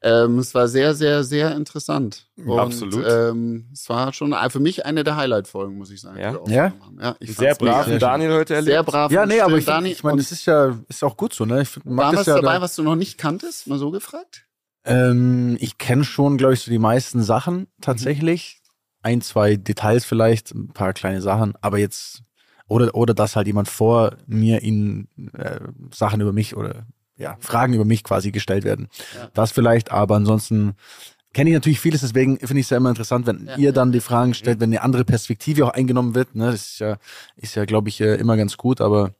Ähm, 0.04 0.38
es 0.38 0.54
war 0.54 0.68
sehr, 0.68 0.94
sehr, 0.94 1.24
sehr 1.24 1.56
interessant. 1.56 2.26
Und, 2.36 2.58
Absolut. 2.58 3.06
Ähm, 3.08 3.70
es 3.72 3.88
war 3.88 4.12
schon 4.12 4.34
für 4.50 4.60
mich 4.60 4.84
eine 4.84 5.02
der 5.02 5.16
Highlight-Folgen, 5.16 5.78
muss 5.78 5.90
ich 5.90 6.02
sagen. 6.02 6.18
Ja? 6.20 6.34
haben. 6.34 6.98
ja 7.00 7.16
ich 7.20 7.34
Sehr 7.34 7.54
brav, 7.54 7.88
Daniel 7.98 8.34
heute 8.34 8.54
erlebt. 8.54 8.70
Sehr 8.74 8.82
brav. 8.82 9.10
Ja, 9.10 9.24
nee, 9.24 9.40
aber 9.40 9.56
ich, 9.56 9.66
ich 9.66 10.04
meine, 10.04 10.18
das 10.18 10.30
ist 10.30 10.44
ja, 10.44 10.78
ist 10.88 11.02
auch 11.02 11.16
gut 11.16 11.32
so, 11.32 11.46
ne? 11.46 11.62
Ich 11.62 11.70
war 11.84 12.14
was 12.14 12.26
ja 12.26 12.34
dabei, 12.34 12.56
da- 12.56 12.60
was 12.60 12.76
du 12.76 12.82
noch 12.82 12.96
nicht 12.96 13.16
kanntest? 13.16 13.66
Mal 13.66 13.78
so 13.78 13.90
gefragt? 13.90 14.46
Ähm, 14.84 15.56
ich 15.58 15.78
kenne 15.78 16.04
schon, 16.04 16.36
glaube 16.36 16.52
ich, 16.52 16.60
so 16.60 16.70
die 16.70 16.78
meisten 16.78 17.22
Sachen 17.22 17.68
tatsächlich. 17.80 18.60
Ein, 19.00 19.22
zwei 19.22 19.56
Details 19.56 20.04
vielleicht, 20.04 20.54
ein 20.54 20.68
paar 20.68 20.92
kleine 20.92 21.22
Sachen, 21.22 21.54
aber 21.62 21.78
jetzt, 21.78 22.22
oder, 22.68 22.94
oder 22.94 23.14
dass 23.14 23.36
halt 23.36 23.46
jemand 23.46 23.68
vor 23.68 24.16
mir 24.26 24.62
ihnen 24.62 25.08
äh, 25.32 25.60
Sachen 25.94 26.20
über 26.20 26.32
mich 26.34 26.56
oder 26.56 26.86
ja, 27.16 27.36
Fragen 27.40 27.74
über 27.74 27.84
mich 27.84 28.02
quasi 28.04 28.30
gestellt 28.32 28.64
werden. 28.64 28.88
Ja. 29.16 29.30
Das 29.34 29.52
vielleicht, 29.52 29.92
aber 29.92 30.16
ansonsten 30.16 30.74
kenne 31.32 31.50
ich 31.50 31.54
natürlich 31.54 31.80
vieles, 31.80 32.00
deswegen 32.02 32.38
finde 32.38 32.58
ich 32.60 32.66
es 32.66 32.70
ja 32.70 32.76
immer 32.76 32.90
interessant, 32.90 33.26
wenn 33.26 33.46
Ja, 33.46 33.56
ihr 33.56 33.64
ja, 33.66 33.72
dann 33.72 33.92
die 33.92 34.00
Fragen 34.00 34.34
stellt, 34.34 34.60
wenn 34.60 34.70
eine 34.70 34.82
andere 34.82 35.04
Perspektive 35.04 35.66
auch 35.66 35.70
eingenommen 35.70 36.14
wird. 36.14 36.34
Ne? 36.34 36.46
Das 36.46 36.54
ist 36.70 36.78
ja, 36.78 36.96
ist 37.36 37.54
ja, 37.56 37.64
glaube 37.64 37.88
ich, 37.88 38.00
äh, 38.00 38.14
immer 38.16 38.36
ganz 38.36 38.56
gut, 38.56 38.80
aber 38.80 39.12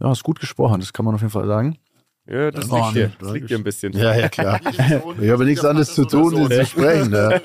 ja, 0.00 0.10
ist 0.10 0.22
gut 0.24 0.40
gesprochen, 0.40 0.80
das 0.80 0.92
kann 0.92 1.04
man 1.04 1.14
auf 1.14 1.20
jeden 1.20 1.30
Fall 1.30 1.46
sagen. 1.46 1.78
Ja, 2.26 2.50
das 2.50 2.70
Oh, 2.70 2.76
liegt 2.76 2.94
dir. 2.96 3.06
nee, 3.08 3.14
Das 3.20 3.32
liegt 3.32 3.50
dir 3.50 3.58
ein 3.58 3.64
bisschen. 3.64 3.92
Ja, 3.92 4.14
ja, 4.16 4.28
klar. 4.30 4.58
Ich 5.20 5.30
habe 5.30 5.44
nichts 5.44 5.62
anderes 5.62 5.94
zu 5.94 6.06
tun, 6.06 6.34
als 6.50 6.56
zu 6.56 6.64
sprechen. 6.78 7.12
Ja. 7.12 7.40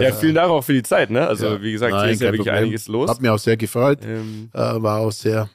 Ja, 0.00 0.12
vielen 0.14 0.34
Dank 0.34 0.48
auch 0.50 0.62
für 0.64 0.72
die 0.72 0.82
Zeit, 0.82 1.10
ne? 1.10 1.26
Also, 1.28 1.46
Ja. 1.48 1.62
wie 1.62 1.72
gesagt, 1.72 1.92
Nein, 1.92 2.04
hier 2.04 2.12
ist 2.14 2.20
ja 2.22 2.26
wirklich 2.28 2.46
Problem. 2.46 2.54
einiges 2.64 2.88
los. 2.88 3.10
Hat 3.10 3.20
mich 3.20 3.30
auch 3.30 3.38
sehr 3.38 3.58
gefreut. 3.58 3.98
Ähm, 4.02 4.48
Äh, 4.54 4.58
war 4.58 5.00
auch 5.00 5.12
sehr, 5.12 5.50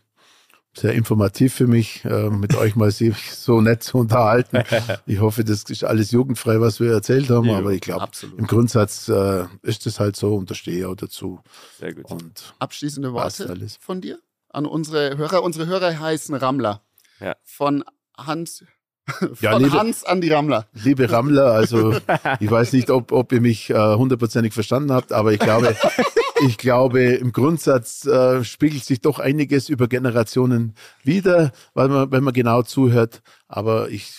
sehr 0.73 0.93
informativ 0.93 1.53
für 1.53 1.67
mich, 1.67 2.05
äh, 2.05 2.29
mit 2.29 2.55
euch 2.55 2.75
mal 2.75 2.91
so 2.91 3.61
nett 3.61 3.83
zu 3.83 3.97
unterhalten. 3.97 4.63
Ich 5.05 5.19
hoffe, 5.19 5.43
das 5.43 5.63
ist 5.63 5.83
alles 5.83 6.11
jugendfrei, 6.11 6.61
was 6.61 6.79
wir 6.79 6.91
erzählt 6.91 7.29
haben, 7.29 7.45
Ja, 7.47 7.57
aber 7.57 7.71
ich 7.73 7.81
glaube, 7.81 8.07
im 8.37 8.47
Grundsatz 8.47 9.07
äh, 9.09 9.45
ist 9.63 9.85
es 9.85 9.99
halt 9.99 10.15
so 10.15 10.35
und 10.35 10.49
da 10.49 10.55
stehe 10.55 10.79
ich 10.79 10.85
auch 10.85 10.95
dazu. 10.95 11.41
sehr 11.79 11.93
gut. 11.93 12.09
Und 12.09 12.53
Abschließende 12.59 13.11
Worte 13.13 13.49
alles. 13.49 13.77
von 13.77 13.99
dir 14.01 14.19
an 14.49 14.65
unsere 14.65 15.17
Hörer. 15.17 15.43
Unsere 15.43 15.65
Hörer 15.67 15.99
heißen 15.99 16.35
Rammler. 16.35 16.81
Ja. 17.19 17.35
Von 17.43 17.83
Hans 18.17 18.63
von 19.07 19.29
Ja, 19.41 19.57
liebe- 19.57 19.71
Hans 19.71 20.03
an 20.03 20.21
die 20.21 20.29
Rammler. 20.29 20.67
Liebe 20.73 21.09
Rammler, 21.11 21.51
also 21.51 21.95
ich 22.39 22.49
weiß 22.51 22.73
nicht, 22.73 22.89
ob, 22.89 23.11
ob 23.11 23.31
ihr 23.31 23.41
mich 23.41 23.69
äh, 23.69 23.95
hundertprozentig 23.95 24.53
verstanden 24.53 24.91
habt, 24.91 25.11
aber 25.11 25.33
ich 25.33 25.39
glaube, 25.39 25.75
ich 26.47 26.57
glaube, 26.57 27.01
im 27.01 27.31
Grundsatz 27.31 28.05
äh, 28.05 28.43
spiegelt 28.43 28.85
sich 28.85 29.01
doch 29.01 29.19
einiges 29.19 29.69
über 29.69 29.87
Generationen 29.87 30.75
wieder, 31.03 31.51
weil 31.73 31.89
man, 31.89 32.11
wenn 32.11 32.23
man 32.23 32.33
genau 32.33 32.61
zuhört. 32.61 33.21
Aber 33.47 33.89
ich 33.89 34.13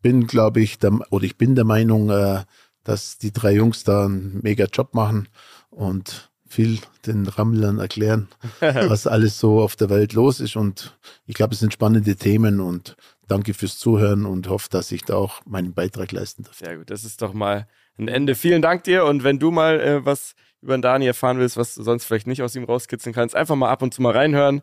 bin, 0.00 0.26
glaube 0.26 0.60
ich, 0.60 0.78
der, 0.78 0.92
oder 1.10 1.24
ich 1.24 1.36
bin 1.36 1.54
der 1.54 1.64
Meinung, 1.64 2.10
äh, 2.10 2.42
dass 2.84 3.18
die 3.18 3.32
drei 3.32 3.52
Jungs 3.52 3.84
da 3.84 4.06
einen 4.06 4.40
mega 4.42 4.64
Job 4.64 4.94
machen 4.94 5.28
und 5.70 6.31
viel 6.52 6.78
den 7.06 7.26
Rammlern 7.26 7.78
erklären, 7.78 8.28
was 8.60 9.06
alles 9.06 9.40
so 9.40 9.60
auf 9.60 9.74
der 9.74 9.88
Welt 9.88 10.12
los 10.12 10.38
ist. 10.38 10.56
Und 10.56 10.96
ich 11.26 11.34
glaube, 11.34 11.54
es 11.54 11.60
sind 11.60 11.72
spannende 11.72 12.14
Themen 12.14 12.60
und 12.60 12.96
danke 13.26 13.54
fürs 13.54 13.78
Zuhören 13.78 14.26
und 14.26 14.48
hoffe, 14.48 14.68
dass 14.70 14.92
ich 14.92 15.02
da 15.02 15.16
auch 15.16 15.40
meinen 15.46 15.72
Beitrag 15.72 16.12
leisten 16.12 16.44
darf. 16.44 16.58
Sehr 16.58 16.76
gut, 16.76 16.90
das 16.90 17.04
ist 17.04 17.22
doch 17.22 17.32
mal 17.32 17.66
ein 17.98 18.08
Ende. 18.08 18.34
Vielen 18.34 18.60
Dank 18.60 18.84
dir 18.84 19.06
und 19.06 19.24
wenn 19.24 19.38
du 19.38 19.50
mal 19.50 19.80
äh, 19.80 20.04
was 20.04 20.34
über 20.60 20.76
den 20.76 20.82
Dani 20.82 21.06
erfahren 21.06 21.38
willst, 21.38 21.56
was 21.56 21.74
du 21.74 21.82
sonst 21.82 22.04
vielleicht 22.04 22.26
nicht 22.26 22.42
aus 22.42 22.54
ihm 22.54 22.64
rauskitzeln 22.64 23.14
kannst, 23.14 23.34
einfach 23.34 23.56
mal 23.56 23.70
ab 23.70 23.82
und 23.82 23.94
zu 23.94 24.02
mal 24.02 24.12
reinhören. 24.12 24.62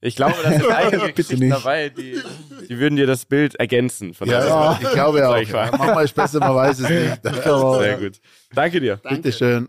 Ich 0.00 0.16
glaube, 0.16 0.34
da 0.42 0.52
sind 0.52 0.66
einige 0.70 1.12
Geschichten 1.12 1.48
dabei, 1.48 1.88
die, 1.88 2.20
die 2.68 2.78
würden 2.78 2.96
dir 2.96 3.06
das 3.06 3.24
Bild 3.24 3.54
ergänzen. 3.54 4.14
Von 4.14 4.28
Ja, 4.28 4.46
ja, 4.46 4.78
ich 4.80 4.90
glaube 4.90 5.28
auch. 5.28 5.36
Ich 5.36 5.52
mal. 5.52 5.70
Ja, 5.70 5.76
Manchmal 5.78 6.04
ist 6.04 6.14
besser, 6.14 6.40
man 6.40 6.54
weiß 6.54 6.80
es 6.80 6.88
nicht. 6.88 7.22
Sehr 7.44 7.98
gut. 7.98 8.20
Danke 8.52 8.80
dir. 8.80 8.98
Danke. 9.02 9.22
Bitte 9.22 9.32
schön. 9.32 9.68